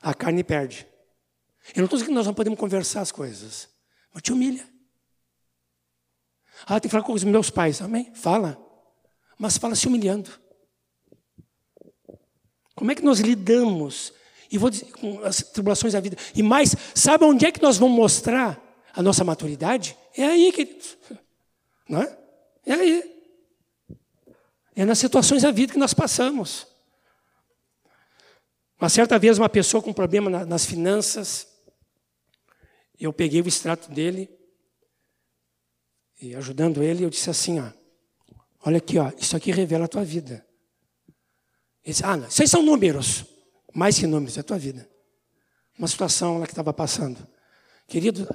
A 0.00 0.14
carne 0.14 0.44
perde. 0.44 0.86
Eu 1.74 1.78
não 1.78 1.86
estou 1.86 1.98
dizendo 1.98 2.10
que 2.10 2.14
nós 2.14 2.26
não 2.26 2.34
podemos 2.34 2.58
conversar 2.58 3.00
as 3.00 3.10
coisas, 3.10 3.68
mas 4.12 4.22
te 4.22 4.32
humilha. 4.32 4.66
Ah, 6.64 6.80
tem 6.80 6.88
que 6.88 6.92
falar 6.92 7.02
com 7.02 7.12
os 7.12 7.24
meus 7.24 7.50
pais. 7.50 7.82
Amém? 7.82 8.14
Fala. 8.14 8.56
Mas 9.38 9.58
fala 9.58 9.74
se 9.74 9.88
humilhando. 9.88 10.30
Como 12.74 12.92
é 12.92 12.94
que 12.94 13.02
nós 13.02 13.20
lidamos? 13.20 14.12
E 14.50 14.58
vou 14.58 14.70
dizer, 14.70 14.90
com 14.92 15.22
as 15.22 15.38
tribulações 15.38 15.92
da 15.92 16.00
vida. 16.00 16.16
E 16.34 16.42
mais, 16.42 16.74
sabe 16.94 17.24
onde 17.24 17.46
é 17.46 17.52
que 17.52 17.62
nós 17.62 17.78
vamos 17.78 17.96
mostrar 17.96 18.60
a 18.92 19.02
nossa 19.02 19.24
maturidade? 19.24 19.96
É 20.16 20.24
aí, 20.24 20.52
queridos. 20.52 20.96
Não 21.88 22.02
é? 22.02 22.18
É 22.64 22.72
aí. 22.72 23.16
É 24.74 24.84
nas 24.84 24.98
situações 24.98 25.42
da 25.42 25.50
vida 25.50 25.72
que 25.72 25.78
nós 25.78 25.94
passamos. 25.94 26.66
Uma 28.78 28.90
certa 28.90 29.18
vez, 29.18 29.38
uma 29.38 29.48
pessoa 29.48 29.82
com 29.82 29.92
problema 29.92 30.44
nas 30.44 30.66
finanças, 30.66 31.46
eu 32.98 33.12
peguei 33.12 33.40
o 33.40 33.48
extrato 33.48 33.90
dele 33.90 34.28
e 36.20 36.34
ajudando 36.34 36.82
ele, 36.82 37.04
eu 37.04 37.10
disse 37.10 37.30
assim, 37.30 37.60
ó, 37.60 37.70
olha 38.64 38.78
aqui, 38.78 38.98
ó, 38.98 39.10
isso 39.18 39.36
aqui 39.36 39.50
revela 39.50 39.86
a 39.86 39.88
tua 39.88 40.04
vida. 40.04 40.46
Ele 41.84 41.92
disse, 41.92 42.04
ah, 42.04 42.16
não, 42.16 42.30
vocês 42.30 42.50
são 42.50 42.62
números. 42.62 43.24
Mais 43.76 43.98
que 43.98 44.06
números, 44.06 44.38
é 44.38 44.40
a 44.40 44.42
tua 44.42 44.56
vida. 44.56 44.88
Uma 45.78 45.86
situação 45.86 46.38
lá 46.38 46.46
que 46.46 46.52
estava 46.52 46.72
passando. 46.72 47.18
Querido, 47.86 48.26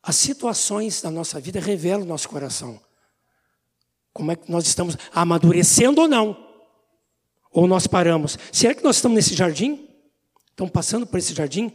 as 0.00 0.14
situações 0.14 1.02
da 1.02 1.10
nossa 1.10 1.40
vida 1.40 1.58
revelam 1.58 2.02
o 2.02 2.08
nosso 2.08 2.28
coração. 2.28 2.80
Como 4.12 4.30
é 4.30 4.36
que 4.36 4.48
nós 4.48 4.68
estamos 4.68 4.96
amadurecendo 5.12 6.02
ou 6.02 6.06
não? 6.06 6.36
Ou 7.50 7.66
nós 7.66 7.88
paramos? 7.88 8.38
Será 8.52 8.72
que 8.72 8.84
nós 8.84 8.94
estamos 8.94 9.16
nesse 9.16 9.34
jardim? 9.34 9.88
Estamos 10.50 10.72
passando 10.72 11.08
por 11.08 11.18
esse 11.18 11.34
jardim? 11.34 11.72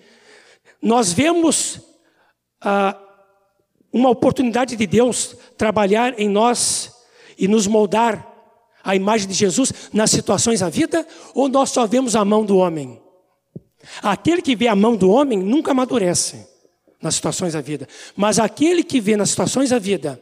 Nós 0.81 1.11
vemos 1.11 1.81
ah, 2.61 2.97
uma 3.91 4.11
oportunidade 4.11 4.77
de 4.77 4.87
Deus 4.87 5.35
trabalhar 5.57 6.17
em 6.17 6.29
nós 6.29 6.95
e 7.37 7.49
nos 7.49 7.67
moldar 7.67 8.32
a 8.83 8.95
imagem 8.95 9.27
de 9.27 9.33
Jesus 9.33 9.71
nas 9.93 10.11
situações 10.11 10.59
da 10.59 10.69
vida, 10.69 11.07
ou 11.33 11.47
nós 11.47 11.69
só 11.69 11.87
vemos 11.87 12.15
a 12.15 12.25
mão 12.25 12.43
do 12.43 12.57
homem? 12.57 13.01
Aquele 14.01 14.41
que 14.41 14.55
vê 14.55 14.67
a 14.67 14.75
mão 14.75 14.95
do 14.95 15.09
homem 15.09 15.39
nunca 15.39 15.71
amadurece 15.71 16.47
nas 17.01 17.15
situações 17.15 17.53
da 17.53 17.61
vida, 17.61 17.87
mas 18.15 18.39
aquele 18.39 18.83
que 18.83 19.01
vê 19.01 19.17
nas 19.17 19.29
situações 19.29 19.69
da 19.69 19.79
vida, 19.79 20.21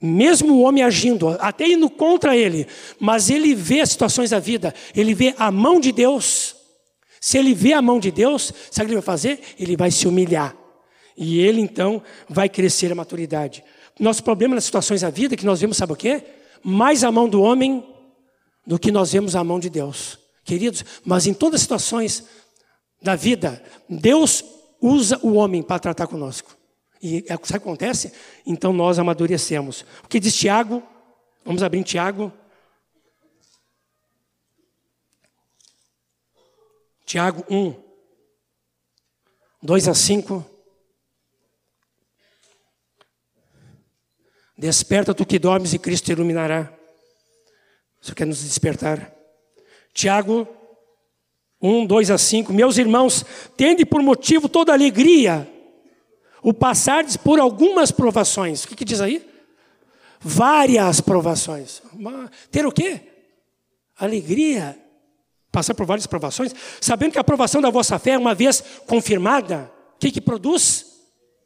mesmo 0.00 0.54
o 0.54 0.60
homem 0.62 0.84
agindo, 0.84 1.28
até 1.40 1.66
indo 1.68 1.88
contra 1.88 2.36
ele, 2.36 2.66
mas 3.00 3.30
ele 3.30 3.54
vê 3.54 3.80
as 3.80 3.90
situações 3.90 4.30
da 4.30 4.38
vida, 4.38 4.74
ele 4.94 5.14
vê 5.14 5.34
a 5.38 5.50
mão 5.50 5.80
de 5.80 5.90
Deus. 5.92 6.54
Se 7.20 7.38
ele 7.38 7.54
vê 7.54 7.72
a 7.72 7.80
mão 7.80 7.98
de 7.98 8.10
Deus, 8.10 8.52
sabe 8.70 8.84
o 8.84 8.88
que 8.88 8.94
ele 8.94 9.00
vai 9.00 9.02
fazer? 9.02 9.40
Ele 9.58 9.76
vai 9.76 9.90
se 9.90 10.06
humilhar. 10.06 10.54
E 11.16 11.40
ele 11.40 11.60
então 11.60 12.02
vai 12.28 12.50
crescer 12.50 12.92
a 12.92 12.94
maturidade. 12.94 13.64
Nosso 13.98 14.22
problema 14.22 14.54
nas 14.54 14.64
situações 14.64 15.00
da 15.00 15.10
vida 15.10 15.36
que 15.36 15.46
nós 15.46 15.60
vemos, 15.60 15.76
sabe 15.76 15.94
o 15.94 15.96
quê? 15.96 16.22
Mais 16.64 17.04
a 17.04 17.12
mão 17.12 17.28
do 17.28 17.42
homem 17.42 17.86
do 18.66 18.78
que 18.78 18.90
nós 18.90 19.12
vemos 19.12 19.36
a 19.36 19.44
mão 19.44 19.60
de 19.60 19.68
Deus. 19.68 20.18
Queridos, 20.44 20.84
mas 21.04 21.26
em 21.26 21.34
todas 21.34 21.56
as 21.56 21.62
situações 21.62 22.24
da 23.02 23.14
vida, 23.14 23.62
Deus 23.88 24.44
usa 24.80 25.18
o 25.22 25.34
homem 25.34 25.62
para 25.62 25.78
tratar 25.78 26.06
conosco. 26.06 26.56
E 27.02 27.24
é 27.28 27.34
o 27.34 27.38
que 27.38 27.54
acontece? 27.54 28.12
Então 28.46 28.72
nós 28.72 28.98
amadurecemos. 28.98 29.84
O 30.02 30.08
que 30.08 30.18
diz 30.18 30.34
Tiago? 30.34 30.82
Vamos 31.44 31.62
abrir 31.62 31.80
em 31.80 31.82
Tiago. 31.82 32.32
Tiago 37.04 37.44
1, 37.50 37.74
2 39.62 39.88
a 39.88 39.94
5. 39.94 40.53
Desperta 44.64 45.12
tu 45.12 45.26
que 45.26 45.38
dormes 45.38 45.74
e 45.74 45.78
Cristo 45.78 46.06
te 46.06 46.12
iluminará. 46.12 46.72
Você 48.00 48.14
quer 48.14 48.26
nos 48.26 48.42
despertar? 48.42 49.14
Tiago 49.92 50.48
1, 51.60 51.84
2 51.84 52.10
a 52.10 52.16
5. 52.16 52.50
Meus 52.50 52.78
irmãos, 52.78 53.26
tende 53.58 53.84
por 53.84 54.02
motivo 54.02 54.48
toda 54.48 54.72
alegria 54.72 55.46
o 56.42 56.54
passardes 56.54 57.14
por 57.14 57.38
algumas 57.38 57.92
provações. 57.92 58.64
O 58.64 58.68
que, 58.68 58.76
que 58.76 58.86
diz 58.86 59.02
aí? 59.02 59.28
Várias 60.18 60.98
provações. 60.98 61.82
Ter 62.50 62.64
o 62.64 62.72
quê? 62.72 63.02
Alegria. 63.98 64.80
Passar 65.52 65.74
por 65.74 65.84
várias 65.84 66.06
provações. 66.06 66.54
Sabendo 66.80 67.12
que 67.12 67.18
a 67.18 67.20
aprovação 67.20 67.60
da 67.60 67.68
vossa 67.68 67.98
fé, 67.98 68.16
uma 68.16 68.34
vez 68.34 68.64
confirmada, 68.86 69.70
o 69.96 69.98
que, 69.98 70.10
que 70.10 70.22
produz? 70.22 70.86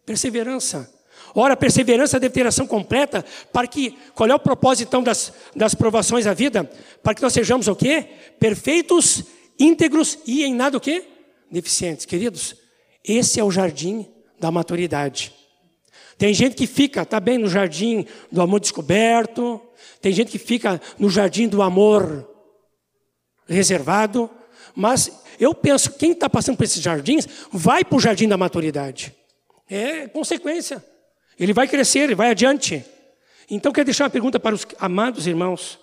Perseverança. 0.07 0.98
Ora, 1.35 1.55
a 1.55 1.57
perseverança 1.57 2.19
deve 2.19 2.35
ter 2.35 2.47
ação 2.47 2.67
completa 2.67 3.25
para 3.53 3.67
que, 3.67 3.97
qual 4.15 4.29
é 4.29 4.35
o 4.35 4.39
propósito 4.39 4.89
então 4.89 5.03
das, 5.03 5.33
das 5.55 5.75
provações 5.75 6.25
da 6.25 6.35
vida? 6.35 6.65
Para 7.03 7.15
que 7.15 7.23
nós 7.23 7.33
sejamos 7.33 7.69
o 7.69 7.77
quê? 7.77 8.07
Perfeitos, 8.39 9.25
íntegros 9.59 10.19
e 10.27 10.45
em 10.45 10.55
nada 10.55 10.77
o 10.77 10.81
quê? 10.81 11.05
Deficientes. 11.51 12.07
Queridos, 12.07 12.57
esse 13.05 13.41
é 13.41 13.45
o 13.45 13.51
jardim 13.51 14.07
da 14.39 14.51
maturidade. 14.51 15.33
Tem 16.17 16.35
gente 16.35 16.57
que 16.57 16.67
fica, 16.67 17.05
tá 17.05 17.21
bem, 17.21 17.39
no 17.39 17.49
jardim 17.49 18.05
do 18.31 18.43
amor 18.43 18.59
descoberto, 18.59 19.61
tem 20.01 20.13
gente 20.13 20.31
que 20.31 20.39
fica 20.39 20.81
no 20.99 21.09
jardim 21.09 21.47
do 21.47 21.63
amor 21.63 22.29
reservado, 23.49 24.29
mas 24.75 25.11
eu 25.39 25.55
penso, 25.55 25.93
quem 25.93 26.13
está 26.13 26.29
passando 26.29 26.57
por 26.57 26.65
esses 26.65 26.83
jardins, 26.83 27.27
vai 27.53 27.85
para 27.85 27.97
o 27.97 28.01
jardim 28.01 28.29
da 28.29 28.37
maturidade. 28.37 29.15
É 29.69 30.09
consequência. 30.09 30.85
Ele 31.39 31.53
vai 31.53 31.69
crescer, 31.69 32.01
ele 32.01 32.15
vai 32.15 32.31
adiante. 32.31 32.85
Então, 33.49 33.73
quero 33.73 33.85
deixar 33.85 34.05
uma 34.05 34.11
pergunta 34.11 34.41
para 34.41 34.55
os 34.55 34.67
amados 34.79 35.27
irmãos. 35.27 35.79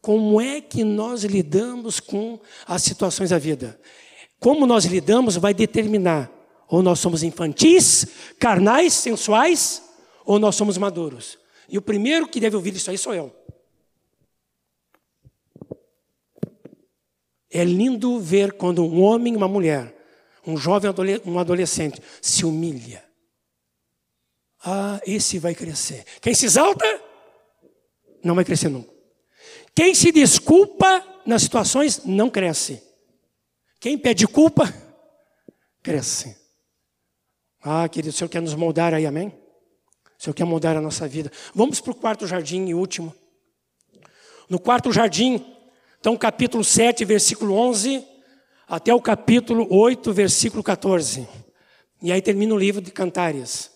Como 0.00 0.40
é 0.40 0.60
que 0.60 0.84
nós 0.84 1.24
lidamos 1.24 1.98
com 1.98 2.38
as 2.66 2.82
situações 2.82 3.30
da 3.30 3.38
vida? 3.38 3.80
Como 4.38 4.66
nós 4.66 4.84
lidamos 4.84 5.36
vai 5.36 5.54
determinar 5.54 6.30
ou 6.68 6.82
nós 6.82 6.98
somos 6.98 7.22
infantis, 7.22 8.06
carnais, 8.38 8.92
sensuais, 8.92 9.82
ou 10.24 10.38
nós 10.38 10.56
somos 10.56 10.76
maduros. 10.76 11.38
E 11.68 11.78
o 11.78 11.82
primeiro 11.82 12.28
que 12.28 12.40
deve 12.40 12.56
ouvir 12.56 12.74
isso 12.74 12.90
aí 12.90 12.98
sou 12.98 13.14
eu. 13.14 13.34
É 17.50 17.64
lindo 17.64 18.18
ver 18.18 18.52
quando 18.52 18.84
um 18.84 19.02
homem 19.02 19.36
uma 19.36 19.46
mulher, 19.46 19.94
um 20.46 20.56
jovem 20.56 20.90
um 21.24 21.38
adolescente, 21.38 22.02
se 22.20 22.44
humilha. 22.44 23.04
Ah, 24.64 24.98
esse 25.06 25.38
vai 25.38 25.54
crescer. 25.54 26.04
Quem 26.22 26.34
se 26.34 26.46
exalta, 26.46 26.84
não 28.22 28.34
vai 28.34 28.44
crescer 28.44 28.70
nunca. 28.70 28.90
Quem 29.74 29.94
se 29.94 30.10
desculpa 30.10 31.04
nas 31.26 31.42
situações, 31.42 32.04
não 32.04 32.30
cresce. 32.30 32.82
Quem 33.78 33.98
pede 33.98 34.26
culpa, 34.26 34.72
cresce. 35.82 36.34
Ah, 37.62 37.86
querido, 37.88 38.14
o 38.14 38.16
Senhor 38.16 38.30
quer 38.30 38.40
nos 38.40 38.54
moldar 38.54 38.94
aí, 38.94 39.04
amém? 39.04 39.28
O 40.18 40.22
Senhor 40.22 40.34
quer 40.34 40.44
moldar 40.44 40.76
a 40.76 40.80
nossa 40.80 41.06
vida. 41.06 41.30
Vamos 41.54 41.80
para 41.80 41.92
o 41.92 41.94
quarto 41.94 42.26
jardim 42.26 42.66
e 42.66 42.74
último. 42.74 43.14
No 44.48 44.58
quarto 44.58 44.92
jardim, 44.92 45.44
então 46.00 46.16
capítulo 46.16 46.62
7, 46.62 47.04
versículo 47.04 47.54
11, 47.54 48.06
até 48.66 48.94
o 48.94 49.00
capítulo 49.00 49.66
8, 49.70 50.12
versículo 50.12 50.62
14. 50.62 51.28
E 52.02 52.12
aí 52.12 52.22
termina 52.22 52.54
o 52.54 52.58
livro 52.58 52.80
de 52.80 52.90
Cantares. 52.90 53.73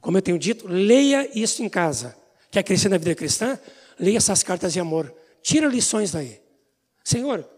Como 0.00 0.16
eu 0.16 0.22
tenho 0.22 0.38
dito, 0.38 0.66
leia 0.68 1.28
isso 1.38 1.62
em 1.62 1.68
casa. 1.68 2.16
Quer 2.50 2.62
crescer 2.62 2.88
na 2.88 2.98
vida 2.98 3.14
cristã? 3.14 3.58
Leia 3.98 4.16
essas 4.16 4.42
cartas 4.42 4.72
de 4.72 4.80
amor. 4.80 5.12
Tira 5.42 5.66
lições 5.66 6.12
daí. 6.12 6.40
Senhor, 7.04 7.48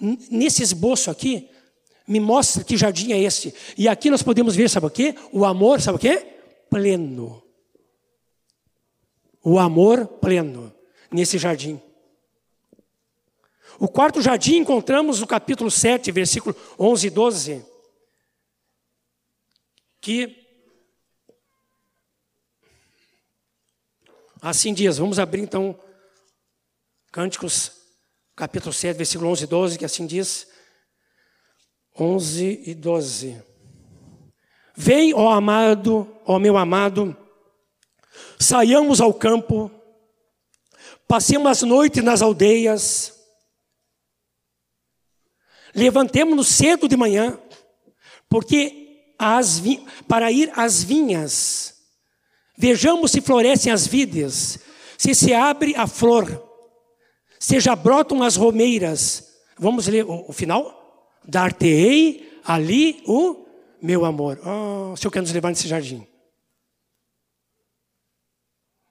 nesse 0.00 0.62
esboço 0.62 1.10
aqui, 1.10 1.48
me 2.06 2.20
mostra 2.20 2.64
que 2.64 2.76
jardim 2.76 3.12
é 3.12 3.20
esse. 3.20 3.54
E 3.76 3.88
aqui 3.88 4.10
nós 4.10 4.22
podemos 4.22 4.54
ver, 4.54 4.68
sabe 4.68 4.86
o 4.86 4.90
quê? 4.90 5.14
O 5.32 5.44
amor, 5.44 5.80
sabe 5.80 5.96
o 5.96 6.00
quê? 6.00 6.26
Pleno. 6.68 7.42
O 9.42 9.58
amor 9.58 10.06
pleno 10.06 10.72
nesse 11.10 11.38
jardim. 11.38 11.80
O 13.78 13.88
quarto 13.88 14.22
jardim 14.22 14.56
encontramos 14.56 15.20
no 15.20 15.26
capítulo 15.26 15.70
7, 15.70 16.10
versículo 16.12 16.54
11 16.78 17.06
e 17.06 17.10
12, 17.10 17.66
que 20.00 20.43
assim 24.44 24.74
diz, 24.74 24.98
vamos 24.98 25.18
abrir 25.18 25.40
então 25.40 25.80
Cânticos, 27.10 27.72
capítulo 28.36 28.74
7, 28.74 28.94
versículo 28.94 29.30
11 29.30 29.44
e 29.44 29.46
12, 29.46 29.78
que 29.78 29.84
assim 29.86 30.06
diz, 30.06 30.46
11 31.98 32.62
e 32.66 32.74
12. 32.74 33.42
Vem, 34.76 35.14
ó 35.14 35.30
amado, 35.30 36.20
ó 36.26 36.38
meu 36.38 36.58
amado, 36.58 37.16
saiamos 38.38 39.00
ao 39.00 39.14
campo, 39.14 39.70
passemos 41.08 41.50
as 41.50 41.62
noites 41.62 42.04
nas 42.04 42.20
aldeias, 42.20 43.14
levantemos-nos 45.74 46.48
cedo 46.48 46.86
de 46.86 46.96
manhã, 46.98 47.40
porque 48.28 49.14
as 49.18 49.62
para 50.06 50.30
ir 50.30 50.52
às 50.54 50.82
vinhas, 50.82 51.73
vejamos 52.56 53.10
se 53.10 53.20
florescem 53.20 53.72
as 53.72 53.86
vides, 53.86 54.58
se 54.96 55.14
se 55.14 55.32
abre 55.32 55.74
a 55.76 55.86
flor, 55.86 56.26
se 57.38 57.60
já 57.60 57.76
brotam 57.76 58.22
as 58.22 58.36
romeiras. 58.36 59.32
Vamos 59.58 59.86
ler 59.86 60.04
o, 60.04 60.28
o 60.28 60.32
final? 60.32 61.10
Dar-te-ei 61.24 62.40
ali 62.44 63.02
o 63.06 63.46
meu 63.82 64.04
amor. 64.04 64.40
Oh, 64.44 64.92
o 64.92 64.96
Senhor 64.96 65.10
quer 65.10 65.20
nos 65.20 65.32
levar 65.32 65.50
nesse 65.50 65.68
jardim. 65.68 66.06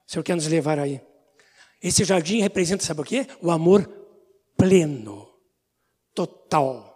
O 0.06 0.10
Senhor 0.10 0.22
quer 0.22 0.34
nos 0.34 0.46
levar 0.46 0.78
aí. 0.78 1.00
Esse 1.82 2.04
jardim 2.04 2.40
representa, 2.40 2.84
sabe 2.84 3.00
o 3.00 3.04
quê? 3.04 3.26
O 3.42 3.50
amor 3.50 3.86
pleno, 4.56 5.28
total. 6.14 6.94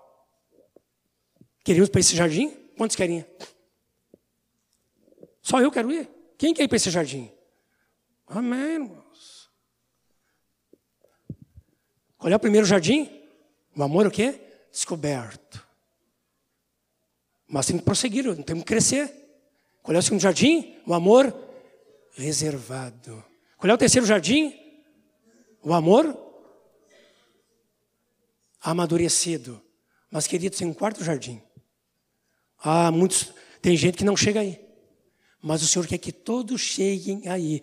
Queremos 1.64 1.88
para 1.90 2.00
esse 2.00 2.16
jardim? 2.16 2.50
Quantos 2.76 2.96
querem? 2.96 3.24
Só 5.42 5.60
eu 5.60 5.70
quero 5.70 5.92
ir. 5.92 6.17
Quem 6.38 6.54
quer 6.54 6.62
ir 6.62 6.68
para 6.68 6.76
esse 6.76 6.90
jardim? 6.90 7.30
Amém, 8.26 8.74
irmãos. 8.74 9.50
Qual 12.16 12.32
é 12.32 12.36
o 12.36 12.40
primeiro 12.40 12.66
jardim? 12.66 13.10
O 13.76 13.82
amor 13.82 14.06
o 14.06 14.10
quê? 14.10 14.40
descoberto. 14.70 15.66
Mas 17.48 17.66
tem 17.66 17.78
que 17.78 17.84
prosseguir, 17.84 18.24
temos 18.44 18.62
que 18.62 18.68
crescer. 18.68 19.12
Qual 19.82 19.94
é 19.94 19.98
o 19.98 20.02
segundo 20.02 20.20
jardim? 20.20 20.76
O 20.86 20.94
amor 20.94 21.34
reservado. 22.14 23.24
Qual 23.56 23.70
é 23.70 23.74
o 23.74 23.78
terceiro 23.78 24.06
jardim? 24.06 24.54
O 25.62 25.72
amor 25.72 26.16
amadurecido. 28.60 29.62
Mas, 30.10 30.26
queridos, 30.26 30.58
tem 30.58 30.68
um 30.68 30.74
quarto 30.74 31.02
jardim. 31.02 31.42
Ah, 32.58 32.90
muitos. 32.90 33.32
Tem 33.60 33.76
gente 33.76 33.98
que 33.98 34.04
não 34.04 34.16
chega 34.16 34.40
aí. 34.40 34.67
Mas 35.42 35.62
o 35.62 35.68
Senhor 35.68 35.86
quer 35.86 35.98
que 35.98 36.12
todos 36.12 36.60
cheguem 36.60 37.28
aí. 37.28 37.62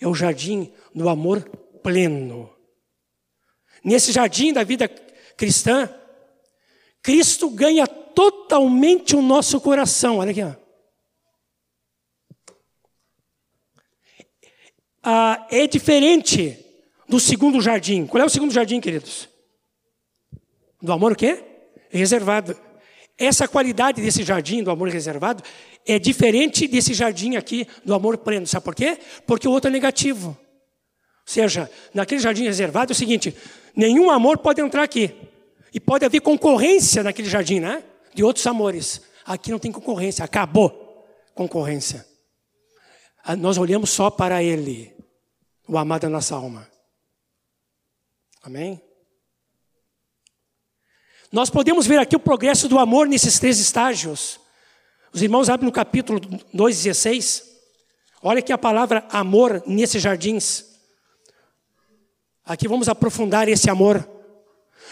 É 0.00 0.06
o 0.06 0.14
jardim 0.14 0.72
do 0.94 1.08
amor 1.08 1.42
pleno. 1.82 2.50
Nesse 3.82 4.12
jardim 4.12 4.52
da 4.52 4.64
vida 4.64 4.88
cristã, 5.36 5.88
Cristo 7.02 7.48
ganha 7.50 7.86
totalmente 7.86 9.14
o 9.14 9.22
nosso 9.22 9.60
coração. 9.60 10.18
Olha 10.18 10.30
aqui. 10.30 10.42
Ó. 10.42 10.52
Ah, 15.02 15.46
é 15.50 15.66
diferente 15.66 16.58
do 17.08 17.20
segundo 17.20 17.60
jardim. 17.60 18.06
Qual 18.06 18.20
é 18.20 18.26
o 18.26 18.30
segundo 18.30 18.52
jardim, 18.52 18.80
queridos? 18.80 19.28
Do 20.82 20.92
amor 20.92 21.12
o 21.12 21.16
quê? 21.16 21.44
Reservado. 21.90 22.58
Essa 23.18 23.48
qualidade 23.48 24.02
desse 24.02 24.22
jardim, 24.22 24.62
do 24.62 24.70
amor 24.70 24.88
reservado, 24.88 25.42
é 25.86 25.98
diferente 25.98 26.68
desse 26.68 26.92
jardim 26.92 27.36
aqui, 27.36 27.66
do 27.84 27.94
amor 27.94 28.18
pleno. 28.18 28.46
Sabe 28.46 28.64
por 28.64 28.74
quê? 28.74 28.98
Porque 29.26 29.48
o 29.48 29.50
outro 29.50 29.68
é 29.68 29.72
negativo. 29.72 30.28
Ou 30.28 30.36
seja, 31.24 31.70
naquele 31.94 32.20
jardim 32.20 32.44
reservado 32.44 32.92
é 32.92 32.94
o 32.94 32.96
seguinte: 32.96 33.34
nenhum 33.74 34.10
amor 34.10 34.38
pode 34.38 34.60
entrar 34.60 34.82
aqui. 34.82 35.14
E 35.72 35.80
pode 35.80 36.04
haver 36.04 36.20
concorrência 36.20 37.02
naquele 37.02 37.28
jardim, 37.28 37.60
né? 37.60 37.82
De 38.14 38.22
outros 38.22 38.46
amores. 38.46 39.02
Aqui 39.24 39.50
não 39.50 39.58
tem 39.58 39.72
concorrência, 39.72 40.24
acabou 40.24 41.04
concorrência. 41.34 42.06
Ah, 43.24 43.34
nós 43.34 43.58
olhamos 43.58 43.90
só 43.90 44.10
para 44.10 44.42
Ele, 44.42 44.94
o 45.68 45.76
amado 45.76 46.02
da 46.02 46.08
nossa 46.08 46.34
alma. 46.34 46.66
Amém? 48.42 48.80
Nós 51.36 51.50
podemos 51.50 51.86
ver 51.86 51.98
aqui 51.98 52.16
o 52.16 52.18
progresso 52.18 52.66
do 52.66 52.78
amor 52.78 53.06
nesses 53.06 53.38
três 53.38 53.60
estágios. 53.60 54.40
Os 55.12 55.20
irmãos 55.20 55.50
abrem 55.50 55.66
no 55.66 55.72
capítulo 55.72 56.18
2,16. 56.18 57.42
Olha 58.22 58.38
aqui 58.38 58.54
a 58.54 58.56
palavra 58.56 59.04
amor 59.10 59.62
nesses 59.66 60.02
jardins. 60.02 60.64
Aqui 62.42 62.66
vamos 62.66 62.88
aprofundar 62.88 63.50
esse 63.50 63.68
amor. 63.68 64.08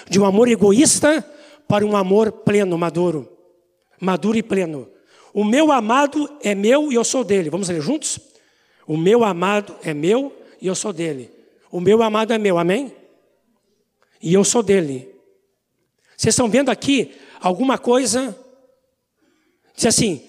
De 0.06 0.20
um 0.20 0.26
amor 0.26 0.46
egoísta 0.46 1.26
para 1.66 1.82
um 1.82 1.96
amor 1.96 2.30
pleno, 2.30 2.76
maduro. 2.76 3.26
Maduro 3.98 4.36
e 4.36 4.42
pleno. 4.42 4.86
O 5.32 5.44
meu 5.44 5.72
amado 5.72 6.30
é 6.42 6.54
meu 6.54 6.92
e 6.92 6.94
eu 6.94 7.04
sou 7.04 7.24
dele. 7.24 7.48
Vamos 7.48 7.70
ler 7.70 7.80
juntos? 7.80 8.18
O 8.86 8.98
meu 8.98 9.24
amado 9.24 9.74
é 9.82 9.94
meu 9.94 10.30
e 10.60 10.66
eu 10.66 10.74
sou 10.74 10.92
dele. 10.92 11.30
O 11.70 11.80
meu 11.80 12.02
amado 12.02 12.34
é 12.34 12.38
meu, 12.38 12.58
amém? 12.58 12.94
E 14.20 14.34
eu 14.34 14.44
sou 14.44 14.62
dele. 14.62 15.13
Vocês 16.16 16.34
estão 16.34 16.48
vendo 16.48 16.70
aqui 16.70 17.14
alguma 17.40 17.78
coisa? 17.78 18.36
Diz 19.74 19.86
assim, 19.86 20.22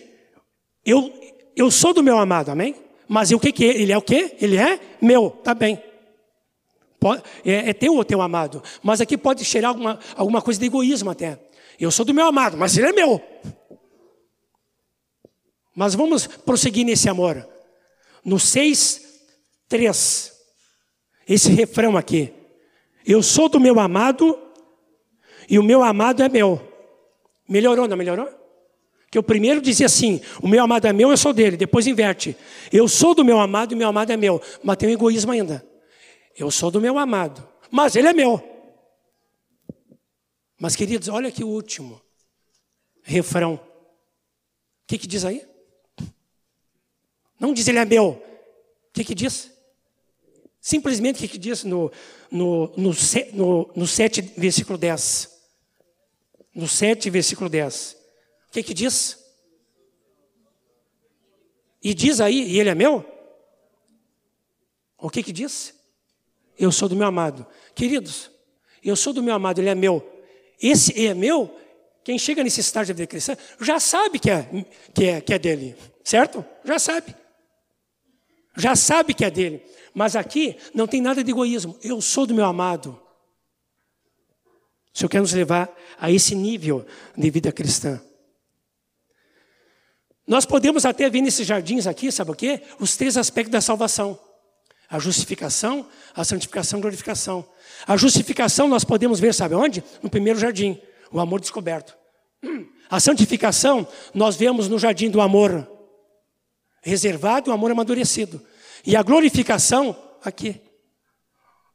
eu, 0.86 1.14
eu 1.56 1.70
sou 1.70 1.94
do 1.94 2.04
meu 2.04 2.18
amado, 2.18 2.50
amém? 2.50 2.76
Mas 3.08 3.32
o 3.32 3.40
que, 3.40 3.52
que? 3.52 3.64
Ele 3.64 3.92
é 3.92 3.98
o 3.98 4.02
quê? 4.02 4.36
Ele 4.42 4.58
é 4.58 4.80
meu, 5.02 5.30
tá 5.30 5.54
bem 5.54 5.82
é, 7.44 7.70
é 7.70 7.74
teu 7.74 7.96
ou 7.96 8.06
teu 8.06 8.22
amado. 8.22 8.64
Mas 8.82 9.02
aqui 9.02 9.18
pode 9.18 9.44
cheirar 9.46 9.70
alguma, 9.70 10.00
alguma 10.16 10.42
coisa 10.42 10.60
de 10.60 10.66
egoísmo 10.66 11.12
até. 11.12 11.40
Eu 11.80 11.92
sou 11.92 12.06
do 12.06 12.14
meu 12.14 12.26
amado, 12.26 12.58
mas 12.58 12.78
ele 12.78 12.88
é 12.88 12.94
meu. 12.94 13.22
Mas 15.76 15.94
vamos 15.94 16.26
prosseguir 16.26 16.86
nesse 16.86 17.10
amor. 17.10 17.48
No 18.24 18.40
6, 18.40 19.02
3. 19.68 20.34
Esse 21.28 21.50
refrão 21.52 21.98
aqui. 21.98 22.34
Eu 23.06 23.22
sou 23.22 23.50
do 23.50 23.60
meu 23.60 23.80
amado 23.80 24.40
e 25.50 25.60
o 25.60 25.64
meu 25.64 25.84
amado 25.84 26.24
é 26.24 26.30
meu. 26.30 26.62
Melhorou, 27.48 27.88
não 27.88 27.98
melhorou? 27.98 28.30
Que 29.12 29.20
o 29.20 29.24
primeiro 29.24 29.62
dizia 29.62 29.86
assim: 29.86 30.22
o 30.42 30.48
meu 30.48 30.64
amado 30.64 30.88
é 30.88 30.94
meu, 30.94 31.12
eu 31.12 31.18
sou 31.18 31.32
dele. 31.32 31.56
Depois 31.58 31.88
inverte. 31.88 32.36
Eu 32.72 32.88
sou 32.88 33.16
do 33.16 33.24
meu 33.24 33.40
amado 33.40 33.72
e 33.72 33.76
o 33.76 33.78
meu 33.78 33.88
amado 33.88 34.12
é 34.12 34.18
meu. 34.18 34.42
Mas 34.64 34.78
tem 34.78 34.90
um 34.90 34.92
egoísmo 34.92 35.32
ainda. 35.32 35.66
Eu 36.38 36.52
sou 36.52 36.70
do 36.70 36.82
meu 36.82 36.98
amado, 36.98 37.48
mas 37.72 37.96
ele 37.96 38.08
é 38.08 38.14
meu. 38.14 38.44
Mas, 40.60 40.76
queridos, 40.76 41.08
olha 41.08 41.32
o 41.42 41.48
último 41.48 42.02
refrão. 43.04 43.56
O 43.56 43.60
que, 44.88 44.98
que 44.98 45.08
diz 45.08 45.24
aí? 45.24 45.46
Não 47.40 47.54
diz 47.54 47.68
ele 47.68 47.80
é 47.80 47.86
meu. 47.86 48.10
O 48.10 48.94
que, 48.94 49.04
que 49.04 49.16
diz? 49.16 49.52
Simplesmente 50.60 51.18
o 51.18 51.20
que, 51.20 51.28
que 51.28 51.38
diz 51.38 51.64
no, 51.64 51.92
no, 52.32 52.74
no, 52.76 52.92
no, 53.34 53.72
no 53.76 53.88
7, 53.88 54.22
versículo 54.38 54.78
10? 54.78 55.35
No 56.56 56.68
7, 56.68 57.10
versículo 57.10 57.50
10. 57.50 57.98
O 58.48 58.52
que, 58.52 58.64
que 58.64 58.74
diz? 58.74 59.20
E 61.84 61.94
diz 61.94 62.20
aí, 62.22 62.54
e 62.54 62.60
ele 62.60 62.70
é 62.70 62.76
meu? 62.76 63.06
O 64.98 65.10
que, 65.10 65.22
que 65.22 65.32
diz? 65.32 65.76
Eu 66.58 66.72
sou 66.72 66.90
do 66.90 66.96
meu 66.96 67.06
amado. 67.06 67.46
Queridos, 67.76 68.32
eu 68.82 68.96
sou 68.96 69.12
do 69.14 69.22
meu 69.22 69.36
amado, 69.36 69.60
ele 69.60 69.70
é 69.70 69.76
meu. 69.76 70.04
Esse 70.60 71.06
é 71.06 71.14
meu, 71.14 71.56
quem 72.06 72.18
chega 72.18 72.44
nesse 72.44 72.62
estágio 72.62 72.94
da 72.94 72.98
vida 72.98 73.08
cristã 73.08 73.36
já 73.60 73.80
sabe 73.80 74.20
que 74.20 74.30
é, 74.30 74.48
que, 74.94 75.06
é, 75.06 75.22
que 75.22 75.34
é 75.34 75.40
dele, 75.40 75.76
certo? 76.04 76.46
Já 76.64 76.80
sabe. 76.80 77.16
Já 78.56 78.76
sabe 78.76 79.14
que 79.14 79.26
é 79.26 79.32
dele. 79.32 79.62
Mas 79.94 80.16
aqui 80.16 80.56
não 80.74 80.88
tem 80.88 81.02
nada 81.02 81.24
de 81.24 81.32
egoísmo. 81.32 81.78
Eu 81.84 82.00
sou 82.02 82.26
do 82.26 82.34
meu 82.34 82.46
amado. 82.46 83.02
O 84.96 84.98
Senhor 84.98 85.10
quer 85.10 85.20
nos 85.20 85.34
levar 85.34 85.70
a 86.00 86.10
esse 86.10 86.34
nível 86.34 86.86
de 87.18 87.30
vida 87.30 87.52
cristã. 87.52 88.02
Nós 90.26 90.46
podemos 90.46 90.86
até 90.86 91.10
ver 91.10 91.20
nesses 91.20 91.46
jardins 91.46 91.86
aqui, 91.86 92.10
sabe 92.14 92.32
o 92.32 92.34
quê? 92.36 92.62
Os 92.80 92.96
três 92.96 93.18
aspectos 93.18 93.52
da 93.52 93.60
salvação: 93.60 94.18
a 94.90 94.98
justificação, 94.98 95.86
a 96.16 96.24
santificação 96.24 96.80
e 96.80 96.80
a 96.80 96.82
glorificação. 96.82 97.46
A 97.86 97.98
justificação 97.98 98.70
nós 98.70 98.86
podemos 98.86 99.20
ver, 99.20 99.34
sabe 99.34 99.54
onde? 99.54 99.84
No 100.02 100.10
primeiro 100.10 100.40
jardim, 100.40 100.82
o 101.12 101.20
amor 101.20 101.42
descoberto. 101.42 101.94
A 102.90 103.00
santificação 103.02 103.86
nós 104.14 104.38
vemos 104.38 104.70
no 104.70 104.80
jardim 104.80 105.10
do 105.10 105.20
amor 105.20 105.70
reservado 106.82 107.50
e 107.50 107.52
o 107.52 107.54
amor 107.54 107.70
amadurecido. 107.70 108.42
E 108.86 108.96
a 108.96 109.04
glorificação 109.04 109.94
aqui, 110.24 110.62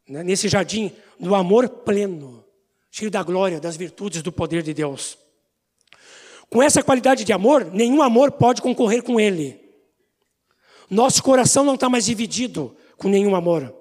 né, 0.09 0.23
nesse 0.23 0.49
jardim 0.49 0.91
do 1.19 1.35
amor 1.35 1.69
pleno, 1.69 2.40
cheio 2.91 3.11
da 3.11 3.23
glória, 3.23 3.61
das 3.61 3.77
virtudes, 3.77 4.23
do 4.23 4.33
poder 4.33 4.63
de 4.63 4.75
Deus. 4.75 5.17
Com 6.49 6.63
essa 6.63 6.83
qualidade 6.83 7.25
de 7.25 7.33
amor, 7.33 7.65
nenhum 7.65 8.03
amor 8.03 8.33
pode 8.33 8.61
concorrer 8.61 9.03
com 9.03 9.21
ele. 9.21 9.61
Nosso 10.91 11.23
coração 11.23 11.63
não 11.65 11.75
está 11.75 11.89
mais 11.89 12.05
dividido 12.07 12.77
com 12.97 13.09
nenhum 13.09 13.37
amor. 13.37 13.73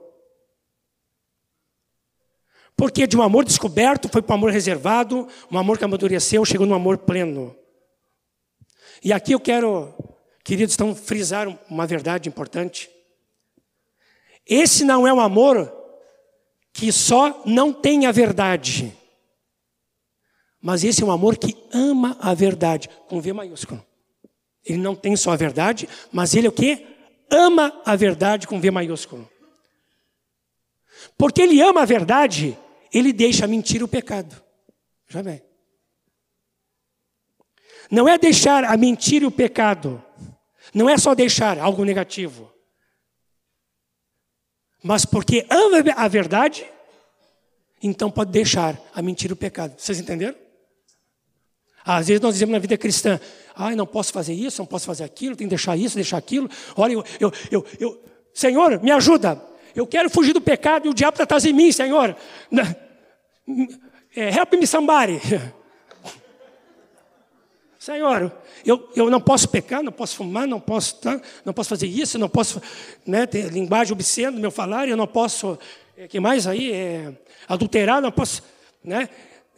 Porque 2.77 3.07
de 3.07 3.17
um 3.17 3.23
amor 3.23 3.43
descoberto 3.43 4.07
foi 4.07 4.21
para 4.21 4.33
um 4.33 4.37
amor 4.37 4.51
reservado, 4.51 5.27
um 5.51 5.57
amor 5.57 5.77
que 5.77 5.83
amadureceu, 5.83 6.45
chegou 6.45 6.67
no 6.67 6.75
amor 6.75 6.99
pleno. 6.99 7.55
E 9.03 9.11
aqui 9.11 9.31
eu 9.31 9.39
quero, 9.39 9.93
queridos, 10.43 10.75
então, 10.75 10.95
frisar 10.95 11.47
uma 11.69 11.87
verdade 11.87 12.29
importante. 12.29 12.89
Esse 14.45 14.85
não 14.85 15.07
é 15.07 15.11
um 15.11 15.19
amor 15.19 15.73
que 16.71 16.91
só 16.91 17.41
não 17.45 17.73
tem 17.73 18.05
a 18.05 18.11
verdade. 18.11 18.95
Mas 20.61 20.83
esse 20.83 21.01
é 21.01 21.05
um 21.05 21.11
amor 21.11 21.37
que 21.37 21.55
ama 21.73 22.17
a 22.19 22.33
verdade, 22.33 22.89
com 23.07 23.21
V 23.21 23.33
maiúsculo. 23.33 23.85
Ele 24.65 24.77
não 24.77 24.95
tem 24.95 25.15
só 25.15 25.31
a 25.31 25.35
verdade, 25.35 25.87
mas 26.11 26.35
ele 26.35 26.47
é 26.47 26.49
o 26.49 26.53
que? 26.53 26.85
Ama 27.29 27.81
a 27.85 27.95
verdade 27.95 28.47
com 28.47 28.59
V 28.59 28.69
maiúsculo. 28.71 29.29
Porque 31.17 31.41
ele 31.41 31.61
ama 31.61 31.81
a 31.81 31.85
verdade, 31.85 32.57
ele 32.93 33.13
deixa 33.13 33.45
a 33.45 33.47
mentira 33.47 33.85
o 33.85 33.87
pecado. 33.87 34.41
Já 35.07 35.23
bem. 35.23 35.41
Não 37.89 38.07
é 38.07 38.17
deixar 38.17 38.63
a 38.63 38.75
mentira 38.77 39.25
e 39.25 39.27
o 39.27 39.31
pecado. 39.31 40.03
Não 40.73 40.89
é 40.89 40.97
só 40.97 41.15
deixar 41.15 41.57
algo 41.57 41.83
negativo. 41.83 42.51
Mas 44.83 45.05
porque 45.05 45.45
ama 45.49 45.77
a 45.95 46.07
verdade, 46.07 46.69
então 47.81 48.11
pode 48.11 48.31
deixar 48.31 48.79
a 48.93 49.01
mentira 49.01 49.31
e 49.31 49.33
o 49.33 49.37
pecado. 49.37 49.79
Vocês 49.79 49.99
entenderam? 49.99 50.48
Às 51.97 52.07
vezes 52.07 52.21
nós 52.21 52.35
dizemos 52.35 52.53
na 52.53 52.59
vida 52.59 52.77
cristã, 52.77 53.19
ai, 53.55 53.75
não 53.75 53.87
posso 53.87 54.13
fazer 54.13 54.33
isso, 54.33 54.61
não 54.61 54.67
posso 54.67 54.85
fazer 54.85 55.03
aquilo, 55.03 55.35
tenho 55.35 55.49
que 55.49 55.55
deixar 55.55 55.75
isso, 55.75 55.95
deixar 55.95 56.17
aquilo. 56.17 56.47
Olha, 56.75 56.93
eu, 56.93 57.03
eu, 57.19 57.33
eu, 57.49 57.65
eu 57.79 58.03
Senhor, 58.31 58.79
me 58.83 58.91
ajuda. 58.91 59.41
Eu 59.75 59.87
quero 59.87 60.07
fugir 60.07 60.33
do 60.33 60.39
pecado 60.39 60.85
e 60.85 60.89
o 60.89 60.93
diabo 60.93 61.15
está 61.15 61.23
atrás 61.23 61.41
de 61.41 61.51
mim, 61.51 61.71
Senhor. 61.71 62.15
É, 64.15 64.29
help 64.29 64.53
me 64.53 64.67
somebody. 64.67 65.19
Senhor, 67.79 68.31
eu, 68.63 68.87
eu 68.95 69.09
não 69.09 69.19
posso 69.19 69.49
pecar, 69.49 69.81
não 69.81 69.91
posso 69.91 70.15
fumar, 70.15 70.45
não 70.45 70.59
posso, 70.59 70.99
não 71.43 71.53
posso 71.53 71.69
fazer 71.69 71.87
isso, 71.87 72.19
não 72.19 72.29
posso 72.29 72.61
né, 73.03 73.25
ter 73.25 73.51
linguagem 73.51 73.93
obscena 73.93 74.29
no 74.29 74.39
meu 74.39 74.51
falar, 74.51 74.87
eu 74.87 74.97
não 74.97 75.07
posso, 75.07 75.57
é, 75.97 76.07
que 76.07 76.19
mais 76.19 76.45
aí, 76.45 76.71
é, 76.71 77.11
adulterar, 77.47 77.99
não 77.99 78.11
posso, 78.11 78.43
né, 78.83 79.09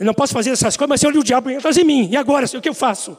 eu 0.01 0.05
não 0.05 0.15
posso 0.15 0.33
fazer 0.33 0.49
essas 0.49 0.75
coisas, 0.75 0.89
mas 0.89 1.03
olho 1.03 1.19
o 1.19 1.23
diabo 1.23 1.51
entra 1.51 1.69
em 1.79 1.83
mim, 1.83 2.09
e 2.09 2.17
agora, 2.17 2.47
o 2.47 2.59
que 2.59 2.67
eu 2.67 2.73
faço? 2.73 3.15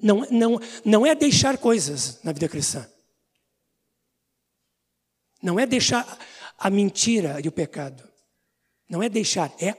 Não, 0.00 0.20
não, 0.30 0.60
não 0.84 1.04
é 1.04 1.12
deixar 1.12 1.58
coisas 1.58 2.22
na 2.22 2.30
vida 2.30 2.48
cristã. 2.48 2.88
Não 5.42 5.58
é 5.58 5.66
deixar 5.66 6.06
a 6.56 6.70
mentira 6.70 7.40
e 7.44 7.48
o 7.48 7.52
pecado. 7.52 8.08
Não 8.88 9.02
é 9.02 9.08
deixar, 9.08 9.52
é 9.60 9.74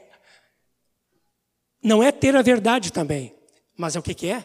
não 1.81 2.03
é 2.03 2.11
ter 2.11 2.35
a 2.35 2.41
verdade 2.41 2.91
também, 2.91 3.33
mas 3.77 3.95
é 3.95 3.99
o 3.99 4.03
que, 4.03 4.13
que 4.13 4.27
é? 4.27 4.43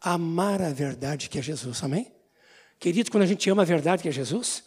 Amar 0.00 0.62
a 0.62 0.70
verdade 0.70 1.28
que 1.28 1.40
é 1.40 1.42
Jesus, 1.42 1.82
amém? 1.82 2.14
Querido, 2.78 3.10
quando 3.10 3.24
a 3.24 3.26
gente 3.26 3.50
ama 3.50 3.62
a 3.62 3.64
verdade 3.64 4.00
que 4.00 4.08
é 4.08 4.12
Jesus, 4.12 4.62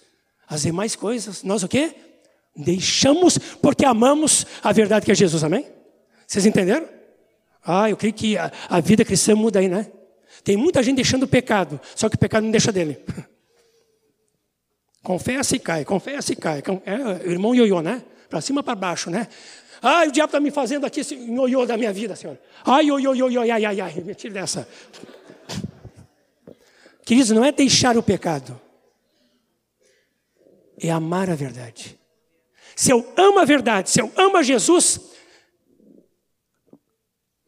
as 0.45 0.63
demais 0.63 0.93
coisas, 0.93 1.41
nós 1.41 1.63
o 1.63 1.69
quê? 1.69 2.10
Deixamos 2.55 3.37
porque 3.37 3.85
amamos 3.85 4.45
a 4.61 4.71
verdade 4.71 5.05
que 5.05 5.11
é 5.11 5.15
Jesus, 5.15 5.43
amém? 5.43 5.65
Vocês 6.27 6.45
entenderam? 6.45 6.87
Ah, 7.63 7.89
eu 7.89 7.95
creio 7.95 8.13
que 8.13 8.37
a, 8.37 8.51
a 8.69 8.79
vida 8.79 9.05
cristã 9.05 9.35
muda 9.35 9.59
aí, 9.59 9.69
né? 9.69 9.91
Tem 10.43 10.57
muita 10.57 10.81
gente 10.81 10.95
deixando 10.95 11.23
o 11.23 11.27
pecado, 11.27 11.79
só 11.95 12.09
que 12.09 12.15
o 12.15 12.19
pecado 12.19 12.43
não 12.43 12.51
deixa 12.51 12.71
dele. 12.71 13.03
confessa 15.03 15.55
e 15.55 15.59
cai, 15.59 15.85
confessa 15.85 16.33
e 16.33 16.35
cai. 16.35 16.63
É, 16.85 17.29
irmão 17.29 17.53
ioiô, 17.53 17.81
né? 17.81 18.03
Para 18.29 18.41
cima 18.41 18.63
para 18.63 18.75
baixo, 18.75 19.09
né? 19.09 19.27
Ai, 19.81 20.09
o 20.09 20.11
diabo 20.11 20.27
está 20.27 20.39
me 20.39 20.51
fazendo 20.51 20.85
aqui 20.85 20.99
esse 21.01 21.15
ioiô 21.15 21.65
da 21.65 21.75
minha 21.75 21.91
vida, 21.91 22.15
Senhor. 22.15 22.37
Ai, 22.65 22.85
ioiô, 22.85 23.13
ioiô, 23.13 23.41
ai, 23.41 23.65
ai, 23.65 23.81
ai. 23.81 23.93
Me 24.01 24.13
tire 24.13 24.33
dessa. 24.33 24.67
Queridos, 27.03 27.31
não 27.31 27.43
é 27.43 27.51
deixar 27.51 27.97
o 27.97 28.03
pecado. 28.03 28.59
É 30.79 30.89
amar 30.89 31.29
a 31.29 31.35
verdade. 31.35 31.99
Se 32.75 32.91
eu 32.91 33.13
amo 33.17 33.39
a 33.39 33.45
verdade, 33.45 33.89
se 33.89 34.01
eu 34.01 34.11
amo 34.15 34.37
a 34.37 34.43
Jesus, 34.43 35.11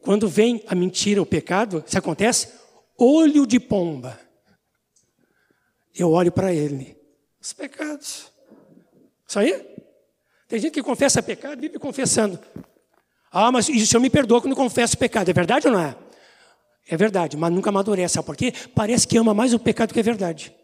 quando 0.00 0.28
vem 0.28 0.62
a 0.66 0.74
mentira, 0.74 1.22
o 1.22 1.26
pecado, 1.26 1.82
se 1.86 1.96
acontece, 1.96 2.52
olho 2.98 3.46
de 3.46 3.58
pomba. 3.58 4.20
Eu 5.94 6.10
olho 6.10 6.30
para 6.30 6.52
ele. 6.52 6.96
Os 7.40 7.52
pecados. 7.52 8.32
Isso 9.26 9.38
aí? 9.38 9.74
Tem 10.48 10.58
gente 10.58 10.74
que 10.74 10.82
confessa 10.82 11.22
pecado 11.22 11.60
vive 11.60 11.78
confessando. 11.78 12.38
Ah, 13.30 13.50
mas 13.50 13.68
o 13.68 13.86
Senhor 13.86 14.00
me 14.00 14.10
perdoa 14.10 14.40
quando 14.40 14.54
confesso 14.54 14.96
pecado. 14.96 15.28
É 15.28 15.32
verdade 15.32 15.66
ou 15.66 15.72
não 15.72 15.80
é? 15.80 15.96
É 16.86 16.96
verdade, 16.96 17.36
mas 17.36 17.52
nunca 17.52 17.70
amadurece. 17.70 18.14
Sabe 18.14 18.26
por 18.26 18.36
quê? 18.36 18.52
Parece 18.74 19.08
que 19.08 19.16
ama 19.16 19.32
mais 19.32 19.54
o 19.54 19.58
pecado 19.58 19.92
que 19.92 20.00
a 20.00 20.02
verdade. 20.02 20.54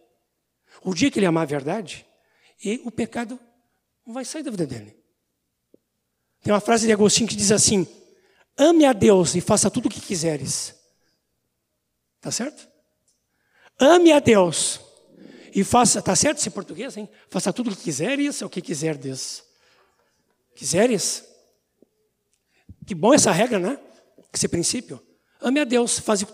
O 0.82 0.94
dia 0.94 1.10
que 1.10 1.18
ele 1.18 1.26
amar 1.26 1.42
a 1.42 1.46
verdade, 1.46 2.06
e 2.64 2.80
o 2.84 2.90
pecado 2.90 3.38
não 4.06 4.14
vai 4.14 4.24
sair 4.24 4.42
da 4.42 4.50
vida 4.50 4.66
dele. 4.66 4.96
Tem 6.42 6.52
uma 6.52 6.60
frase 6.60 6.86
de 6.86 6.92
Agostinho 6.92 7.28
que 7.28 7.36
diz 7.36 7.52
assim: 7.52 7.86
Ame 8.56 8.84
a 8.84 8.92
Deus 8.92 9.34
e 9.34 9.40
faça 9.40 9.70
tudo 9.70 9.86
o 9.86 9.90
que 9.90 10.00
quiseres. 10.00 10.74
Tá 12.20 12.30
certo? 12.30 12.68
Ame 13.78 14.12
a 14.12 14.18
Deus 14.18 14.80
e 15.54 15.64
faça, 15.64 16.00
tá 16.00 16.14
certo 16.14 16.38
esse 16.38 16.50
português, 16.50 16.96
hein? 16.96 17.08
Faça 17.28 17.52
tudo 17.52 17.70
o 17.70 17.76
que 17.76 17.82
quiseres, 17.82 18.42
o 18.42 18.48
que 18.48 18.60
quiser 18.60 18.96
Deus. 18.96 19.42
Quiseres? 20.54 21.24
Que 22.86 22.94
bom 22.94 23.14
essa 23.14 23.32
regra, 23.32 23.58
né? 23.58 23.78
Esse 24.32 24.48
princípio. 24.48 25.04
Ame 25.40 25.60
a 25.60 25.64
Deus, 25.64 25.98
faz, 25.98 26.24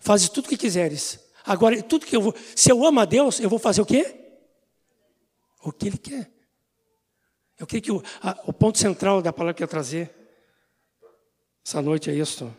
faz 0.00 0.28
tudo 0.28 0.46
o 0.46 0.48
que 0.48 0.56
quiseres. 0.56 1.18
Agora, 1.44 1.82
tudo 1.82 2.06
que 2.06 2.14
eu 2.14 2.22
vou. 2.22 2.34
Se 2.54 2.70
eu 2.70 2.84
amo 2.86 3.00
a 3.00 3.04
Deus, 3.04 3.40
eu 3.40 3.50
vou 3.50 3.58
fazer 3.58 3.82
o 3.82 3.86
quê? 3.86 4.14
O 5.62 5.72
que 5.72 5.88
Ele 5.88 5.98
quer. 5.98 6.30
Eu 7.58 7.66
creio 7.66 7.82
que 7.82 7.92
o, 7.92 8.02
a, 8.22 8.38
o 8.44 8.52
ponto 8.52 8.78
central 8.78 9.22
da 9.22 9.32
palavra 9.32 9.54
que 9.54 9.62
eu 9.62 9.68
trazer 9.68 10.10
essa 11.64 11.80
noite 11.80 12.10
é 12.10 12.14
isso. 12.14 12.52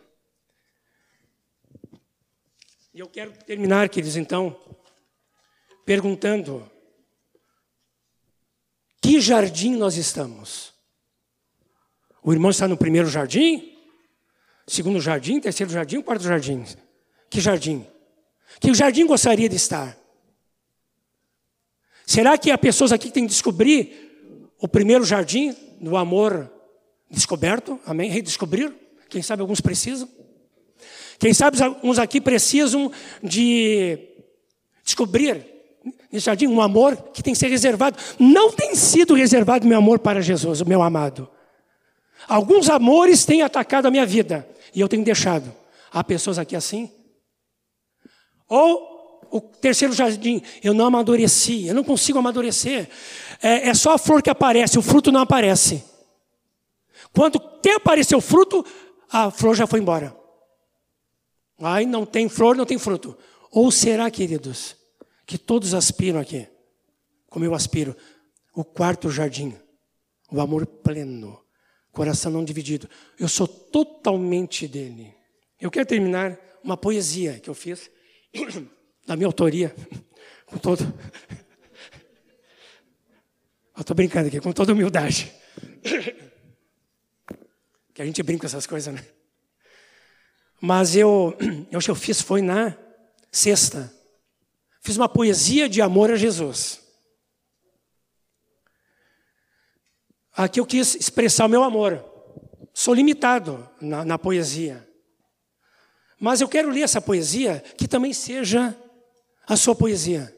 E 2.94 3.00
eu 3.00 3.10
quero 3.10 3.32
terminar, 3.44 3.90
queridos, 3.90 4.16
então, 4.16 4.56
perguntando: 5.86 6.70
que 9.02 9.20
jardim 9.20 9.76
nós 9.76 9.98
estamos? 9.98 10.74
O 12.22 12.32
irmão 12.32 12.52
está 12.52 12.68
no 12.68 12.78
primeiro 12.78 13.10
jardim, 13.10 13.78
segundo 14.66 15.02
jardim, 15.02 15.42
terceiro 15.42 15.72
jardim, 15.72 16.02
quarto 16.02 16.24
jardim. 16.24 16.64
Que 17.30 17.42
jardim? 17.42 17.86
Que 18.62 18.74
jardim 18.74 19.06
gostaria 19.06 19.50
de 19.50 19.56
estar? 19.56 19.98
Será 22.06 22.38
que 22.38 22.52
há 22.52 22.58
pessoas 22.58 22.92
aqui 22.92 23.08
que 23.08 23.14
têm 23.14 23.24
que 23.24 23.32
descobrir 23.32 24.13
o 24.64 24.68
primeiro 24.70 25.04
jardim 25.04 25.54
do 25.82 25.98
amor 25.98 26.50
descoberto? 27.12 27.78
Amém? 27.86 28.10
Redescobrir? 28.10 28.72
Quem 29.10 29.22
sabe 29.22 29.42
alguns 29.42 29.60
precisam? 29.60 30.08
Quem 31.20 31.34
sabe 31.34 31.62
alguns 31.62 32.00
aqui 32.00 32.22
precisam 32.22 32.90
de 33.22 34.00
descobrir 34.82 35.46
nesse 36.10 36.28
jardim 36.28 36.48
um 36.48 36.62
amor 36.62 36.96
que 37.14 37.22
tem 37.22 37.34
que 37.34 37.40
ser 37.40 37.50
reservado. 37.50 37.98
Não 38.18 38.54
tem 38.54 38.74
sido 38.74 39.14
reservado 39.16 39.68
meu 39.68 39.78
amor 39.78 40.00
para 40.00 40.22
Jesus, 40.22 40.62
o 40.62 40.66
meu 40.66 40.82
amado. 40.82 41.30
Alguns 42.26 42.70
amores 42.70 43.26
têm 43.26 43.42
atacado 43.42 43.88
a 43.88 43.92
minha 43.92 44.06
vida 44.06 44.48
e 44.74 44.80
eu 44.80 44.88
tenho 44.88 45.04
deixado. 45.04 45.54
Há 45.92 46.06
pessoas 46.06 46.40
aqui 46.40 46.56
assim. 46.56 46.90
Ou 48.48 48.94
o 49.34 49.42
terceiro 49.42 49.94
jardim, 49.94 50.42
eu 50.64 50.76
não 50.76 50.86
amadureci, 50.86 51.68
eu 51.68 51.74
não 51.74 51.84
consigo 51.84 52.20
amadurecer. 52.20 52.88
É, 53.44 53.68
é 53.68 53.74
só 53.74 53.96
a 53.96 53.98
flor 53.98 54.24
que 54.24 54.30
aparece, 54.30 54.80
o 54.80 54.82
fruto 54.82 55.12
não 55.12 55.20
aparece. 55.20 55.84
Quando 57.14 57.38
até 57.38 57.76
apareceu 57.76 58.22
fruto, 58.22 58.66
a 59.12 59.30
flor 59.30 59.54
já 59.54 59.68
foi 59.68 59.82
embora. 59.82 60.18
Ai, 61.60 61.86
não 61.86 62.06
tem 62.06 62.30
flor, 62.30 62.56
não 62.56 62.66
tem 62.66 62.80
fruto. 62.80 63.18
Ou 63.52 63.70
será, 63.70 64.10
queridos, 64.10 64.78
que 65.26 65.38
todos 65.38 65.74
aspiram 65.74 66.22
aqui, 66.22 66.48
como 67.30 67.44
eu 67.44 67.54
aspiro, 67.54 67.96
o 68.56 68.64
quarto 68.64 69.10
jardim, 69.10 69.54
o 70.32 70.40
amor 70.40 70.66
pleno, 70.66 71.44
coração 71.92 72.32
não 72.32 72.46
dividido. 72.46 72.90
Eu 73.20 73.28
sou 73.28 73.48
totalmente 73.48 74.70
dele. 74.70 75.14
Eu 75.60 75.70
quero 75.70 75.86
terminar 75.86 76.40
uma 76.64 76.78
poesia 76.78 77.40
que 77.40 77.50
eu 77.50 77.54
fiz, 77.54 77.92
da 79.06 79.18
minha 79.18 79.28
autoria, 79.28 79.76
com 80.48 80.58
todo. 80.58 80.82
Estou 83.80 83.96
brincando 83.96 84.28
aqui, 84.28 84.40
com 84.40 84.52
toda 84.52 84.74
humildade. 84.74 85.34
Que 87.94 88.02
a 88.02 88.06
gente 88.06 88.24
brinca 88.24 88.42
com 88.42 88.48
essas 88.48 88.66
coisas, 88.66 88.94
né? 88.94 89.06
Mas 90.60 90.96
eu, 90.96 91.36
eu 91.72 91.80
eu 91.88 91.96
fiz 91.96 92.22
foi 92.22 92.42
na 92.42 92.76
sexta. 93.32 93.94
Fiz 94.82 94.98
uma 94.98 95.10
poesia 95.10 95.68
de 95.68 95.82
amor 95.82 96.12
a 96.12 96.16
Jesus. 96.16 96.82
Aqui 100.36 100.60
eu 100.60 100.66
quis 100.66 100.96
expressar 100.96 101.46
o 101.46 101.50
meu 101.50 101.64
amor. 101.64 102.04
Sou 102.74 102.94
limitado 102.94 103.70
na, 103.80 104.04
na 104.04 104.18
poesia. 104.18 104.88
Mas 106.20 106.42
eu 106.42 106.48
quero 106.48 106.70
ler 106.70 106.82
essa 106.82 107.02
poesia 107.02 107.64
que 107.78 107.88
também 107.88 108.14
seja 108.14 108.76
a 109.46 109.56
sua 109.56 109.76
poesia. 109.76 110.36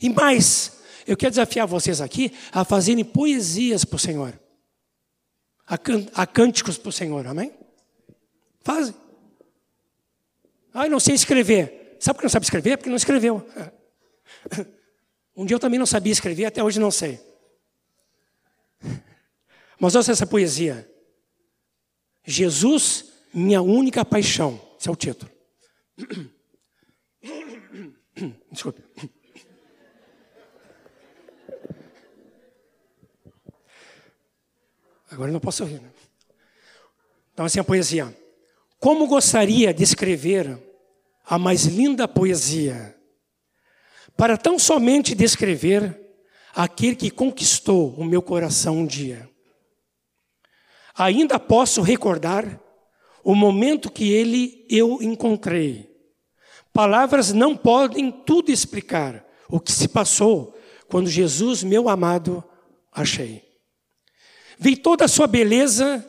E 0.00 0.08
mais, 0.08 0.75
eu 1.06 1.16
quero 1.16 1.30
desafiar 1.30 1.66
vocês 1.66 2.00
aqui 2.00 2.32
a 2.52 2.64
fazerem 2.64 3.04
poesias 3.04 3.84
para 3.84 3.96
o 3.96 3.98
Senhor. 3.98 4.38
A, 5.66 5.78
a 6.14 6.26
cânticos 6.26 6.78
para 6.78 6.88
o 6.88 6.92
Senhor, 6.92 7.26
amém? 7.26 7.52
Fazem. 8.62 8.94
Ah, 10.74 10.86
eu 10.86 10.90
não 10.90 11.00
sei 11.00 11.14
escrever. 11.14 11.96
Sabe 12.00 12.16
por 12.16 12.20
que 12.20 12.26
não 12.26 12.30
sabe 12.30 12.44
escrever? 12.44 12.76
Porque 12.76 12.90
não 12.90 12.96
escreveu. 12.96 13.46
Um 15.36 15.44
dia 15.44 15.54
eu 15.54 15.60
também 15.60 15.78
não 15.78 15.84
sabia 15.84 16.12
escrever, 16.12 16.46
até 16.46 16.64
hoje 16.64 16.80
não 16.80 16.90
sei. 16.90 17.20
Mas 19.78 19.94
ouça 19.94 20.12
essa 20.12 20.26
poesia. 20.26 20.90
Jesus, 22.24 23.12
minha 23.34 23.60
única 23.60 24.02
paixão. 24.02 24.58
Esse 24.80 24.88
é 24.88 24.92
o 24.92 24.96
título. 24.96 25.30
Desculpe. 28.50 28.85
Agora 35.16 35.32
não 35.32 35.40
posso 35.40 35.64
rir. 35.64 35.80
Né? 35.80 35.88
Então, 37.32 37.46
assim, 37.46 37.58
a 37.58 37.64
poesia. 37.64 38.14
Como 38.78 39.06
gostaria 39.06 39.72
de 39.72 39.82
escrever 39.82 40.62
a 41.24 41.38
mais 41.38 41.64
linda 41.64 42.06
poesia, 42.06 42.94
para 44.14 44.36
tão 44.36 44.58
somente 44.58 45.14
descrever 45.14 45.98
aquele 46.54 46.94
que 46.94 47.10
conquistou 47.10 47.94
o 47.94 48.04
meu 48.04 48.20
coração 48.20 48.80
um 48.80 48.86
dia. 48.86 49.26
Ainda 50.94 51.40
posso 51.40 51.80
recordar 51.80 52.60
o 53.24 53.34
momento 53.34 53.90
que 53.90 54.12
ele 54.12 54.66
eu 54.68 54.98
encontrei. 55.00 55.90
Palavras 56.74 57.32
não 57.32 57.56
podem 57.56 58.12
tudo 58.12 58.52
explicar 58.52 59.26
o 59.48 59.58
que 59.58 59.72
se 59.72 59.88
passou 59.88 60.54
quando 60.90 61.08
Jesus, 61.08 61.62
meu 61.62 61.88
amado, 61.88 62.44
achei. 62.92 63.45
Vi 64.58 64.76
toda 64.76 65.04
a 65.04 65.08
sua 65.08 65.26
beleza, 65.26 66.04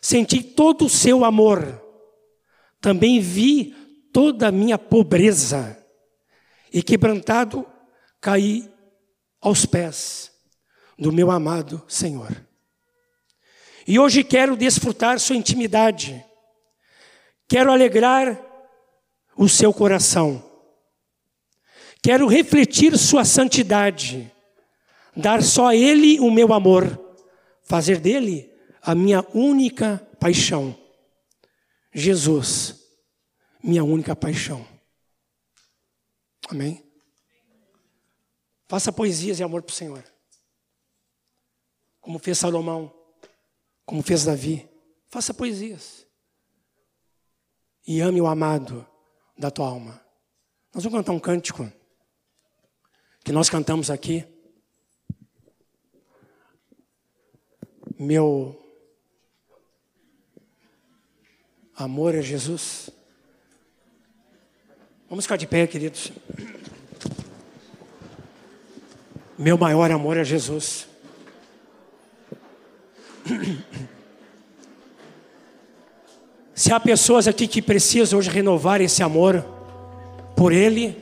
senti 0.00 0.42
todo 0.42 0.86
o 0.86 0.90
seu 0.90 1.24
amor. 1.24 1.82
Também 2.80 3.20
vi 3.20 3.74
toda 4.12 4.48
a 4.48 4.52
minha 4.52 4.78
pobreza. 4.78 5.76
E 6.72 6.82
quebrantado, 6.82 7.66
caí 8.20 8.70
aos 9.40 9.66
pés 9.66 10.30
do 10.98 11.10
meu 11.12 11.30
amado 11.30 11.82
Senhor. 11.88 12.30
E 13.86 13.98
hoje 13.98 14.22
quero 14.22 14.56
desfrutar 14.56 15.18
sua 15.18 15.36
intimidade. 15.36 16.24
Quero 17.48 17.72
alegrar 17.72 18.40
o 19.36 19.48
seu 19.48 19.72
coração. 19.72 20.42
Quero 22.02 22.26
refletir 22.28 22.96
sua 22.96 23.24
santidade. 23.24 24.30
Dar 25.16 25.42
só 25.42 25.68
a 25.68 25.76
ele 25.76 26.20
o 26.20 26.30
meu 26.30 26.52
amor. 26.52 27.09
Fazer 27.70 28.00
dele 28.00 28.52
a 28.82 28.94
minha 28.96 29.24
única 29.32 29.98
paixão. 30.18 30.76
Jesus, 31.94 32.74
minha 33.62 33.84
única 33.84 34.16
paixão. 34.16 34.66
Amém? 36.48 36.84
Faça 38.68 38.92
poesias 38.92 39.36
de 39.36 39.44
amor 39.44 39.62
para 39.62 39.72
o 39.72 39.74
Senhor. 39.74 40.04
Como 42.00 42.18
fez 42.18 42.38
Salomão 42.38 42.92
como 43.90 44.04
fez 44.04 44.24
Davi. 44.24 44.70
Faça 45.08 45.34
poesias. 45.34 46.06
E 47.84 48.00
ame 48.00 48.20
o 48.20 48.26
amado 48.28 48.86
da 49.36 49.50
tua 49.50 49.68
alma. 49.68 50.00
Nós 50.72 50.84
vamos 50.84 51.00
cantar 51.00 51.10
um 51.10 51.18
cântico 51.18 51.68
que 53.24 53.32
nós 53.32 53.50
cantamos 53.50 53.90
aqui. 53.90 54.24
Meu 58.02 58.58
amor 61.76 62.14
é 62.14 62.22
Jesus. 62.22 62.88
Vamos 65.06 65.26
ficar 65.26 65.36
de 65.36 65.46
pé, 65.46 65.66
queridos. 65.66 66.10
Meu 69.36 69.58
maior 69.58 69.90
amor 69.90 70.16
é 70.16 70.24
Jesus. 70.24 70.88
Se 76.54 76.72
há 76.72 76.80
pessoas 76.80 77.28
aqui 77.28 77.46
que 77.46 77.60
precisam 77.60 78.18
hoje 78.18 78.30
renovar 78.30 78.80
esse 78.80 79.02
amor 79.02 79.44
por 80.34 80.54
Ele, 80.54 80.96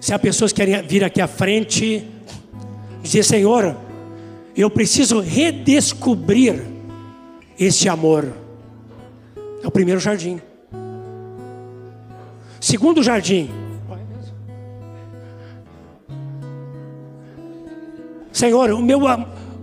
se 0.00 0.12
há 0.12 0.18
pessoas 0.18 0.52
que 0.52 0.56
querem 0.56 0.84
vir 0.88 1.04
aqui 1.04 1.20
à 1.20 1.28
frente, 1.28 2.04
dizer: 3.00 3.22
Senhor, 3.22 3.76
eu 4.56 4.68
preciso 4.70 5.20
redescobrir 5.20 6.62
esse 7.58 7.88
amor. 7.88 8.32
É 9.62 9.66
o 9.66 9.70
primeiro 9.70 10.00
jardim. 10.00 10.40
Segundo 12.60 13.02
jardim. 13.02 13.50
Senhor, 18.32 18.70
o 18.70 18.82
meu 18.82 19.00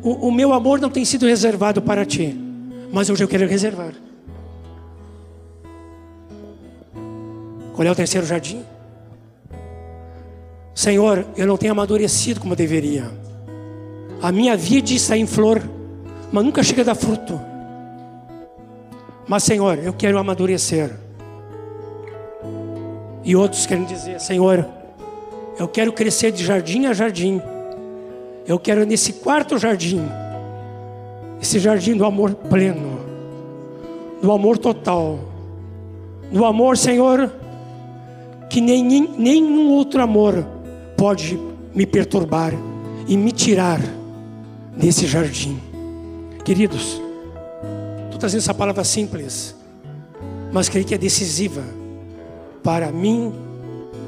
o, 0.02 0.28
o 0.28 0.32
meu 0.32 0.54
amor 0.54 0.80
não 0.80 0.90
tem 0.90 1.04
sido 1.04 1.26
reservado 1.26 1.82
para 1.82 2.06
ti, 2.06 2.38
mas 2.92 3.10
hoje 3.10 3.24
eu 3.24 3.28
quero 3.28 3.48
reservar. 3.48 3.94
Qual 7.74 7.88
é 7.88 7.92
o 7.92 7.96
terceiro 7.96 8.26
jardim? 8.26 8.64
Senhor, 10.74 11.26
eu 11.36 11.46
não 11.48 11.58
tenho 11.58 11.74
amadurecido 11.74 12.40
como 12.40 12.54
eu 12.54 12.58
deveria. 12.58 13.12
A 14.22 14.32
minha 14.34 14.58
vida 14.58 14.92
está 14.92 15.16
em 15.16 15.26
flor, 15.26 15.62
mas 16.32 16.44
nunca 16.44 16.62
chega 16.62 16.82
a 16.82 16.86
dar 16.86 16.96
fruto. 16.96 17.40
Mas, 19.28 19.44
Senhor, 19.44 19.78
eu 19.78 19.94
quero 19.94 20.18
amadurecer. 20.18 20.92
E 23.24 23.36
outros 23.36 23.66
querem 23.66 23.86
dizer: 23.86 24.20
Senhor, 24.20 24.68
eu 25.58 25.68
quero 25.68 25.94
crescer 25.94 26.32
de 26.32 26.44
jardim 26.44 26.86
a 26.86 26.94
jardim. 26.94 27.42
Eu 28.46 28.60
quero 28.60 28.86
nesse 28.86 29.14
quarto 29.14 29.58
jardim, 29.58 30.02
esse 31.40 31.60
jardim 31.60 31.96
do 31.96 32.04
amor 32.04 32.34
pleno, 32.34 33.00
do 34.22 34.32
amor 34.32 34.58
total, 34.58 35.20
do 36.32 36.44
amor, 36.44 36.76
Senhor, 36.76 37.32
que 38.50 38.60
nem, 38.60 38.84
nenhum 38.84 39.70
outro 39.70 40.02
amor 40.02 40.44
pode 40.98 41.40
me 41.76 41.86
perturbar 41.86 42.54
e 43.08 43.16
me 43.16 43.32
tirar 43.32 43.80
desse 44.80 45.06
jardim. 45.06 45.60
Queridos, 46.44 47.02
estou 48.06 48.18
trazendo 48.18 48.40
essa 48.40 48.54
palavra 48.54 48.84
simples, 48.84 49.56
mas 50.52 50.70
creio 50.70 50.86
que 50.86 50.96
é 50.96 50.98
decisiva 50.98 51.62
para 52.64 52.92
mim 52.92 53.34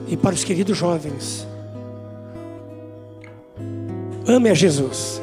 e 0.08 0.16
para 0.16 0.34
os 0.34 0.44
queridos 0.44 0.78
jovens. 0.78 1.46
Ame 4.26 4.50
a 4.50 4.54
Jesus. 4.54 5.22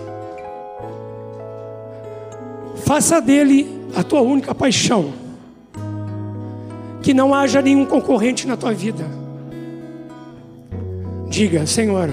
Faça 2.85 3.21
dele 3.21 3.69
a 3.97 4.03
tua 4.03 4.21
única 4.21 4.55
paixão. 4.55 5.13
Que 7.03 7.15
não 7.15 7.33
haja 7.33 7.63
nenhum 7.63 7.87
concorrente 7.87 8.47
na 8.47 8.57
tua 8.57 8.73
vida. 8.73 9.05
Diga, 11.29 11.67
Senhor, 11.67 12.11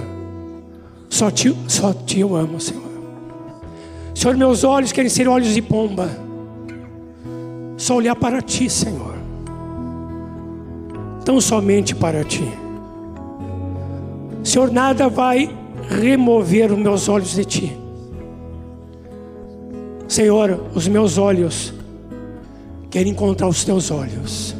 só 1.09 1.31
te, 1.31 1.55
só 1.67 1.93
te 1.93 2.19
eu 2.19 2.35
amo, 2.35 2.61
Senhor. 2.61 2.84
Senhor, 4.15 4.37
meus 4.37 4.63
olhos 4.63 4.93
querem 4.93 5.09
ser 5.09 5.27
olhos 5.27 5.53
de 5.53 5.61
pomba. 5.61 6.09
Só 7.75 7.97
olhar 7.97 8.15
para 8.15 8.41
ti, 8.41 8.69
Senhor. 8.69 9.13
Tão 11.25 11.41
somente 11.41 11.93
para 11.93 12.23
ti. 12.23 12.49
Senhor, 14.41 14.71
nada 14.71 15.09
vai 15.09 15.53
remover 15.89 16.71
os 16.71 16.79
meus 16.79 17.09
olhos 17.09 17.35
de 17.35 17.43
ti. 17.43 17.77
Senhor, 20.07 20.61
os 20.73 20.87
meus 20.87 21.17
olhos 21.17 21.73
querem 22.89 23.11
encontrar 23.11 23.49
os 23.49 23.65
teus 23.65 23.91
olhos. 23.91 24.55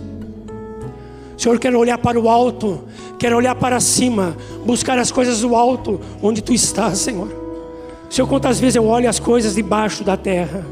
Senhor, 1.38 1.58
quero 1.60 1.80
olhar 1.80 1.98
para 1.98 2.20
o 2.20 2.28
alto, 2.28 2.82
quero 3.18 3.38
olhar 3.38 3.56
para 3.56 3.80
cima, 3.80 4.36
buscar 4.66 4.98
as 5.00 5.12
coisas 5.12 5.40
do 5.40 5.56
alto, 5.56 6.02
onde 6.22 6.42
tu 6.42 6.52
estás, 6.52 6.98
Senhor. 6.98 7.45
Senhor, 8.16 8.30
quantas 8.30 8.62
vezes 8.62 8.78
eu 8.78 8.86
olho 8.86 9.10
as 9.10 9.20
coisas 9.20 9.56
debaixo 9.56 10.02
da 10.02 10.16
terra 10.16 10.66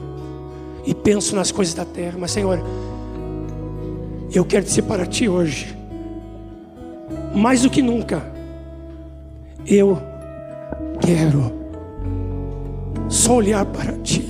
e 0.85 0.95
penso 0.95 1.35
nas 1.35 1.51
coisas 1.51 1.73
da 1.73 1.83
terra, 1.83 2.15
mas 2.17 2.31
Senhor, 2.31 2.57
eu 4.33 4.45
quero 4.45 4.63
dizer 4.63 4.83
para 4.83 5.05
ti 5.05 5.27
hoje, 5.27 5.75
mais 7.35 7.63
do 7.63 7.69
que 7.69 7.81
nunca, 7.81 8.23
eu 9.67 10.01
quero 11.01 11.51
só 13.09 13.35
olhar 13.35 13.65
para 13.65 13.91
ti. 13.97 14.25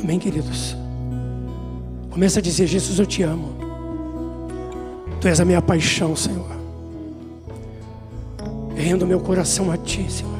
Amém, 0.00 0.20
queridos? 0.20 0.76
Começa 2.10 2.38
a 2.38 2.42
dizer: 2.42 2.68
Jesus, 2.68 3.00
eu 3.00 3.06
te 3.06 3.24
amo. 3.24 3.56
Tu 5.20 5.26
és 5.26 5.40
a 5.40 5.44
minha 5.44 5.60
paixão, 5.60 6.14
Senhor. 6.14 6.46
Rendo 8.76 9.04
meu 9.04 9.18
coração 9.18 9.72
a 9.72 9.76
Ti, 9.76 10.06
Senhor. 10.08 10.35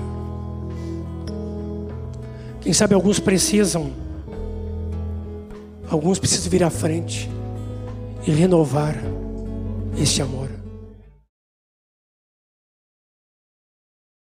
Quem 2.67 2.73
sabe 2.73 2.97
alguns 2.97 3.21
precisam, 3.21 3.93
alguns 5.89 6.19
precisam 6.19 6.51
vir 6.51 6.65
à 6.65 6.69
frente 6.69 7.31
e 8.27 8.33
renovar 8.33 8.97
este 9.97 10.21
amor. 10.21 10.46